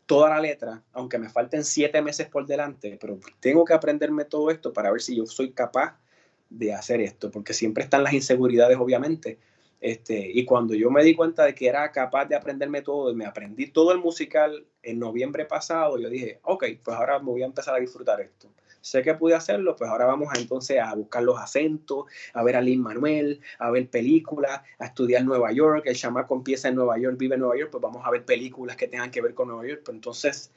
toda 0.05 0.29
la 0.29 0.39
letra, 0.39 0.81
aunque 0.93 1.19
me 1.19 1.29
falten 1.29 1.63
siete 1.63 2.01
meses 2.01 2.27
por 2.27 2.45
delante, 2.45 2.97
pero 2.99 3.19
tengo 3.39 3.63
que 3.63 3.73
aprenderme 3.73 4.25
todo 4.25 4.49
esto 4.49 4.73
para 4.73 4.91
ver 4.91 5.01
si 5.01 5.15
yo 5.15 5.25
soy 5.27 5.51
capaz 5.51 5.99
de 6.49 6.73
hacer 6.73 6.99
esto, 6.99 7.29
porque 7.29 7.53
siempre 7.53 7.83
están 7.83 8.03
las 8.03 8.13
inseguridades, 8.13 8.77
obviamente. 8.77 9.37
Este, 9.81 10.29
y 10.33 10.43
cuando 10.43 10.73
yo 10.73 10.91
me 10.91 11.03
di 11.03 11.15
cuenta 11.15 11.45
de 11.45 11.55
que 11.55 11.67
era 11.67 11.91
capaz 11.91 12.25
de 12.25 12.35
aprenderme 12.35 12.81
todo, 12.81 13.11
y 13.11 13.15
me 13.15 13.25
aprendí 13.25 13.67
todo 13.67 13.91
el 13.93 13.99
musical 13.99 14.65
en 14.83 14.99
noviembre 14.99 15.45
pasado, 15.45 15.97
yo 15.97 16.09
dije, 16.09 16.39
ok, 16.43 16.65
pues 16.83 16.97
ahora 16.97 17.19
me 17.19 17.25
voy 17.25 17.43
a 17.43 17.45
empezar 17.45 17.75
a 17.75 17.79
disfrutar 17.79 18.19
esto. 18.19 18.49
Sé 18.81 19.01
que 19.01 19.13
pude 19.13 19.35
hacerlo, 19.35 19.75
pues 19.75 19.89
ahora 19.89 20.05
vamos 20.05 20.29
a, 20.33 20.39
entonces 20.39 20.79
a 20.79 20.93
buscar 20.95 21.23
los 21.23 21.37
acentos, 21.37 22.05
a 22.33 22.43
ver 22.43 22.55
a 22.55 22.61
Lin 22.61 22.81
Manuel, 22.81 23.41
a 23.57 23.71
ver 23.71 23.89
películas, 23.89 24.61
a 24.79 24.85
estudiar 24.85 25.23
Nueva 25.25 25.51
York. 25.51 25.83
El 25.85 25.95
chamaco 25.95 26.35
empieza 26.35 26.69
en 26.69 26.75
Nueva 26.75 26.97
York, 26.97 27.17
vive 27.17 27.35
en 27.35 27.41
Nueva 27.41 27.57
York, 27.57 27.71
pues 27.71 27.81
vamos 27.81 28.05
a 28.05 28.11
ver 28.11 28.23
películas 28.23 28.77
que 28.77 28.87
tengan 28.87 29.11
que 29.11 29.21
ver 29.21 29.33
con 29.33 29.49
Nueva 29.49 29.67
York. 29.67 29.81
Pues 29.83 29.95
entonces, 29.95 30.51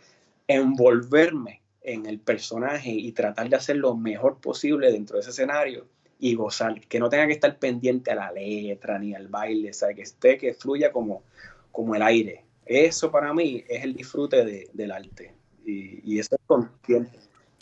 envolverme 0.47 1.63
en 1.81 2.07
el 2.07 2.21
personaje 2.21 2.91
y 2.91 3.11
tratar 3.11 3.49
de 3.49 3.57
hacer 3.57 3.77
lo 3.77 3.97
mejor 3.97 4.39
posible 4.41 4.93
dentro 4.93 5.17
de 5.17 5.23
ese 5.23 5.31
escenario 5.31 5.87
y 6.23 6.37
gozar, 6.37 6.81
que 6.83 7.01
no 7.01 7.09
tenga 7.09 7.27
que 7.27 7.33
estar 7.33 7.59
pendiente 7.59 8.13
a 8.13 8.15
la 8.15 8.31
letra 8.31 8.97
ni 8.97 9.13
al 9.13 9.27
baile, 9.27 9.73
¿sabe? 9.73 9.97
que 9.97 10.03
esté, 10.03 10.39
que 10.39 10.55
fluya 10.55 10.93
como, 10.93 11.25
como 11.73 11.97
el 11.97 12.03
aire. 12.03 12.45
Eso 12.65 13.11
para 13.11 13.35
mí 13.35 13.65
es 13.69 13.83
el 13.83 13.95
disfrute 13.95 14.45
de, 14.45 14.71
del 14.73 14.93
arte 14.93 15.35
y, 15.67 16.01
y 16.05 16.21
eso 16.21 16.37
es 16.37 16.41
consciente. 16.47 17.19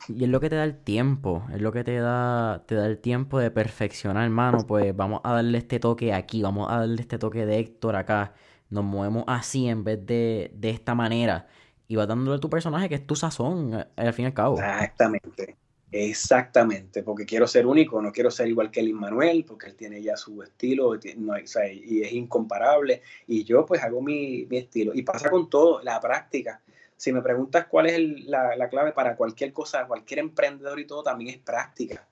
Y 0.09 0.25
es 0.25 0.29
lo 0.29 0.41
que 0.41 0.51
te 0.51 0.57
da 0.57 0.65
el 0.65 0.77
tiempo, 0.77 1.47
es 1.55 1.63
lo 1.63 1.73
que 1.73 1.85
te 1.85 1.97
da, 1.97 2.63
te 2.67 2.75
da 2.75 2.85
el 2.85 2.99
tiempo 2.99 3.39
de 3.39 3.51
perfeccionar, 3.51 4.25
hermano. 4.25 4.67
Pues 4.67 4.95
vamos 4.95 5.23
a 5.25 5.33
darle 5.33 5.57
este 5.57 5.81
toque 5.81 6.13
aquí, 6.13 6.43
vamos 6.43 6.71
a 6.71 6.81
darle 6.81 7.01
este 7.01 7.19
toque 7.19 7.47
de 7.47 7.61
Héctor 7.61 7.97
acá. 7.97 8.35
Nos 8.69 8.85
movemos 8.85 9.25
así 9.27 9.69
en 9.69 9.85
vez 9.85 10.05
de, 10.05 10.51
de 10.55 10.69
esta 10.69 10.95
manera. 10.95 11.49
Y 11.89 11.97
vas 11.97 12.07
dándole 12.09 12.37
a 12.37 12.41
tu 12.41 12.51
personaje 12.51 12.91
que 12.91 12.97
es 12.97 13.07
tu 13.07 13.17
sazón, 13.17 13.73
eh, 13.73 13.87
al 13.97 14.13
fin 14.13 14.25
y 14.25 14.27
al 14.27 14.35
cabo. 14.35 14.57
Exactamente. 14.59 15.57
Exactamente, 15.93 17.03
porque 17.03 17.27
quiero 17.27 17.49
ser 17.49 17.67
único, 17.67 18.01
no 18.01 18.13
quiero 18.13 18.31
ser 18.31 18.47
igual 18.47 18.71
que 18.71 18.79
el 18.79 18.93
Manuel, 18.93 19.45
porque 19.45 19.67
él 19.67 19.75
tiene 19.75 20.01
ya 20.01 20.17
su 20.17 20.41
estilo 20.43 20.93
no, 21.17 21.35
y 21.37 22.03
es 22.03 22.13
incomparable, 22.13 23.03
y 23.27 23.43
yo 23.43 23.67
pues 23.67 23.83
hago 23.83 24.01
mi, 24.01 24.47
estilo. 24.51 24.93
Y 24.95 25.03
pasa 25.03 25.31
con 25.31 25.51
todo, 25.51 25.83
la 25.83 26.01
práctica. 26.01 26.61
Si 26.97 27.13
me 27.13 27.23
preguntas 27.23 27.67
cuál 27.67 27.87
es 27.87 28.25
la, 28.27 28.69
clave 28.69 28.93
para 28.93 29.17
cualquier 29.17 29.53
cosa, 29.53 29.87
cualquier 29.87 30.21
emprendedor 30.21 30.79
y 30.79 30.87
todo, 30.87 31.03
también 31.03 31.31
es 31.31 31.39
práctica. 31.39 32.07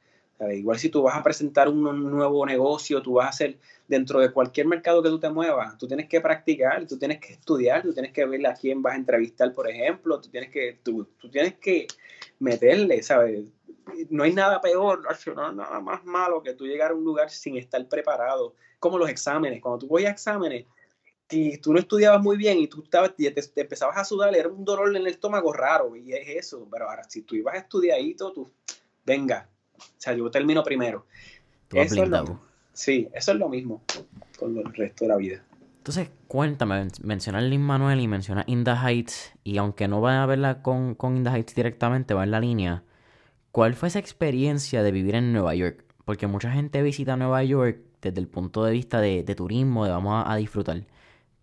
Igual 0.51 0.79
si 0.79 0.89
tú 0.89 1.03
vas 1.03 1.17
a 1.17 1.23
presentar 1.23 1.69
un 1.69 1.83
nuevo 2.11 2.47
negocio, 2.47 3.03
tú 3.03 3.15
vas 3.15 3.27
a 3.27 3.31
hacer 3.31 3.59
dentro 3.89 4.21
de 4.21 4.31
cualquier 4.31 4.67
mercado 4.67 5.03
que 5.03 5.09
tú 5.09 5.19
te 5.19 5.29
muevas, 5.29 5.77
tú 5.79 5.87
tienes 5.87 6.09
que 6.09 6.21
practicar, 6.21 6.87
tú 6.87 6.97
tienes 6.97 7.19
que 7.19 7.33
estudiar, 7.33 7.83
tú 7.83 7.93
tienes 7.93 8.13
que 8.13 8.25
ver 8.25 8.47
a 8.47 8.55
quién 8.55 8.81
vas 8.81 8.95
a 8.95 8.97
entrevistar, 8.97 9.53
por 9.53 9.69
ejemplo, 9.69 10.21
tú 10.21 10.29
tienes 10.29 10.51
que, 10.51 10.79
tú, 10.83 11.09
tú 11.19 11.29
tienes 11.29 11.55
que 11.55 11.89
meterle, 12.39 13.03
¿sabes? 13.03 13.47
No 14.11 14.23
hay 14.23 14.33
nada 14.33 14.61
peor, 14.61 15.03
no 15.35 15.53
nada 15.53 15.81
más 15.81 16.05
malo 16.05 16.43
que 16.43 16.55
tú 16.55 16.67
llegar 16.67 16.91
a 16.91 16.95
un 16.95 17.05
lugar 17.05 17.31
sin 17.31 17.57
estar 17.57 17.87
preparado, 17.89 18.55
como 18.79 18.99
los 18.99 19.09
exámenes. 19.09 19.61
Cuando 19.61 19.79
tú 19.79 19.89
voy 19.89 20.07
a 20.07 20.11
exámenes, 20.11 20.67
si 21.29 21.59
tú 21.59 21.73
no 21.73 21.79
estudiabas 21.79 22.23
muy 22.23 22.37
bien 22.37 22.59
y 22.59 22.69
tú 22.69 22.83
estabas, 22.83 23.15
te, 23.15 23.31
te, 23.31 23.61
empezabas 23.61 23.99
a 23.99 24.05
sudar, 24.05 24.35
era 24.35 24.49
un 24.49 24.65
dolor 24.65 24.89
en 24.91 24.97
el 24.97 25.07
estómago 25.09 25.53
raro, 25.53 25.95
y 25.97 26.13
es 26.13 26.29
eso. 26.29 26.67
Pero 26.71 26.89
ahora, 26.89 27.05
si 27.05 27.23
tú 27.23 27.35
ibas 27.35 27.57
estudiadito, 27.57 28.33
tú, 28.33 28.51
venga, 29.05 29.49
o 29.77 29.83
sea, 29.99 30.15
yo 30.15 30.31
termino 30.31 30.63
primero. 30.63 31.07
Eso 31.71 32.03
es 32.03 32.11
sí, 32.73 33.09
eso 33.13 33.33
es 33.33 33.39
lo 33.39 33.49
mismo 33.49 33.83
con 34.39 34.57
el 34.57 34.73
resto 34.73 35.05
de 35.05 35.09
la 35.09 35.17
vida. 35.17 35.45
Entonces, 35.79 36.11
cuéntame, 36.27 36.89
mencionar 37.03 37.43
Lin 37.43 37.63
Manuel 37.63 38.01
y 38.01 38.09
mencionar 38.09 38.45
In 38.47 38.65
the 38.65 38.73
Heights, 38.73 39.33
y 39.45 39.59
aunque 39.59 39.89
no 39.89 40.01
vaya 40.01 40.23
a 40.23 40.27
verla 40.27 40.63
con, 40.63 40.95
con 40.95 41.17
In 41.17 41.25
the 41.25 41.31
Heights 41.31 41.55
directamente, 41.55 42.15
va 42.15 42.25
en 42.25 42.31
la 42.31 42.41
línea, 42.41 42.85
¿Cuál 43.53 43.75
fue 43.75 43.89
esa 43.89 43.99
experiencia 43.99 44.83
de 44.83 44.93
vivir 44.93 45.15
en 45.15 45.33
Nueva 45.33 45.55
York? 45.55 45.85
Porque 46.05 46.27
mucha 46.27 46.51
gente 46.51 46.83
visita 46.83 47.17
Nueva 47.17 47.43
York 47.45 47.81
desde 48.01 48.21
el 48.21 48.29
punto 48.29 48.65
de 48.65 48.73
vista 48.73 49.01
de, 49.01 49.23
turismo, 49.35 49.85
de 49.85 49.91
vamos 49.91 50.25
a, 50.27 50.37
disfrutar. 50.37 50.85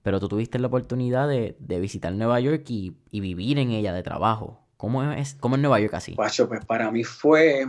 Pero 0.01 0.19
tú 0.19 0.27
tuviste 0.27 0.59
la 0.59 0.67
oportunidad 0.67 1.27
de, 1.27 1.55
visitar 1.79 2.13
Nueva 2.13 2.39
York 2.39 2.63
y, 2.69 2.95
vivir 3.11 3.59
en 3.59 3.71
ella 3.71 3.93
de 3.93 4.03
trabajo. 4.03 4.59
¿Cómo 4.77 5.03
es, 5.11 5.35
cómo 5.35 5.55
es 5.55 5.61
Nueva 5.61 5.79
York 5.79 5.93
así? 5.93 6.13
Pacho, 6.13 6.47
pues 6.47 6.63
para 6.65 6.91
mí 6.91 7.03
fue 7.03 7.67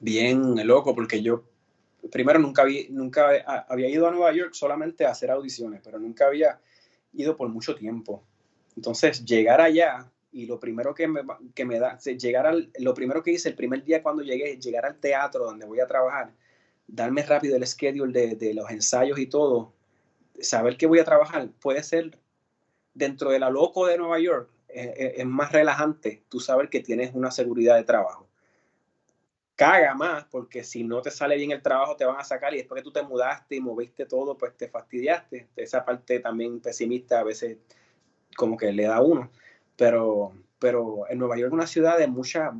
bien 0.00 0.66
loco 0.66 0.94
porque 0.94 1.22
yo 1.22 1.44
primero 2.10 2.38
nunca, 2.38 2.62
había, 2.62 2.82
nunca 2.90 3.30
había 3.68 3.88
ido 3.88 4.06
a 4.06 4.10
Nueva 4.10 4.32
York 4.32 4.52
solamente 4.52 5.06
a 5.06 5.10
hacer 5.10 5.30
audiciones, 5.30 5.80
pero 5.82 5.98
nunca 5.98 6.26
había 6.26 6.60
ido 7.14 7.36
por 7.36 7.48
mucho 7.48 7.74
tiempo. 7.74 8.22
Entonces, 8.76 9.24
llegar 9.24 9.60
allá 9.60 10.10
y 10.34 10.46
lo 10.46 10.58
primero 10.58 10.94
que 10.94 11.06
me, 11.06 11.22
que 11.54 11.64
me 11.64 11.78
da, 11.78 11.96
llegar 11.98 12.46
al, 12.46 12.70
lo 12.80 12.92
primero 12.92 13.22
que 13.22 13.30
hice 13.30 13.48
el 13.48 13.54
primer 13.54 13.84
día 13.84 14.02
cuando 14.02 14.22
llegué, 14.22 14.58
llegar 14.58 14.84
al 14.84 14.98
teatro 14.98 15.44
donde 15.44 15.64
voy 15.64 15.78
a 15.78 15.86
trabajar, 15.86 16.32
darme 16.88 17.22
rápido 17.22 17.56
el 17.56 17.64
schedule 17.64 18.12
de, 18.12 18.34
de 18.34 18.52
los 18.52 18.68
ensayos 18.68 19.18
y 19.20 19.26
todo, 19.26 19.72
saber 20.40 20.76
que 20.76 20.86
voy 20.86 20.98
a 20.98 21.04
trabajar, 21.04 21.48
puede 21.60 21.84
ser 21.84 22.18
dentro 22.94 23.30
de 23.30 23.38
la 23.38 23.48
loco 23.48 23.86
de 23.86 23.96
Nueva 23.96 24.18
York, 24.18 24.50
eh, 24.68 24.92
eh, 24.96 25.14
es 25.18 25.26
más 25.26 25.52
relajante 25.52 26.24
tú 26.28 26.40
saber 26.40 26.68
que 26.68 26.80
tienes 26.80 27.14
una 27.14 27.30
seguridad 27.30 27.76
de 27.76 27.84
trabajo. 27.84 28.28
Caga 29.54 29.94
más, 29.94 30.24
porque 30.24 30.64
si 30.64 30.82
no 30.82 31.00
te 31.00 31.12
sale 31.12 31.36
bien 31.36 31.52
el 31.52 31.62
trabajo 31.62 31.94
te 31.94 32.04
van 32.04 32.18
a 32.18 32.24
sacar 32.24 32.52
y 32.54 32.56
después 32.56 32.80
que 32.80 32.84
tú 32.84 32.90
te 32.90 33.04
mudaste 33.04 33.54
y 33.54 33.60
moviste 33.60 34.04
todo, 34.04 34.36
pues 34.36 34.56
te 34.56 34.66
fastidiaste. 34.66 35.46
Esa 35.54 35.84
parte 35.84 36.18
también 36.18 36.58
pesimista 36.58 37.20
a 37.20 37.22
veces 37.22 37.58
como 38.36 38.56
que 38.56 38.72
le 38.72 38.82
da 38.82 38.96
a 38.96 39.00
uno 39.00 39.30
pero, 39.76 40.32
pero 40.58 41.04
en 41.08 41.18
Nueva 41.18 41.36
York 41.36 41.48
es 41.48 41.52
una 41.52 41.66
ciudad 41.66 41.98
de 41.98 42.06
mucha, 42.06 42.52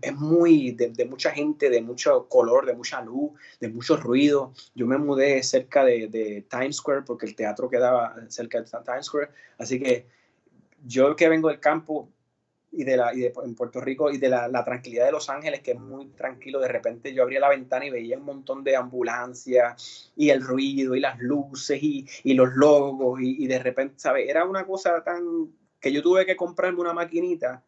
es, 0.00 0.14
muy, 0.14 0.72
de, 0.72 1.04
mucha 1.04 1.30
gente, 1.30 1.70
de 1.70 1.82
mucho 1.82 2.28
color, 2.28 2.66
de 2.66 2.74
mucha 2.74 3.00
luz, 3.02 3.32
de 3.60 3.68
mucho 3.68 3.96
ruido. 3.96 4.52
Yo 4.74 4.86
me 4.86 4.98
mudé 4.98 5.42
cerca 5.42 5.84
de, 5.84 6.44
Times 6.48 6.76
Square 6.76 7.02
porque 7.02 7.26
el 7.26 7.34
teatro 7.34 7.68
quedaba 7.68 8.16
cerca 8.28 8.60
de 8.60 8.68
Times 8.68 9.06
Square, 9.06 9.30
así 9.58 9.78
que 9.78 10.06
yo 10.84 11.14
que 11.14 11.28
vengo 11.28 11.48
del 11.48 11.60
campo 11.60 12.08
y 12.72 12.84
de 12.84 12.96
la 12.96 13.14
y 13.14 13.20
de, 13.20 13.32
en 13.44 13.54
Puerto 13.54 13.80
Rico 13.80 14.10
y 14.10 14.16
de 14.16 14.30
la, 14.30 14.64
tranquilidad 14.64 15.04
de 15.04 15.12
Los 15.12 15.28
Ángeles 15.28 15.60
que 15.60 15.72
es 15.72 15.78
muy 15.78 16.06
tranquilo 16.06 16.58
de 16.58 16.68
repente 16.68 17.12
yo 17.12 17.22
abría 17.22 17.38
la 17.38 17.50
ventana 17.50 17.84
y 17.84 17.90
veía 17.90 18.16
un 18.16 18.24
montón 18.24 18.64
de 18.64 18.76
ambulancias 18.76 20.10
y 20.16 20.30
el 20.30 20.42
ruido 20.42 20.96
y 20.96 21.00
las 21.00 21.18
luces 21.20 21.78
y, 21.82 22.06
los 22.32 22.54
logos 22.54 23.20
y, 23.20 23.44
y, 23.44 23.46
de 23.46 23.58
repente 23.58 23.96
sabes 23.98 24.26
era 24.26 24.46
una 24.46 24.66
cosa 24.66 25.04
tan 25.04 25.52
que 25.82 25.92
yo 25.92 26.00
tuve 26.00 26.24
que 26.24 26.36
comprarme 26.36 26.80
una 26.80 26.94
maquinita 26.94 27.62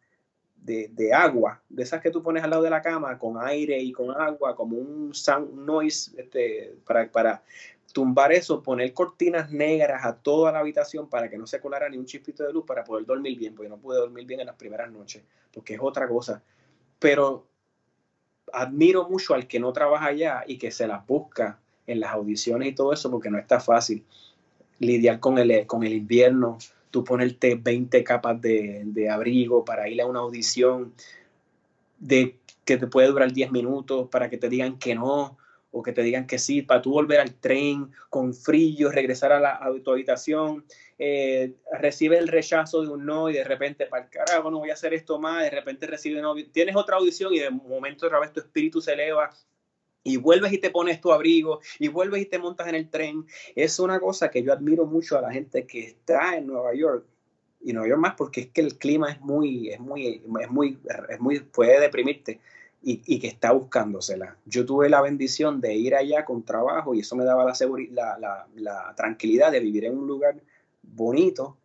de, 0.55 1.13
agua, 1.13 1.61
de 1.69 1.83
esas 1.83 2.01
que 2.01 2.09
tú 2.09 2.23
pones 2.23 2.43
al 2.43 2.49
lado 2.49 2.63
de 2.63 2.71
la 2.71 2.81
cama, 2.81 3.19
con 3.19 3.37
aire 3.39 3.77
y 3.77 3.91
con 3.91 4.09
agua, 4.09 4.55
como 4.55 4.77
un 4.77 5.13
sound 5.13 5.53
noise, 5.53 6.11
este, 6.17 6.73
para, 6.87 7.11
para 7.11 7.43
tumbar 7.93 8.31
eso, 8.31 8.63
poner 8.63 8.91
cortinas 8.93 9.51
negras 9.51 10.03
a 10.03 10.15
toda 10.15 10.51
la 10.51 10.59
habitación 10.59 11.07
para 11.07 11.29
que 11.29 11.37
no 11.37 11.45
se 11.45 11.59
colara 11.59 11.87
ni 11.87 11.97
un 11.97 12.05
chispito 12.05 12.43
de 12.43 12.51
luz 12.51 12.65
para 12.65 12.83
poder 12.83 13.05
dormir 13.05 13.37
bien, 13.37 13.53
porque 13.53 13.69
no 13.69 13.77
pude 13.77 13.99
dormir 13.99 14.25
bien 14.25 14.39
en 14.39 14.47
las 14.47 14.55
primeras 14.55 14.91
noches, 14.91 15.21
porque 15.53 15.75
es 15.75 15.79
otra 15.81 16.07
cosa. 16.07 16.41
Pero 16.97 17.45
admiro 18.51 19.07
mucho 19.07 19.35
al 19.35 19.45
que 19.47 19.59
no 19.59 19.71
trabaja 19.71 20.07
allá 20.07 20.43
y 20.47 20.57
que 20.57 20.71
se 20.71 20.87
las 20.87 21.05
busca 21.05 21.59
en 21.85 21.99
las 21.99 22.11
audiciones 22.11 22.69
y 22.69 22.73
todo 22.73 22.91
eso, 22.91 23.11
porque 23.11 23.29
no 23.29 23.37
está 23.37 23.59
fácil 23.59 24.03
lidiar 24.79 25.19
con 25.19 25.37
el, 25.37 25.67
con 25.67 25.83
el 25.83 25.93
invierno, 25.93 26.57
tú 26.91 27.03
ponerte 27.03 27.55
20 27.55 28.03
capas 28.03 28.41
de, 28.41 29.09
abrigo 29.11 29.65
para 29.65 29.89
ir 29.89 30.01
a 30.01 30.05
una 30.05 30.19
audición 30.19 30.93
de, 31.99 32.37
que 32.63 32.77
te 32.77 32.87
puede 32.87 33.07
durar 33.07 33.31
10 33.31 33.51
minutos 33.51 34.09
para 34.09 34.29
que 34.29 34.37
te 34.37 34.49
digan 34.49 34.77
que 34.79 34.95
no, 34.95 35.37
o 35.71 35.83
que 35.83 35.91
te 35.91 36.03
digan 36.03 36.25
que 36.25 36.39
sí, 36.39 36.61
para 36.61 36.81
tú 36.81 36.91
volver 36.91 37.19
al 37.19 37.33
tren 37.33 37.91
con 38.09 38.33
frío, 38.33 38.89
regresar 38.91 39.33
a, 39.33 39.39
la, 39.41 39.55
a 39.55 39.73
tu 39.83 39.91
habitación, 39.91 40.63
eh, 40.97 41.53
recibe 41.73 42.17
el 42.17 42.29
rechazo 42.29 42.81
de 42.81 42.87
un 42.87 43.05
no 43.05 43.29
y 43.29 43.33
de 43.33 43.43
repente, 43.43 43.85
para 43.85 44.05
el 44.05 44.09
carajo, 44.09 44.49
no 44.49 44.59
voy 44.59 44.69
a 44.69 44.73
hacer 44.73 44.93
esto 44.93 45.19
más, 45.19 45.43
de 45.43 45.49
repente 45.49 45.85
recibe 45.85 46.21
no, 46.21 46.33
tienes 46.53 46.77
otra 46.77 46.95
audición 46.95 47.33
y 47.33 47.39
de 47.39 47.49
momento 47.49 48.05
otra 48.05 48.19
vez 48.19 48.31
tu 48.31 48.39
espíritu 48.39 48.79
se 48.79 48.93
eleva 48.93 49.29
y 50.05 50.17
vuelves 50.17 50.53
y 50.53 50.59
te 50.59 50.69
pones 50.69 51.01
tu 51.01 51.11
abrigo 51.11 51.59
y 51.79 51.87
vuelves 51.87 52.21
y 52.21 52.25
te 52.27 52.37
montas 52.37 52.67
en 52.67 52.75
el 52.75 52.89
tren. 52.89 53.25
Es 53.55 53.79
una 53.79 53.99
cosa 53.99 54.29
que 54.29 54.43
yo 54.43 54.53
admiro 54.53 54.85
mucho 54.85 55.17
a 55.17 55.21
la 55.21 55.33
gente 55.33 55.65
que 55.65 55.79
está 55.79 56.37
en 56.37 56.45
Nueva 56.45 56.75
York 56.75 57.05
y 57.59 57.73
Nueva 57.73 57.89
York 57.89 57.99
más 57.99 58.13
porque 58.13 58.41
es 58.41 58.47
que 58.47 58.61
el 58.61 58.77
clima 58.77 59.11
es 59.11 59.19
muy, 59.19 59.69
es 59.69 59.79
muy, 59.79 60.21
es 60.39 60.49
muy, 60.51 60.79
es 61.09 61.19
muy, 61.19 61.39
puede 61.39 61.81
deprimirte 61.81 62.39
y, 62.83 63.19
que 63.19 63.27
está 63.27 63.51
buscándosela. 63.51 64.37
Yo 64.45 64.63
tuve 64.63 64.89
la 64.89 65.01
bendición 65.01 65.59
de 65.59 65.73
ir 65.73 65.95
allá 65.95 66.23
con 66.23 66.43
trabajo 66.43 66.93
y 66.93 66.99
eso 66.99 67.15
me 67.15 67.23
daba 67.23 67.43
la, 67.43 68.17
la, 68.19 68.47
la, 68.53 68.93
tranquilidad 68.95 69.51
de 69.51 69.59
vivir 69.59 69.85
en 69.85 69.97
un 69.97 70.05
lugar 70.05 70.35
bonito 70.83 71.57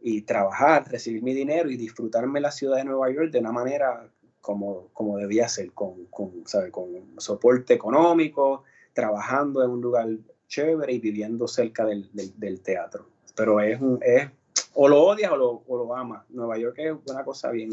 y 0.00 0.22
trabajar, 0.22 0.90
recibir 0.90 1.22
mi 1.22 1.32
dinero 1.32 1.70
y 1.70 1.76
disfrutarme 1.76 2.40
la 2.40 2.50
ciudad 2.50 2.78
de 2.78 2.84
Nueva 2.84 3.08
York 3.12 3.30
de 3.30 3.38
una 3.38 3.52
manera 3.52 4.10
como, 4.44 4.88
como 4.92 5.16
debía 5.16 5.48
ser, 5.48 5.72
con, 5.72 6.04
con, 6.10 6.44
con 6.70 6.86
soporte 7.16 7.72
económico, 7.72 8.64
trabajando 8.92 9.64
en 9.64 9.70
un 9.70 9.80
lugar 9.80 10.06
chévere 10.48 10.92
y 10.92 10.98
viviendo 10.98 11.48
cerca 11.48 11.86
del, 11.86 12.10
del, 12.12 12.60
teatro. 12.60 13.08
Pero 13.34 13.62
es, 13.62 13.80
un, 13.80 13.98
es 14.02 14.28
o 14.74 14.86
lo 14.86 15.02
odias 15.02 15.32
o 15.32 15.36
lo, 15.38 15.62
o 15.66 15.78
lo 15.78 15.96
amas. 15.96 16.24
Nueva 16.28 16.58
York 16.58 16.74
es 16.76 16.92
una 17.08 17.24
cosa 17.24 17.52
bien, 17.52 17.70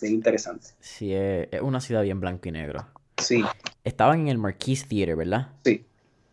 bien 0.00 0.14
interesante. 0.14 0.68
Sí, 0.80 1.12
es, 1.12 1.48
una 1.60 1.82
ciudad 1.82 2.02
bien 2.02 2.18
blanco 2.18 2.48
y 2.48 2.52
negro. 2.52 2.86
Sí. 3.18 3.44
Estaban 3.84 4.20
en 4.20 4.28
el 4.28 4.38
Marquis 4.38 4.88
Theater, 4.88 5.16
¿verdad? 5.16 5.50
Sí, 5.66 5.84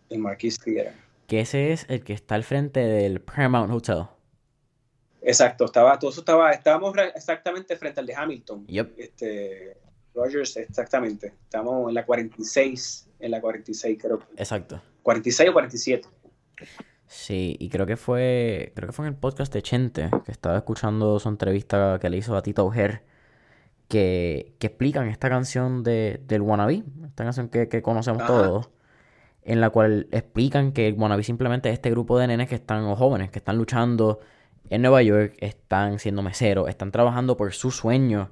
el 0.10 0.20
Marquis 0.20 0.60
Theater. 0.60 0.94
Que 1.28 1.42
ese 1.42 1.74
es 1.74 1.86
el 1.90 2.06
que 2.06 2.14
está 2.14 2.36
al 2.36 2.46
frente 2.46 2.80
del 2.80 3.20
Paramount 3.20 3.74
Hotel. 3.74 4.06
Exacto, 5.26 5.66
estaba, 5.66 5.98
todo 5.98 6.12
eso 6.12 6.20
estaba, 6.20 6.52
estábamos 6.52 6.94
exactamente 7.16 7.76
frente 7.78 8.00
al 8.00 8.06
de 8.06 8.16
Hamilton. 8.16 8.68
Yep. 8.68 8.94
Este, 8.98 9.78
Rogers, 10.14 10.58
exactamente. 10.58 11.34
Estamos 11.44 11.90
en 11.90 11.96
la 11.96 12.06
46, 12.06 13.10
en 13.20 13.32
la 13.32 13.42
46 13.42 13.98
creo. 14.02 14.20
Exacto. 14.36 14.82
46 15.02 15.50
o 15.50 15.54
47. 15.54 16.08
Sí, 17.08 17.56
y 17.60 17.70
creo 17.70 17.86
que 17.86 17.96
fue, 17.96 18.72
creo 18.76 18.88
que 18.88 18.94
fue 18.94 19.06
en 19.06 19.14
el 19.14 19.20
podcast 19.20 19.54
de 19.54 19.62
Chente, 19.62 20.10
que 20.26 20.32
estaba 20.32 20.58
escuchando 20.58 21.20
su 21.20 21.30
entrevista 21.30 22.00
que 22.02 22.10
le 22.10 22.18
hizo 22.18 22.36
a 22.36 22.42
Tito 22.42 22.64
Auger, 22.64 23.04
que, 23.88 24.56
que 24.60 24.68
explican 24.68 25.08
esta 25.08 25.30
canción 25.30 25.84
de, 25.84 26.22
del 26.26 26.42
Wannabe, 26.42 26.84
esta 27.06 27.24
canción 27.24 27.50
que, 27.50 27.70
que 27.70 27.82
conocemos 27.82 28.26
todos, 28.26 28.72
en 29.44 29.62
la 29.62 29.70
cual 29.70 30.08
explican 30.12 30.72
que 30.72 30.88
el 30.88 30.96
Wannabe 30.96 31.24
simplemente 31.24 31.70
es 31.70 31.74
este 31.74 31.92
grupo 31.92 32.18
de 32.18 32.28
nenes 32.28 32.50
que 32.50 32.56
están, 32.56 32.84
o 32.86 32.96
jóvenes, 32.96 33.30
que 33.30 33.40
están 33.40 33.58
luchando 33.58 34.20
en 34.70 34.82
Nueva 34.82 35.02
York, 35.04 35.36
están 35.40 36.00
siendo 36.00 36.22
meseros, 36.22 36.70
están 36.70 36.92
trabajando 36.92 37.38
por 37.38 37.54
su 37.54 37.72
sueño, 37.72 38.32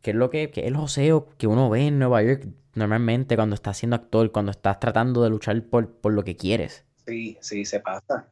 que 0.00 0.10
es 0.10 0.16
lo 0.16 0.30
que, 0.30 0.50
que 0.50 0.62
es 0.62 0.66
el 0.66 0.76
joseo 0.76 1.28
que 1.38 1.46
uno 1.46 1.70
ve 1.70 1.86
en 1.86 1.98
Nueva 1.98 2.22
York 2.22 2.46
normalmente 2.74 3.36
cuando 3.36 3.54
estás 3.54 3.78
siendo 3.78 3.96
actor, 3.96 4.32
cuando 4.32 4.50
estás 4.50 4.80
tratando 4.80 5.22
de 5.22 5.30
luchar 5.30 5.62
por, 5.64 5.90
por 5.90 6.12
lo 6.12 6.24
que 6.24 6.36
quieres. 6.36 6.84
Sí, 7.06 7.36
sí, 7.40 7.64
se 7.64 7.80
pasa. 7.80 8.26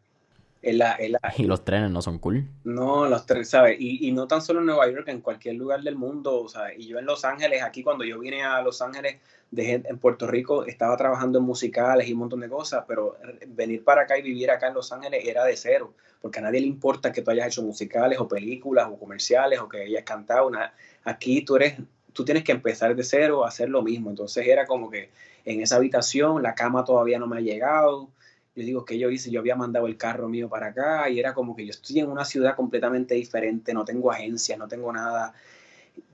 y 1.38 1.44
los 1.44 1.64
trenes 1.64 1.90
no 1.90 2.02
son 2.02 2.18
cool. 2.18 2.46
No, 2.64 3.06
los 3.08 3.24
trenes, 3.24 3.48
¿sabes? 3.48 3.76
Y, 3.80 4.12
no 4.12 4.26
tan 4.26 4.42
solo 4.42 4.60
en 4.60 4.66
Nueva 4.66 4.90
York, 4.90 5.08
en 5.08 5.20
cualquier 5.20 5.54
lugar 5.54 5.82
del 5.82 5.96
mundo, 5.96 6.46
¿sabes? 6.48 6.78
Y 6.78 6.86
yo 6.86 6.98
en 6.98 7.06
Los 7.06 7.24
Ángeles, 7.24 7.62
aquí 7.62 7.82
cuando 7.82 8.04
yo 8.04 8.18
vine 8.18 8.44
a 8.44 8.60
Los 8.60 8.82
Ángeles, 8.82 9.16
de, 9.50 9.82
en 9.84 9.98
Puerto 9.98 10.26
Rico, 10.26 10.64
estaba 10.64 10.96
trabajando 10.96 11.38
en 11.38 11.44
musicales 11.44 12.08
y 12.08 12.12
un 12.12 12.20
montón 12.20 12.40
de 12.40 12.48
cosas, 12.48 12.84
pero 12.86 13.16
venir 13.48 13.82
para 13.82 14.02
acá 14.02 14.18
y 14.18 14.22
vivir 14.22 14.50
acá 14.50 14.68
en 14.68 14.74
Los 14.74 14.92
Ángeles 14.92 15.26
era 15.26 15.44
de 15.44 15.56
cero, 15.56 15.94
porque 16.20 16.38
a 16.38 16.42
nadie 16.42 16.60
le 16.60 16.66
importa 16.66 17.10
que 17.10 17.22
tú 17.22 17.30
hayas 17.30 17.48
hecho 17.48 17.62
musicales 17.62 18.18
o 18.20 18.28
películas 18.28 18.88
o 18.90 18.98
comerciales 18.98 19.58
o 19.60 19.68
que 19.68 19.82
hayas 19.82 20.04
cantado. 20.04 20.50
Nada. 20.50 20.74
Aquí 21.04 21.42
tú 21.42 21.56
eres, 21.56 21.76
tú 22.12 22.24
tienes 22.24 22.44
que 22.44 22.52
empezar 22.52 22.94
de 22.94 23.02
cero 23.02 23.44
a 23.44 23.48
hacer 23.48 23.70
lo 23.70 23.82
mismo. 23.82 24.10
Entonces 24.10 24.46
era 24.46 24.66
como 24.66 24.90
que 24.90 25.10
en 25.44 25.62
esa 25.62 25.76
habitación 25.76 26.42
la 26.42 26.54
cama 26.54 26.84
todavía 26.84 27.18
no 27.18 27.26
me 27.26 27.38
ha 27.38 27.40
llegado 27.40 28.10
yo 28.54 28.64
digo, 28.64 28.84
que 28.84 28.98
yo 28.98 29.10
hice? 29.10 29.30
Yo 29.30 29.40
había 29.40 29.56
mandado 29.56 29.86
el 29.86 29.96
carro 29.96 30.28
mío 30.28 30.48
para 30.48 30.68
acá 30.68 31.08
y 31.08 31.20
era 31.20 31.34
como 31.34 31.54
que 31.54 31.64
yo 31.64 31.70
estoy 31.70 32.00
en 32.00 32.08
una 32.10 32.24
ciudad 32.24 32.56
completamente 32.56 33.14
diferente, 33.14 33.72
no 33.72 33.84
tengo 33.84 34.10
agencia, 34.10 34.56
no 34.56 34.66
tengo 34.68 34.92
nada. 34.92 35.32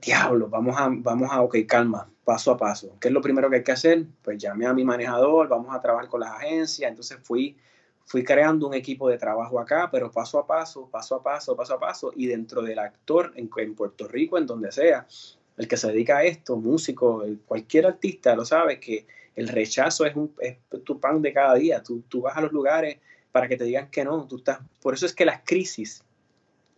Diablo, 0.01 0.49
vamos 0.49 0.75
a, 0.77 0.89
vamos 0.91 1.31
a, 1.31 1.41
ok, 1.41 1.57
calma, 1.67 2.09
paso 2.23 2.51
a 2.51 2.57
paso. 2.57 2.95
¿Qué 2.99 3.07
es 3.07 3.13
lo 3.13 3.21
primero 3.21 3.49
que 3.49 3.57
hay 3.57 3.63
que 3.63 3.71
hacer? 3.71 4.05
Pues 4.21 4.37
llamé 4.37 4.67
a 4.67 4.73
mi 4.73 4.83
manejador, 4.83 5.47
vamos 5.47 5.75
a 5.75 5.81
trabajar 5.81 6.09
con 6.09 6.19
las 6.19 6.31
agencias. 6.31 6.89
Entonces 6.89 7.17
fui, 7.23 7.57
fui 8.05 8.23
creando 8.23 8.67
un 8.67 8.73
equipo 8.75 9.09
de 9.09 9.17
trabajo 9.17 9.59
acá, 9.59 9.89
pero 9.91 10.11
paso 10.11 10.37
a 10.39 10.45
paso, 10.45 10.89
paso 10.91 11.15
a 11.15 11.23
paso, 11.23 11.55
paso 11.55 11.73
a 11.73 11.79
paso. 11.79 12.11
Y 12.15 12.27
dentro 12.27 12.61
del 12.61 12.79
actor 12.79 13.33
en, 13.35 13.49
en 13.57 13.75
Puerto 13.75 14.07
Rico, 14.07 14.37
en 14.37 14.45
donde 14.45 14.71
sea, 14.71 15.07
el 15.57 15.67
que 15.67 15.77
se 15.77 15.87
dedica 15.87 16.17
a 16.17 16.23
esto, 16.23 16.55
músico, 16.55 17.23
cualquier 17.47 17.87
artista 17.87 18.35
lo 18.35 18.45
sabe 18.45 18.79
que 18.79 19.07
el 19.37 19.47
rechazo 19.47 20.03
es, 20.05 20.15
tu 20.83 20.99
pan 20.99 21.21
de 21.21 21.31
cada 21.31 21.53
día. 21.53 21.81
Tú, 21.83 22.01
tú, 22.09 22.21
vas 22.21 22.35
a 22.35 22.41
los 22.41 22.51
lugares 22.51 22.97
para 23.31 23.47
que 23.47 23.55
te 23.55 23.65
digan 23.65 23.89
que 23.91 24.03
no. 24.03 24.25
Tú 24.27 24.37
estás, 24.37 24.59
por 24.81 24.95
eso 24.95 25.05
es 25.05 25.13
que 25.13 25.25
las 25.25 25.41
crisis, 25.45 26.03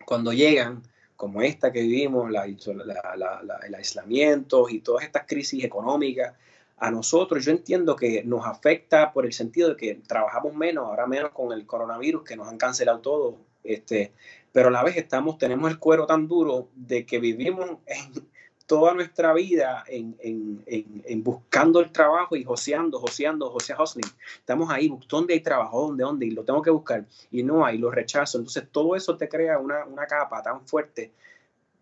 cuando 0.05 0.33
llegan, 0.33 0.83
como 1.15 1.41
esta 1.41 1.71
que 1.71 1.81
vivimos, 1.81 2.29
la, 2.29 2.45
el 2.45 3.75
aislamiento 3.75 4.67
y 4.69 4.81
todas 4.81 5.05
estas 5.05 5.23
crisis 5.25 5.63
económicas, 5.63 6.33
a 6.77 6.91
nosotros 6.91 7.45
yo 7.45 7.51
entiendo 7.51 7.95
que 7.95 8.23
nos 8.25 8.45
afecta 8.45 9.13
por 9.13 9.25
el 9.25 9.31
sentido 9.31 9.69
de 9.69 9.77
que 9.77 9.95
trabajamos 9.95 10.53
menos, 10.53 10.85
ahora 10.85 11.07
menos 11.07 11.31
con 11.31 11.53
el 11.53 11.65
coronavirus, 11.65 12.23
que 12.23 12.35
nos 12.35 12.49
han 12.49 12.57
cancelado 12.57 12.99
todo, 12.99 13.37
este, 13.63 14.11
pero 14.51 14.67
a 14.67 14.71
la 14.71 14.83
vez 14.83 14.97
estamos, 14.97 15.37
tenemos 15.37 15.71
el 15.71 15.79
cuero 15.79 16.05
tan 16.05 16.27
duro 16.27 16.67
de 16.75 17.05
que 17.05 17.19
vivimos 17.19 17.69
en, 17.85 18.28
toda 18.69 18.93
nuestra 18.93 19.33
vida 19.33 19.83
en, 19.87 20.15
en, 20.19 20.63
en, 20.67 21.23
buscando 21.23 21.79
el 21.79 21.91
trabajo 21.91 22.35
y 22.35 22.43
joseando, 22.43 22.99
joseando, 22.99 23.49
josea 23.49 23.75
hustling. 23.81 24.05
Estamos 24.37 24.69
ahí, 24.69 24.95
¿dónde 25.07 25.33
hay 25.33 25.39
trabajo? 25.39 25.87
¿Dónde? 25.87 26.03
¿Dónde? 26.03 26.25
Y 26.27 26.29
lo 26.29 26.43
tengo 26.43 26.61
que 26.61 26.69
buscar. 26.69 27.03
Y 27.31 27.41
no 27.41 27.65
hay, 27.65 27.79
lo 27.79 27.89
rechazo. 27.89 28.37
Entonces 28.37 28.65
todo 28.71 28.95
eso 28.95 29.17
te 29.17 29.27
crea 29.27 29.57
una, 29.57 29.85
una 29.85 30.05
capa 30.05 30.43
tan 30.43 30.67
fuerte 30.67 31.11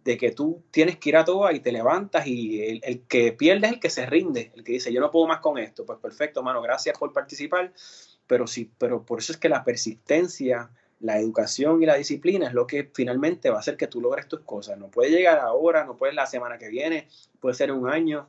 de 0.06 0.18
que 0.18 0.32
tú 0.32 0.64
tienes 0.72 0.98
que 0.98 1.10
ir 1.10 1.18
a 1.18 1.26
todo 1.26 1.52
y 1.52 1.60
te 1.60 1.74
levantas 1.74 2.26
y 2.26 2.64
el, 2.64 2.80
el, 2.82 3.02
que 3.02 3.34
pierde 3.34 3.68
es 3.68 3.74
el 3.74 3.80
que 3.82 3.90
se 3.90 4.06
rinde, 4.06 4.54
el 4.56 4.64
que 4.64 4.72
dice 4.72 4.94
yo 4.94 5.02
no 5.02 5.12
puedo 5.12 5.28
más 5.28 5.42
con 5.42 5.58
esto. 5.58 5.86
Pues 5.86 6.00
perfecto, 6.00 6.42
mano, 6.42 6.62
gracias 6.62 6.98
por 6.98 7.12
participar. 7.12 7.74
Pero 8.28 8.48
sí, 8.48 8.72
pero 8.78 9.04
por 9.04 9.20
eso 9.20 9.34
es 9.34 9.38
que 9.38 9.50
la 9.50 9.66
persistencia 9.66 10.70
la 11.00 11.20
educación 11.20 11.84
y 11.84 11.86
la 11.86 11.96
disciplina 11.96 12.48
es 12.48 12.54
lo 12.54 12.66
que 12.66 12.90
finalmente 12.94 13.50
va 13.50 13.58
a 13.58 13.60
hacer 13.60 13.78
que 13.78 13.88
tú 13.88 14.02
logres 14.02 14.28
tus 14.28 14.42
cosas. 14.42 14.78
No 14.78 14.88
puede 14.88 15.12
llegar 15.12 15.40
ahora, 15.40 15.86
no 15.86 15.96
puede 15.96 16.14
la 16.14 16.26
semana 16.26 16.58
que 16.58 16.70
viene, 16.70 17.08
puede 17.40 17.56
ser 17.56 17.72
un 17.72 17.90
año. 17.90 18.28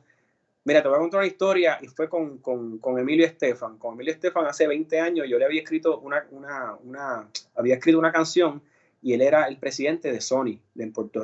Mira, 0.65 0.83
te 0.83 0.87
voy 0.87 0.97
a 0.97 0.99
contar 0.99 1.19
una 1.19 1.27
historia 1.27 1.79
y 1.81 1.87
fue 1.87 2.09
con, 2.09 2.37
con, 2.37 2.77
con 2.77 2.99
Emilio 2.99 3.25
Estefan. 3.25 3.77
Con 3.77 3.95
Emilio 3.95 4.13
Estefan 4.13 4.45
hace 4.45 4.67
20 4.67 4.99
años 4.99 5.27
yo 5.27 5.39
le 5.39 5.45
había 5.45 5.61
escrito 5.61 5.99
una, 5.99 6.27
una, 6.31 7.27
había 7.55 7.75
escrito 7.75 7.97
una 7.97 8.11
canción 8.11 8.61
y 9.01 9.13
él 9.13 9.21
era 9.21 9.45
el 9.45 9.57
presidente 9.57 10.11
de 10.11 10.21
Sony, 10.21 10.59
de 10.75 10.83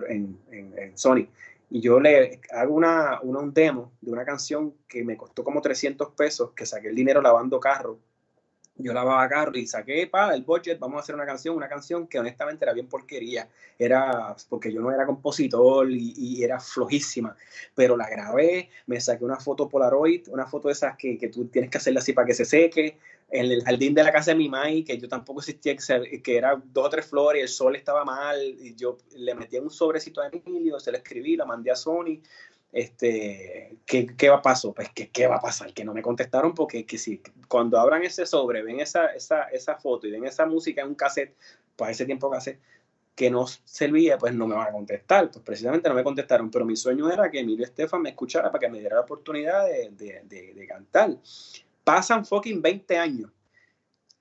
en, 0.10 0.40
en, 0.52 0.74
en, 0.78 0.98
Sony. 0.98 1.28
Y 1.70 1.82
yo 1.82 2.00
le 2.00 2.40
hago 2.52 2.74
una, 2.74 3.20
una, 3.22 3.40
un 3.40 3.54
demo 3.54 3.92
de 4.02 4.12
una 4.12 4.24
canción 4.24 4.74
que 4.88 5.04
me 5.04 5.18
costó 5.18 5.44
como 5.44 5.62
300 5.62 6.12
pesos, 6.12 6.52
que 6.56 6.66
saqué 6.66 6.88
el 6.88 6.96
dinero 6.96 7.22
lavando 7.22 7.60
carro 7.60 8.00
yo 8.78 8.94
lavaba 8.94 9.28
carro 9.30 9.58
y 9.58 9.66
saqué 9.68 10.08
pa, 10.08 10.34
el 10.34 10.44
budget, 10.44 10.80
vamos 10.80 10.98
a 10.98 11.00
hacer 11.02 11.16
una 11.16 11.26
canción, 11.26 11.56
una 11.56 11.70
canción 11.70 12.08
que 12.08 12.20
honestamente 12.20 12.66
era 12.66 12.74
bien 12.74 12.88
porquería, 12.88 13.48
era 13.80 14.36
porque 14.50 14.72
yo 14.72 14.82
no 14.82 14.92
era 14.92 15.06
compositor 15.06 15.90
y, 15.90 16.44
era 16.44 16.60
flojísima, 16.60 17.36
pero 17.74 17.96
la 17.96 18.10
grabé, 18.10 18.70
me 18.88 19.00
saqué 19.00 19.24
una 19.24 19.38
foto 19.38 19.70
Polaroid, 19.70 20.28
una 20.30 20.46
foto 20.46 20.68
de 20.68 20.74
esas 20.74 20.98
que, 20.98 21.18
que, 21.18 21.30
tú 21.30 21.46
tienes 21.48 21.72
que 21.72 21.78
hacerla 21.78 22.02
así 22.02 22.14
para 22.14 22.28
que 22.28 22.34
se 22.34 22.46
seque, 22.46 23.00
en 23.30 23.52
el 23.52 23.64
jardín 23.64 23.94
de 23.94 24.04
la 24.04 24.12
casa 24.12 24.32
de 24.32 24.38
mi 24.38 24.50
mai, 24.50 24.84
que 24.84 24.98
yo 24.98 25.08
tampoco 25.08 25.40
existía, 25.40 25.76
que 25.76 26.38
era 26.38 26.62
dos 26.64 26.86
o 26.86 26.90
tres 26.90 27.06
flores 27.06 27.42
el 27.42 27.50
sol 27.50 27.76
estaba 27.76 28.06
mal, 28.06 28.40
y 28.42 28.76
yo 28.76 28.98
le 29.18 29.34
metí 29.34 29.58
un 29.58 29.70
sobrecito 29.70 30.22
a 30.22 30.28
Emilio, 30.28 30.80
se 30.80 30.92
lo 30.92 30.98
escribí, 30.98 31.36
lo 31.36 31.46
mandé 31.46 31.72
a 31.72 31.76
Sony, 31.76 32.22
este, 32.76 33.78
¿qué, 33.86 34.06
¿qué, 34.18 34.28
va 34.28 34.36
a 34.36 34.42
pasar? 34.42 34.74
Pues, 34.74 34.90
¿qué, 34.94 35.10
¿qué, 35.10 35.28
va 35.28 35.38
a 35.38 35.40
pasar? 35.40 35.74
Que 35.74 35.86
no 35.86 35.94
me 35.94 36.02
contestaron 36.02 36.54
porque 36.54 36.86
que 36.86 36.98
si 36.98 37.22
cuando 37.48 37.80
abran 37.80 38.04
ese 38.04 38.26
sobre, 38.26 38.64
ven 38.64 38.82
esa, 38.82 39.08
esa, 39.08 39.44
esa 39.44 39.78
foto 39.78 40.08
y 40.08 40.12
ven 40.12 40.26
esa 40.26 40.46
música 40.46 40.82
en 40.82 40.90
un 40.90 40.96
cassette, 40.96 41.38
pues 41.78 41.92
ese 41.92 42.06
tiempo 42.06 42.30
cassette, 42.30 42.60
que 43.16 43.32
no 43.32 43.48
servía, 43.48 44.18
pues 44.18 44.34
no 44.34 44.46
me 44.46 44.56
van 44.56 44.68
a 44.68 44.72
contestar. 44.74 45.32
Pues 45.32 45.42
precisamente 45.46 45.88
no 45.88 45.96
me 45.96 46.04
contestaron, 46.04 46.52
pero 46.52 46.66
mi 46.66 46.76
sueño 46.76 47.10
era 47.10 47.32
que 47.32 47.40
Emilio 47.40 47.64
Estefan 47.64 48.02
me 48.02 48.10
escuchara 48.10 48.52
para 48.52 48.60
que 48.60 48.70
me 48.70 48.80
diera 48.80 48.96
la 48.96 49.04
oportunidad 49.04 49.66
de, 49.68 49.92
de, 49.92 50.54
de, 50.54 50.68
cantar. 50.68 51.16
Pasan 51.86 52.26
fucking 52.26 52.62
20 52.62 52.98
años 52.98 53.32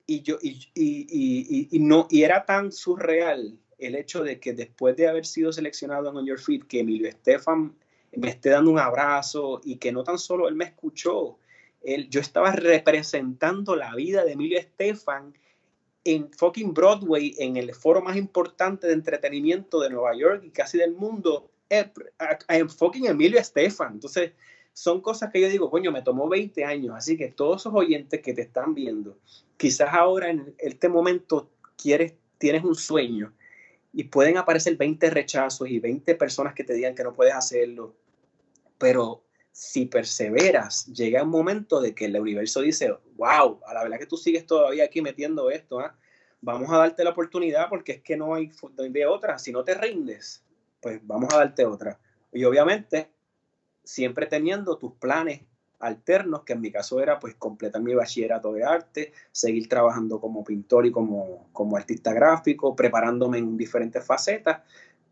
y 0.07 0.23
yo 0.23 0.39
y, 0.41 0.61
y, 0.75 1.69
y, 1.73 1.79
no 1.81 2.07
y 2.09 2.23
era 2.23 2.45
tan 2.45 2.71
surreal 2.71 3.59
el 3.79 3.97
hecho 3.97 4.23
de 4.23 4.39
que 4.39 4.53
después 4.53 4.97
de 4.97 5.09
haber 5.09 5.27
sido 5.27 5.53
seleccionado 5.53 6.11
en 6.11 6.17
On 6.19 6.27
Your 6.27 6.39
Feet 6.39 6.69
que 6.69 6.81
Emilio 6.81 7.09
Estefan 7.09 7.75
me 8.17 8.31
esté 8.31 8.51
dando 8.51 8.71
un 8.71 8.79
abrazo 8.79 9.61
y 9.65 9.77
que 9.77 9.93
no 9.93 10.05
tan 10.05 10.19
solo 10.19 10.49
él 10.49 10.55
me 10.55 10.65
escuchó, 10.65 11.39
él, 11.83 12.09
yo 12.09 12.21
estaba 12.21 12.53
representando 12.53 13.77
la 13.77 13.95
vida 13.95 14.25
de 14.25 14.33
Emilio 14.33 14.59
Estefan 14.59 15.35
en 16.05 16.31
fucking 16.33 16.75
Broadway, 16.75 17.35
en 17.39 17.57
el 17.57 17.75
foro 17.75 18.03
más 18.03 18.17
importante 18.17 18.87
de 18.87 18.93
entretenimiento 18.93 19.81
de 19.81 19.91
Nueva 19.91 20.15
York 20.17 20.43
y 20.45 20.51
casi 20.51 20.79
del 20.79 20.93
mundo, 20.93 21.51
eh, 21.71 21.91
en 22.49 22.69
fucking 22.69 23.07
Emilio 23.07 23.39
Estefan. 23.39 23.95
Entonces, 23.95 24.33
son 24.75 25.01
cosas 25.01 25.31
que 25.33 25.41
yo 25.41 25.49
digo, 25.49 25.71
coño, 25.71 25.93
me 25.93 26.03
tomó 26.03 26.29
20 26.29 26.65
años, 26.65 26.95
así 26.97 27.17
que 27.17 27.29
todos 27.29 27.63
esos 27.63 27.75
oyentes 27.75 28.21
que 28.21 28.35
te 28.35 28.43
están 28.43 28.75
viendo, 28.75 29.17
quizás 29.57 29.95
ahora 29.95 30.31
en 30.31 30.55
este 30.59 30.89
momento 30.89 31.49
quieres, 31.81 32.15
tienes 32.39 32.65
un 32.65 32.75
sueño 32.75 33.33
y 33.93 34.05
pueden 34.05 34.37
aparecer 34.37 34.77
20 34.77 35.11
rechazos 35.11 35.69
y 35.69 35.79
20 35.79 36.17
personas 36.17 36.55
que 36.55 36.65
te 36.65 36.75
digan 36.75 36.95
que 36.95 37.05
no 37.05 37.15
puedes 37.15 37.35
hacerlo, 37.35 37.95
pero 38.85 39.25
si 39.51 39.87
perseveras, 39.87 40.85
llega 40.93 41.23
un 41.23 41.31
momento 41.31 41.81
de 41.81 41.95
que 41.95 42.05
el 42.05 42.21
universo 42.21 42.61
dice, 42.61 42.95
wow, 43.17 43.59
a 43.67 43.73
la 43.73 43.83
verdad 43.83 43.99
que 43.99 44.05
tú 44.05 44.19
sigues 44.19 44.45
todavía 44.45 44.85
aquí 44.85 45.01
metiendo 45.01 45.51
esto, 45.51 45.81
¿ah? 45.81 45.97
vamos 46.43 46.71
a 46.71 46.77
darte 46.77 47.03
la 47.03 47.09
oportunidad 47.09 47.71
porque 47.71 47.93
es 47.93 48.03
que 48.03 48.15
no 48.15 48.35
hay, 48.35 48.53
de 48.77 49.07
otra, 49.07 49.39
si 49.39 49.53
no 49.53 49.65
te 49.65 49.73
rindes, 49.73 50.45
pues 50.83 51.01
vamos 51.03 51.33
a 51.33 51.39
darte 51.39 51.65
otra. 51.65 51.99
Y 52.31 52.45
obviamente, 52.45 53.09
siempre 53.83 54.27
teniendo 54.27 54.77
tus 54.77 54.93
planes 54.93 55.41
alternos, 55.79 56.43
que 56.43 56.53
en 56.53 56.61
mi 56.61 56.71
caso 56.71 57.01
era 57.01 57.19
pues 57.19 57.37
completar 57.37 57.81
mi 57.81 57.95
bachillerato 57.95 58.53
de 58.53 58.65
arte, 58.65 59.15
seguir 59.33 59.67
trabajando 59.67 60.21
como 60.21 60.45
pintor 60.45 60.85
y 60.85 60.93
como, 60.93 61.49
como 61.55 61.79
artista 61.79 62.13
gráfico, 62.13 62.77
preparándome 62.77 63.39
en 63.39 63.57
diferentes 63.57 64.05
facetas 64.05 64.61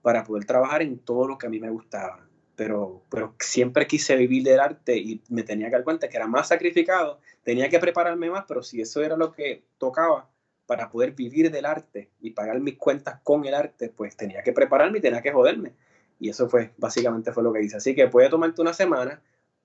para 0.02 0.24
poder 0.24 0.44
trabajar 0.44 0.82
en 0.82 0.98
todo 0.98 1.26
lo 1.26 1.38
que 1.38 1.46
a 1.46 1.50
mí 1.50 1.58
me 1.58 1.70
gustaba 1.70 2.28
pero, 2.56 3.02
pero 3.10 3.34
siempre 3.38 3.86
quise 3.86 4.16
vivir 4.16 4.42
del 4.42 4.60
arte 4.60 4.96
y 4.96 5.22
me 5.28 5.42
tenía 5.42 5.66
que 5.68 5.76
dar 5.76 5.84
cuenta 5.84 6.08
que 6.08 6.16
era 6.16 6.26
más 6.26 6.48
sacrificado, 6.48 7.20
tenía 7.42 7.68
que 7.68 7.78
prepararme 7.78 8.30
más, 8.30 8.44
pero 8.46 8.62
si 8.62 8.80
eso 8.80 9.02
era 9.02 9.16
lo 9.16 9.32
que 9.32 9.64
tocaba 9.78 10.28
para 10.66 10.90
poder 10.90 11.12
vivir 11.12 11.50
del 11.50 11.66
arte 11.66 12.10
y 12.20 12.30
pagar 12.30 12.60
mis 12.60 12.76
cuentas 12.76 13.20
con 13.22 13.44
el 13.44 13.54
arte, 13.54 13.88
pues 13.88 14.16
tenía 14.16 14.42
que 14.42 14.52
prepararme 14.52 14.98
y 14.98 15.00
tenía 15.00 15.22
que 15.22 15.32
joderme. 15.32 15.72
Y 16.18 16.28
eso 16.28 16.48
fue, 16.48 16.72
básicamente 16.76 17.32
fue 17.32 17.42
lo 17.42 17.52
que 17.52 17.62
hice. 17.62 17.76
Así 17.76 17.94
que 17.94 18.06
puede 18.06 18.28
tomarte 18.28 18.62
una 18.62 18.72
semana, 18.72 19.20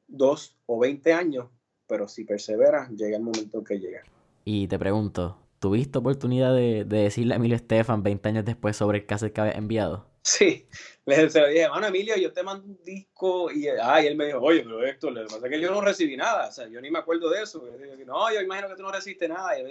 dos 0.07 0.57
o 0.65 0.79
veinte 0.79 1.13
años, 1.13 1.47
pero 1.87 2.07
si 2.07 2.23
perseveras, 2.23 2.89
llega 2.89 3.15
el 3.15 3.23
momento 3.23 3.63
que 3.63 3.79
llega. 3.79 4.01
Y 4.43 4.67
te 4.67 4.79
pregunto, 4.79 5.37
¿tuviste 5.59 5.99
oportunidad 5.99 6.55
de, 6.55 6.83
de 6.83 7.03
decirle 7.03 7.33
a 7.33 7.37
Emilio 7.37 7.55
Estefan 7.55 8.01
20 8.01 8.29
años 8.29 8.45
después 8.45 8.75
sobre 8.75 8.99
el 8.99 9.05
caso 9.05 9.31
que 9.31 9.41
había 9.41 9.53
enviado? 9.53 10.06
Sí, 10.27 10.67
le 11.05 11.29
se 11.29 11.39
lo 11.39 11.47
dije, 11.47 11.61
hermano 11.61 11.87
Emilio, 11.87 12.17
yo 12.17 12.33
te 12.33 12.43
mando 12.43 12.65
un 12.65 12.77
disco 12.83 13.49
y, 13.49 13.69
ah, 13.69 14.01
él 14.01 14.17
me 14.17 14.25
dijo, 14.25 14.39
oye, 14.39 14.61
pero 14.61 14.85
Héctor, 14.85 15.13
lo 15.13 15.21
que 15.21 15.27
pasa 15.27 15.45
es 15.45 15.51
que 15.53 15.61
yo 15.61 15.71
no 15.71 15.79
recibí 15.79 16.17
nada, 16.17 16.49
o 16.49 16.51
sea, 16.51 16.67
yo 16.67 16.81
ni 16.81 16.91
me 16.91 16.99
acuerdo 16.99 17.29
de 17.29 17.43
eso. 17.43 17.63
no, 18.05 18.33
yo 18.33 18.41
imagino 18.41 18.67
que 18.67 18.75
tú 18.75 18.83
no 18.83 18.91
recibiste 18.91 19.29
nada. 19.29 19.57
Y 19.57 19.63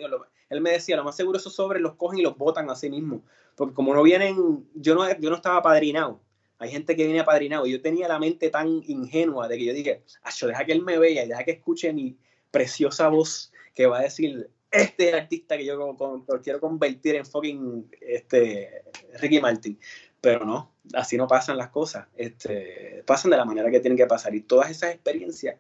él 0.49 0.61
me 0.63 0.71
decía, 0.71 0.97
lo 0.97 1.05
más 1.05 1.15
seguro 1.15 1.37
esos 1.37 1.55
sobres 1.55 1.83
los 1.83 1.97
cogen 1.97 2.21
y 2.21 2.23
los 2.23 2.39
botan 2.39 2.71
a 2.71 2.75
sí 2.75 2.89
mismo, 2.89 3.23
porque 3.55 3.75
como 3.75 3.93
no 3.93 4.03
vienen, 4.03 4.67
yo 4.73 4.95
no, 4.95 5.07
yo 5.19 5.29
no 5.29 5.37
estaba 5.37 5.63
padrinado. 5.63 6.23
Hay 6.59 6.71
gente 6.71 6.97
que 6.97 7.05
viene 7.05 7.21
apadrinado 7.21 7.67
y 7.67 7.73
yo 7.73 7.83
tenía 7.83 8.09
la 8.09 8.19
mente 8.19 8.49
tan 8.49 8.81
ingenua 8.87 9.47
de 9.49 9.59
que 9.59 9.65
yo 9.67 9.75
dije, 9.75 10.05
yo 10.39 10.47
deja 10.47 10.65
que 10.65 10.73
él 10.73 10.81
me 10.81 10.99
vea 10.99 11.23
y 11.23 11.29
deja 11.29 11.45
que 11.45 11.51
escuche 11.51 11.93
mi 11.93 12.17
preciosa 12.51 13.09
voz 13.09 13.53
que 13.75 13.87
va 13.87 13.99
a 13.99 14.03
decir, 14.05 14.49
este 14.71 15.13
artista 15.15 15.57
que 15.57 15.65
yo 15.65 15.97
quiero 16.43 16.61
convertir 16.61 17.17
en 17.17 17.27
fucking 17.27 17.89
este, 18.01 18.83
Ricky 19.21 19.41
Martin 19.41 19.79
pero 20.21 20.45
no, 20.45 20.71
así 20.95 21.17
no 21.17 21.27
pasan 21.27 21.57
las 21.57 21.69
cosas, 21.69 22.07
este, 22.17 23.03
pasan 23.07 23.31
de 23.31 23.37
la 23.37 23.45
manera 23.45 23.71
que 23.71 23.81
tienen 23.81 23.97
que 23.97 24.07
pasar 24.07 24.35
y 24.35 24.41
todas 24.41 24.71
esas 24.71 24.91
experiencias 24.93 25.57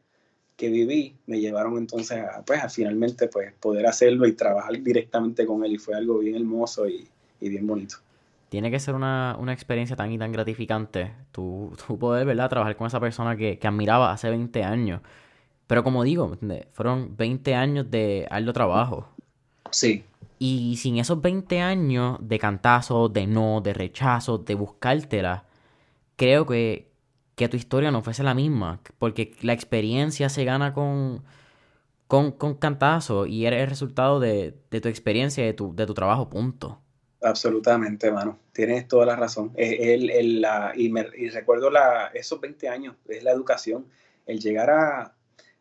que 0.56 0.70
viví 0.70 1.14
me 1.26 1.38
llevaron 1.38 1.76
entonces 1.76 2.18
a, 2.18 2.42
pues, 2.44 2.62
a 2.62 2.68
finalmente 2.68 3.28
pues, 3.28 3.52
poder 3.60 3.86
hacerlo 3.86 4.26
y 4.26 4.32
trabajar 4.32 4.80
directamente 4.82 5.46
con 5.46 5.64
él 5.64 5.74
y 5.74 5.78
fue 5.78 5.94
algo 5.94 6.18
bien 6.18 6.36
hermoso 6.36 6.88
y, 6.88 7.08
bien 7.40 7.66
bonito. 7.66 7.96
Tiene 8.48 8.70
que 8.70 8.80
ser 8.80 8.94
una, 8.94 9.36
experiencia 9.48 9.96
tan 9.96 10.10
y 10.10 10.18
tan 10.18 10.32
gratificante 10.32 11.12
tú, 11.30 11.72
tú 11.86 11.98
poder, 11.98 12.26
¿verdad?, 12.26 12.48
trabajar 12.48 12.76
con 12.76 12.86
esa 12.86 13.00
persona 13.00 13.36
que, 13.36 13.58
que 13.58 13.66
admiraba 13.66 14.10
hace 14.10 14.30
20 14.30 14.64
años. 14.64 15.00
Pero 15.66 15.82
como 15.82 16.04
digo, 16.04 16.36
fueron 16.72 17.16
20 17.16 17.54
años 17.54 17.90
de 17.90 18.26
alto 18.30 18.52
trabajo. 18.52 19.08
Sí. 19.70 20.04
Y 20.38 20.76
sin 20.76 20.98
esos 20.98 21.20
20 21.20 21.60
años 21.60 22.18
de 22.20 22.38
cantazo, 22.38 23.08
de 23.08 23.26
no, 23.26 23.60
de 23.62 23.72
rechazo, 23.72 24.38
de 24.38 24.54
buscártela, 24.54 25.46
creo 26.16 26.46
que, 26.46 26.90
que 27.34 27.48
tu 27.48 27.56
historia 27.56 27.90
no 27.90 28.02
fuese 28.02 28.22
la 28.22 28.34
misma. 28.34 28.80
Porque 28.98 29.34
la 29.40 29.54
experiencia 29.54 30.28
se 30.28 30.44
gana 30.44 30.74
con, 30.74 31.22
con, 32.06 32.32
con 32.32 32.54
cantazo 32.54 33.26
y 33.26 33.46
eres 33.46 33.62
el 33.62 33.68
resultado 33.68 34.20
de, 34.20 34.54
tu 34.70 34.88
experiencia, 34.88 35.44
de 35.44 35.54
tu, 35.54 35.74
de 35.74 35.86
tu 35.86 35.94
trabajo, 35.94 36.28
punto. 36.28 36.80
Absolutamente, 37.22 38.10
mano. 38.12 38.38
Tienes 38.52 38.86
toda 38.88 39.06
la 39.06 39.16
razón. 39.16 39.52
El, 39.56 40.10
el, 40.10 40.42
la, 40.42 40.72
y, 40.76 40.90
me, 40.90 41.06
y, 41.16 41.30
recuerdo 41.30 41.70
la, 41.70 42.08
esos 42.08 42.40
20 42.40 42.68
años, 42.68 42.94
es 43.08 43.22
la 43.22 43.32
educación. 43.32 43.86
El 44.26 44.38
llegar 44.38 44.68
a, 44.70 45.14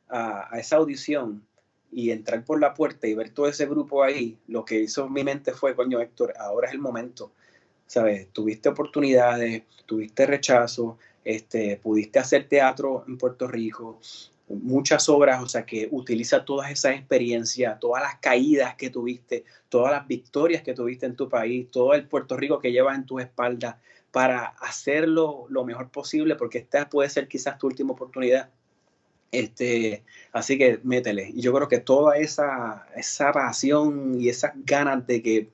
a 0.09 0.59
esa 0.59 0.75
audición 0.75 1.44
y 1.95 2.11
entrar 2.11 2.43
por 2.43 2.59
la 2.59 2.73
puerta 2.73 3.07
y 3.07 3.13
ver 3.13 3.29
todo 3.29 3.47
ese 3.47 3.65
grupo 3.67 4.03
ahí, 4.03 4.37
lo 4.49 4.65
que 4.65 4.81
hizo 4.81 5.07
mi 5.07 5.23
mente 5.23 5.53
fue, 5.53 5.77
coño 5.77 6.01
Héctor, 6.01 6.33
ahora 6.37 6.67
es 6.67 6.73
el 6.73 6.81
momento, 6.81 7.31
¿sabes? 7.87 8.27
Tuviste 8.33 8.67
oportunidades, 8.67 9.63
tuviste 9.85 10.25
rechazo, 10.25 10.97
este, 11.23 11.77
pudiste 11.81 12.19
hacer 12.19 12.49
teatro 12.49 13.05
en 13.07 13.17
Puerto 13.17 13.47
Rico, 13.47 14.01
muchas 14.49 15.07
obras, 15.07 15.41
o 15.41 15.47
sea, 15.47 15.65
que 15.65 15.87
utiliza 15.89 16.43
todas 16.43 16.69
esas 16.69 16.95
experiencias, 16.95 17.79
todas 17.79 18.03
las 18.03 18.15
caídas 18.19 18.75
que 18.75 18.89
tuviste, 18.89 19.45
todas 19.69 19.93
las 19.93 20.05
victorias 20.05 20.63
que 20.63 20.73
tuviste 20.73 21.05
en 21.05 21.15
tu 21.15 21.29
país, 21.29 21.71
todo 21.71 21.93
el 21.93 22.05
Puerto 22.05 22.35
Rico 22.35 22.59
que 22.59 22.73
llevas 22.73 22.97
en 22.97 23.05
tu 23.05 23.19
espalda 23.19 23.79
para 24.11 24.47
hacerlo 24.59 25.45
lo 25.47 25.63
mejor 25.63 25.87
posible, 25.91 26.35
porque 26.35 26.57
esta 26.57 26.89
puede 26.89 27.09
ser 27.09 27.29
quizás 27.29 27.57
tu 27.57 27.67
última 27.67 27.93
oportunidad 27.93 28.49
este, 29.39 30.03
así 30.31 30.57
que 30.57 30.79
métele. 30.83 31.29
Y 31.33 31.41
yo 31.41 31.53
creo 31.53 31.67
que 31.67 31.79
toda 31.79 32.17
esa, 32.17 32.87
esa 32.95 33.31
pasión 33.31 34.19
y 34.19 34.29
esas 34.29 34.53
ganas 34.55 35.05
de 35.07 35.21
que 35.21 35.49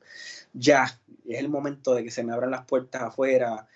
ya 0.54 0.86
es 1.28 1.40
el 1.40 1.50
momento 1.50 1.94
de 1.94 2.04
que 2.04 2.12
se 2.12 2.24
me 2.24 2.34
abran 2.34 2.52
las 2.52 2.66
puertas 2.66 3.02
afuera, 3.02 3.68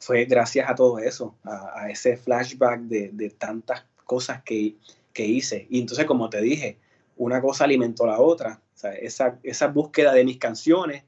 fue 0.00 0.24
gracias 0.24 0.68
a 0.68 0.74
todo 0.74 0.98
eso, 0.98 1.36
a, 1.44 1.88
ese 1.90 2.16
flashback 2.16 2.80
de, 2.80 3.30
tantas 3.30 3.84
cosas 4.04 4.42
que, 4.42 4.76
hice. 5.20 5.66
Y 5.68 5.80
entonces, 5.80 6.06
como 6.06 6.30
te 6.30 6.40
dije, 6.40 6.78
una 7.16 7.40
cosa 7.40 7.64
alimentó 7.64 8.06
la 8.06 8.20
otra. 8.20 8.60
esa, 9.00 9.36
esa 9.42 9.66
búsqueda 9.66 10.12
de 10.12 10.24
mis 10.24 10.38
canciones, 10.38 11.02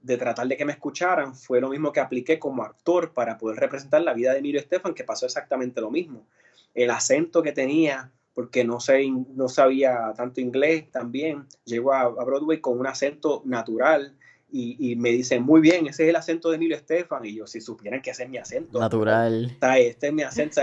de 0.00 0.16
tratar 0.16 0.48
de 0.48 0.56
que 0.56 0.64
me 0.64 0.72
escucharan, 0.72 1.34
fue 1.34 1.60
lo 1.60 1.68
mismo 1.68 1.92
que 1.92 2.00
apliqué 2.00 2.38
como 2.38 2.62
actor 2.62 3.12
para 3.12 3.36
poder 3.36 3.58
representar 3.58 4.00
la 4.00 4.14
vida 4.14 4.32
de 4.32 4.38
Emilio 4.38 4.60
Estefan, 4.60 4.94
que 4.94 5.04
pasó 5.04 5.26
exactamente 5.26 5.82
lo 5.82 5.90
mismo 5.90 6.26
el 6.74 6.90
acento 6.90 7.42
que 7.42 7.52
tenía, 7.52 8.12
porque 8.34 8.64
no, 8.64 8.80
sé, 8.80 9.08
no 9.34 9.48
sabía 9.48 10.12
tanto 10.16 10.40
inglés 10.40 10.90
también, 10.90 11.46
llegó 11.64 11.92
a, 11.92 12.08
Broadway 12.08 12.60
con 12.60 12.78
un 12.78 12.86
acento 12.86 13.42
natural 13.44 14.16
y, 14.56 14.94
me 14.94 15.10
dicen, 15.10 15.42
muy 15.42 15.60
bien, 15.60 15.88
ese 15.88 16.04
es 16.04 16.10
el 16.10 16.16
acento 16.16 16.48
de 16.48 16.56
Emilio 16.56 16.76
Estefan, 16.76 17.24
y 17.24 17.34
yo, 17.34 17.44
si 17.44 17.60
supieran 17.60 18.00
que 18.00 18.10
ese 18.10 18.22
es 18.22 18.28
mi 18.28 18.38
acento. 18.38 18.78
Natural. 18.78 19.56
Este 19.78 20.06
es 20.06 20.12
mi 20.12 20.22
acento. 20.22 20.60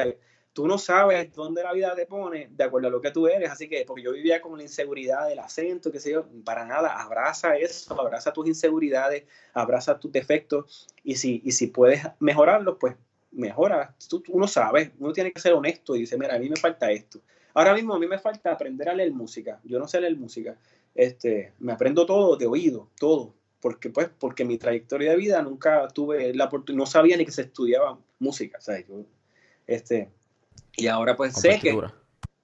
Tú 0.54 0.66
no 0.66 0.78
sabes 0.78 1.34
dónde 1.34 1.62
la 1.62 1.74
vida 1.74 1.94
te 1.94 2.06
pone 2.06 2.50
de 2.52 2.64
acuerdo 2.64 2.88
a 2.88 2.92
lo 2.92 3.02
que 3.02 3.12
tú 3.12 3.28
eres, 3.28 3.50
así 3.50 3.68
que, 3.68 3.84
porque 3.86 4.04
yo 4.04 4.14
vivía 4.14 4.42
con 4.42 4.56
la 4.56 4.64
inseguridad 4.64 5.28
del 5.28 5.40
acento, 5.40 5.92
qué 5.92 6.00
sé 6.00 6.12
yo, 6.12 6.26
para 6.46 6.66
nada, 6.66 7.02
abraza 7.02 7.58
eso, 7.58 8.00
abraza 8.00 8.32
tus 8.32 8.48
inseguridades, 8.48 9.26
abraza 9.54 10.00
tus 10.00 10.12
defectos, 10.14 10.88
y 11.04 11.16
si, 11.16 11.42
y 11.44 11.52
si 11.52 11.68
puedes 11.68 12.02
mejorarlos, 12.20 12.78
pues 12.80 12.96
mejora. 13.32 13.96
uno 14.30 14.48
sabe, 14.48 14.92
uno 15.00 15.14
tiene 15.14 15.32
que 15.32 15.42
ser 15.42 15.54
honesto 15.54 15.96
y 15.96 16.02
dice, 16.02 16.18
mira, 16.18 16.36
a 16.36 16.40
mí 16.40 16.50
me 16.50 16.56
falta 16.56 16.92
esto. 16.92 17.22
Ahora 17.54 17.74
mismo 17.74 17.94
a 17.94 18.00
mí 18.00 18.08
me 18.08 18.20
falta 18.20 18.52
aprender 18.52 18.90
a 18.90 18.94
leer 18.94 19.12
música. 19.12 19.60
Yo 19.64 19.80
no 19.80 19.88
sé 19.88 20.00
leer 20.00 20.18
música. 20.18 20.58
Este, 20.96 21.54
me 21.60 21.74
aprendo 21.74 22.06
todo 22.06 22.36
de 22.36 22.46
oído, 22.46 22.90
todo. 23.00 23.34
Porque, 23.60 23.90
pues, 23.90 24.10
porque 24.18 24.46
mi 24.46 24.58
trayectoria 24.58 25.12
de 25.12 25.18
vida 25.18 25.42
nunca 25.42 25.88
tuve 25.90 26.34
la 26.34 26.46
oportunidad, 26.46 26.80
no 26.80 26.86
sabía 26.86 27.18
ni 27.18 27.26
que 27.26 27.32
se 27.32 27.44
estudiaba 27.44 28.00
música. 28.20 28.60
este, 29.68 30.10
y 30.74 30.88
ahora 30.88 31.16
pues 31.16 31.34
sé 31.34 31.60
que... 31.60 31.78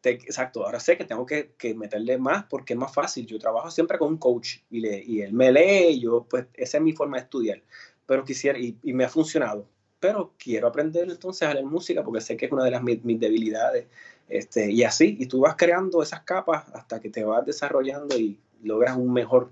exacto, 0.04 0.66
ahora 0.66 0.80
sé 0.80 0.98
que 0.98 1.06
tengo 1.06 1.26
que, 1.26 1.56
meterle 1.76 2.18
más 2.18 2.46
porque 2.46 2.74
es 2.74 2.80
más 2.80 2.94
fácil. 2.94 3.26
Yo 3.26 3.40
trabajo 3.40 3.72
siempre 3.72 3.98
con 3.98 4.10
un 4.10 4.18
coach 4.18 4.58
y, 4.70 4.82
le, 4.82 5.04
y 5.04 5.22
él 5.22 5.34
me 5.34 5.52
lee 5.52 5.94
y 5.94 6.02
yo, 6.02 6.28
pues, 6.30 6.46
esa 6.54 6.78
es 6.78 6.84
mi 6.84 6.94
forma 6.94 7.18
de 7.18 7.24
estudiar. 7.24 7.64
Pero 8.06 8.24
quisiera, 8.24 8.60
y 8.60 8.78
me 8.84 9.06
ha 9.06 9.10
funcionado 9.10 9.68
pero 10.00 10.34
quiero 10.38 10.68
aprender 10.68 11.10
entonces 11.10 11.48
a 11.48 11.54
leer 11.54 11.66
música 11.66 12.04
porque 12.04 12.22
sé 12.22 12.38
que 12.38 12.46
es 12.46 12.52
una 12.52 12.64
de 12.64 12.72
las 12.72 12.84
mis, 12.84 13.20
debilidades. 13.20 13.88
Este, 14.30 14.72
y 14.72 14.84
así, 14.84 15.18
y 15.20 15.26
tú 15.26 15.42
vas 15.42 15.56
creando 15.58 16.04
esas 16.04 16.22
capas 16.22 16.66
hasta 16.74 17.00
que 17.00 17.10
te 17.10 17.24
vas 17.24 17.46
desarrollando 17.46 18.18
y 18.18 18.40
logras 18.64 18.98
un 18.98 19.14
mejor 19.14 19.52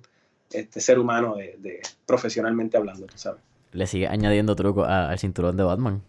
este, 0.51 0.79
ser 0.79 0.99
humano 0.99 1.35
de, 1.35 1.81
profesionalmente 2.05 2.77
hablando, 2.77 3.07
tú 3.07 3.17
sabes. 3.17 3.41
¿Le 3.71 3.87
sigue 3.87 4.07
añadiendo 4.07 4.55
truco 4.55 4.85
al 4.85 5.17
cinturón 5.19 5.57
de 5.57 5.63
Batman? 5.63 6.01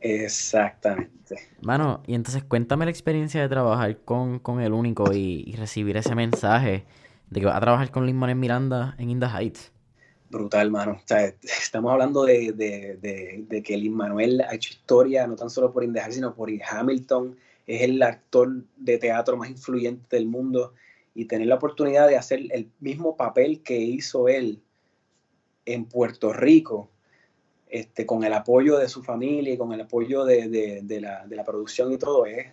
Exactamente. 0.00 1.36
Mano, 1.62 2.02
y 2.06 2.14
entonces 2.14 2.42
cuéntame 2.44 2.84
la 2.84 2.90
experiencia 2.90 3.40
de 3.40 3.48
trabajar 3.48 3.98
con, 4.04 4.40
el 4.60 4.72
único 4.72 5.12
y, 5.12 5.54
recibir 5.56 5.96
ese 5.96 6.14
mensaje 6.14 6.84
de 7.30 7.40
que 7.40 7.46
va 7.46 7.56
a 7.56 7.60
trabajar 7.60 7.90
con 7.90 8.06
Lin 8.06 8.16
Manuel 8.16 8.38
Miranda 8.38 8.94
en 8.98 9.10
In 9.10 9.20
the 9.20 9.26
Heights. 9.26 9.71
Brutal, 10.32 10.70
mano. 10.70 10.98
estamos 11.42 11.92
hablando 11.92 12.24
de, 12.24 13.62
que 13.62 13.76
Lin 13.76 13.92
Manuel 13.92 14.40
ha 14.40 14.54
hecho 14.54 14.70
historia 14.70 15.26
no 15.26 15.36
tan 15.36 15.50
solo 15.50 15.70
por 15.70 15.84
In 15.84 15.92
the 15.92 16.00
Heights, 16.00 16.14
sino 16.14 16.34
por 16.34 16.48
Hamilton. 16.50 17.36
Es 17.66 17.82
el 17.82 18.02
actor 18.02 18.64
de 18.78 18.96
teatro 18.96 19.36
más 19.36 19.50
influyente 19.50 20.16
del 20.16 20.24
mundo 20.24 20.72
y 21.14 21.26
tener 21.26 21.48
la 21.48 21.56
oportunidad 21.56 22.08
de 22.08 22.16
hacer 22.16 22.40
el 22.50 22.70
mismo 22.80 23.14
papel 23.14 23.62
que 23.62 23.76
hizo 23.76 24.26
él 24.26 24.62
en 25.66 25.84
Puerto 25.84 26.32
Rico 26.32 26.88
este, 27.68 28.06
con 28.06 28.24
el 28.24 28.32
apoyo 28.32 28.78
de 28.78 28.88
su 28.88 29.02
familia 29.02 29.52
y 29.52 29.58
con 29.58 29.74
el 29.74 29.82
apoyo 29.82 30.24
de, 30.24 30.82
la, 30.98 31.44
producción 31.44 31.92
y 31.92 31.98
todo, 31.98 32.24
es, 32.24 32.46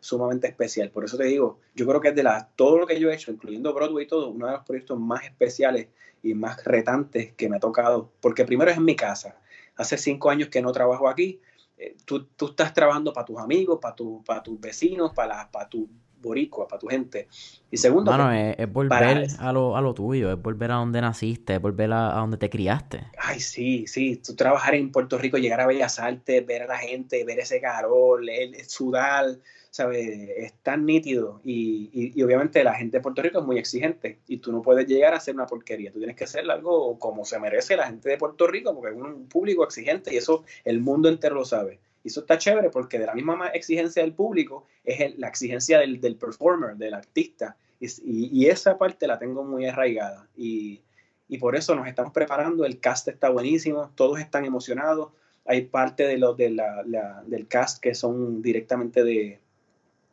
sumamente 0.00 0.46
especial. 0.48 0.90
Por 0.90 1.04
eso 1.04 1.16
te 1.16 1.24
digo, 1.24 1.58
yo 1.74 1.86
creo 1.86 2.00
que 2.00 2.08
es 2.08 2.14
de 2.14 2.22
la, 2.22 2.48
todo 2.56 2.78
lo 2.78 2.86
que 2.86 2.98
yo 2.98 3.10
he 3.10 3.14
hecho, 3.14 3.30
incluyendo 3.30 3.72
Broadway 3.72 4.04
y 4.04 4.08
todo, 4.08 4.30
uno 4.30 4.46
de 4.46 4.52
los 4.52 4.64
proyectos 4.64 4.98
más 4.98 5.24
especiales 5.24 5.88
y 6.22 6.34
más 6.34 6.64
retantes 6.64 7.32
que 7.32 7.48
me 7.48 7.56
ha 7.56 7.60
tocado, 7.60 8.10
porque 8.20 8.44
primero 8.44 8.70
es 8.70 8.76
en 8.76 8.84
mi 8.84 8.96
casa. 8.96 9.36
Hace 9.76 9.98
cinco 9.98 10.30
años 10.30 10.48
que 10.48 10.62
no 10.62 10.72
trabajo 10.72 11.08
aquí. 11.08 11.40
Eh, 11.78 11.96
tú, 12.04 12.28
estás 12.40 12.74
trabajando 12.74 13.12
para 13.12 13.24
tus 13.24 13.38
amigos, 13.38 13.78
para, 13.80 13.94
tu, 13.94 14.22
para 14.24 14.42
tus 14.42 14.60
vecinos, 14.60 15.12
para, 15.14 15.50
para 15.50 15.68
tu 15.68 15.88
boricua, 16.22 16.68
para 16.68 16.78
tu 16.78 16.86
gente. 16.86 17.28
Y 17.70 17.76
segundo, 17.76 18.12
pues, 18.14 18.54
es, 18.56 18.72
volver 18.72 19.26
a, 19.38 19.52
lo, 19.52 19.76
a 19.76 19.80
lo 19.80 19.92
tuyo, 19.92 20.32
es 20.32 20.40
volver 20.40 20.70
a 20.70 20.76
donde 20.76 21.00
naciste, 21.00 21.56
es 21.56 21.60
volver 21.60 21.92
a, 21.92 22.12
donde 22.14 22.36
te 22.36 22.48
criaste. 22.48 23.04
Ay, 23.18 23.40
sí, 23.40 23.86
sí, 23.86 24.16
tú 24.16 24.34
trabajar 24.34 24.74
en 24.74 24.92
Puerto 24.92 25.18
Rico, 25.18 25.36
llegar 25.36 25.60
a 25.60 25.66
Bellas 25.66 25.98
Artes, 25.98 26.46
ver 26.46 26.62
a 26.62 26.66
la 26.66 26.78
gente, 26.78 27.24
ver 27.24 27.40
ese 27.40 27.60
carol, 27.60 28.28
el, 28.28 28.54
sudar, 28.66 29.26
¿sabes? 29.72 30.06
Es 30.36 30.52
tan 30.62 30.84
nítido. 30.84 31.40
Y, 31.42 32.12
y, 32.14 32.22
obviamente 32.22 32.62
la 32.62 32.74
gente 32.74 32.98
de 32.98 33.02
Puerto 33.02 33.22
Rico 33.22 33.38
es 33.38 33.44
muy 33.46 33.58
exigente 33.58 34.20
y 34.28 34.36
tú 34.36 34.52
no 34.52 34.60
puedes 34.60 34.86
llegar 34.86 35.14
a 35.14 35.16
hacer 35.16 35.34
una 35.34 35.46
porquería, 35.46 35.90
tú 35.90 35.98
tienes 35.98 36.14
que 36.14 36.24
hacer 36.24 36.48
algo 36.48 36.98
como 36.98 37.24
se 37.24 37.40
merece 37.40 37.74
la 37.76 37.86
gente 37.86 38.10
de 38.10 38.18
Puerto 38.18 38.46
Rico, 38.46 38.74
porque 38.74 38.94
es 38.94 39.02
un 39.02 39.26
público 39.28 39.64
exigente 39.64 40.12
y 40.12 40.18
eso 40.18 40.44
el 40.64 40.80
mundo 40.80 41.08
entero 41.08 41.36
lo 41.36 41.46
sabe. 41.46 41.80
Y 42.04 42.08
eso 42.08 42.20
está 42.20 42.36
chévere 42.36 42.68
porque 42.68 42.98
de 42.98 43.06
la 43.06 43.14
misma 43.14 43.48
exigencia 43.48 44.02
del 44.02 44.12
público 44.12 44.66
es 44.84 45.18
la 45.18 45.28
exigencia 45.28 45.78
del, 45.78 46.00
del, 46.02 46.16
performer, 46.16 46.76
del 46.76 46.92
artista. 46.92 47.56
Y, 47.80 47.86
y, 48.04 48.48
esa 48.48 48.76
parte 48.76 49.06
la 49.06 49.18
tengo 49.18 49.42
muy 49.42 49.66
arraigada. 49.66 50.28
Y, 50.36 50.82
y, 51.28 51.38
por 51.38 51.56
eso 51.56 51.74
nos 51.74 51.86
estamos 51.86 52.12
preparando. 52.12 52.66
El 52.66 52.78
cast 52.78 53.08
está 53.08 53.30
buenísimo, 53.30 53.90
todos 53.94 54.20
están 54.20 54.44
emocionados. 54.44 55.12
Hay 55.46 55.62
parte 55.62 56.06
de 56.06 56.18
los 56.18 56.36
de 56.36 56.50
la, 56.50 57.22
del 57.26 57.46
cast 57.46 57.80
que 57.80 57.94
son 57.94 58.42
directamente 58.42 59.04
de, 59.04 59.40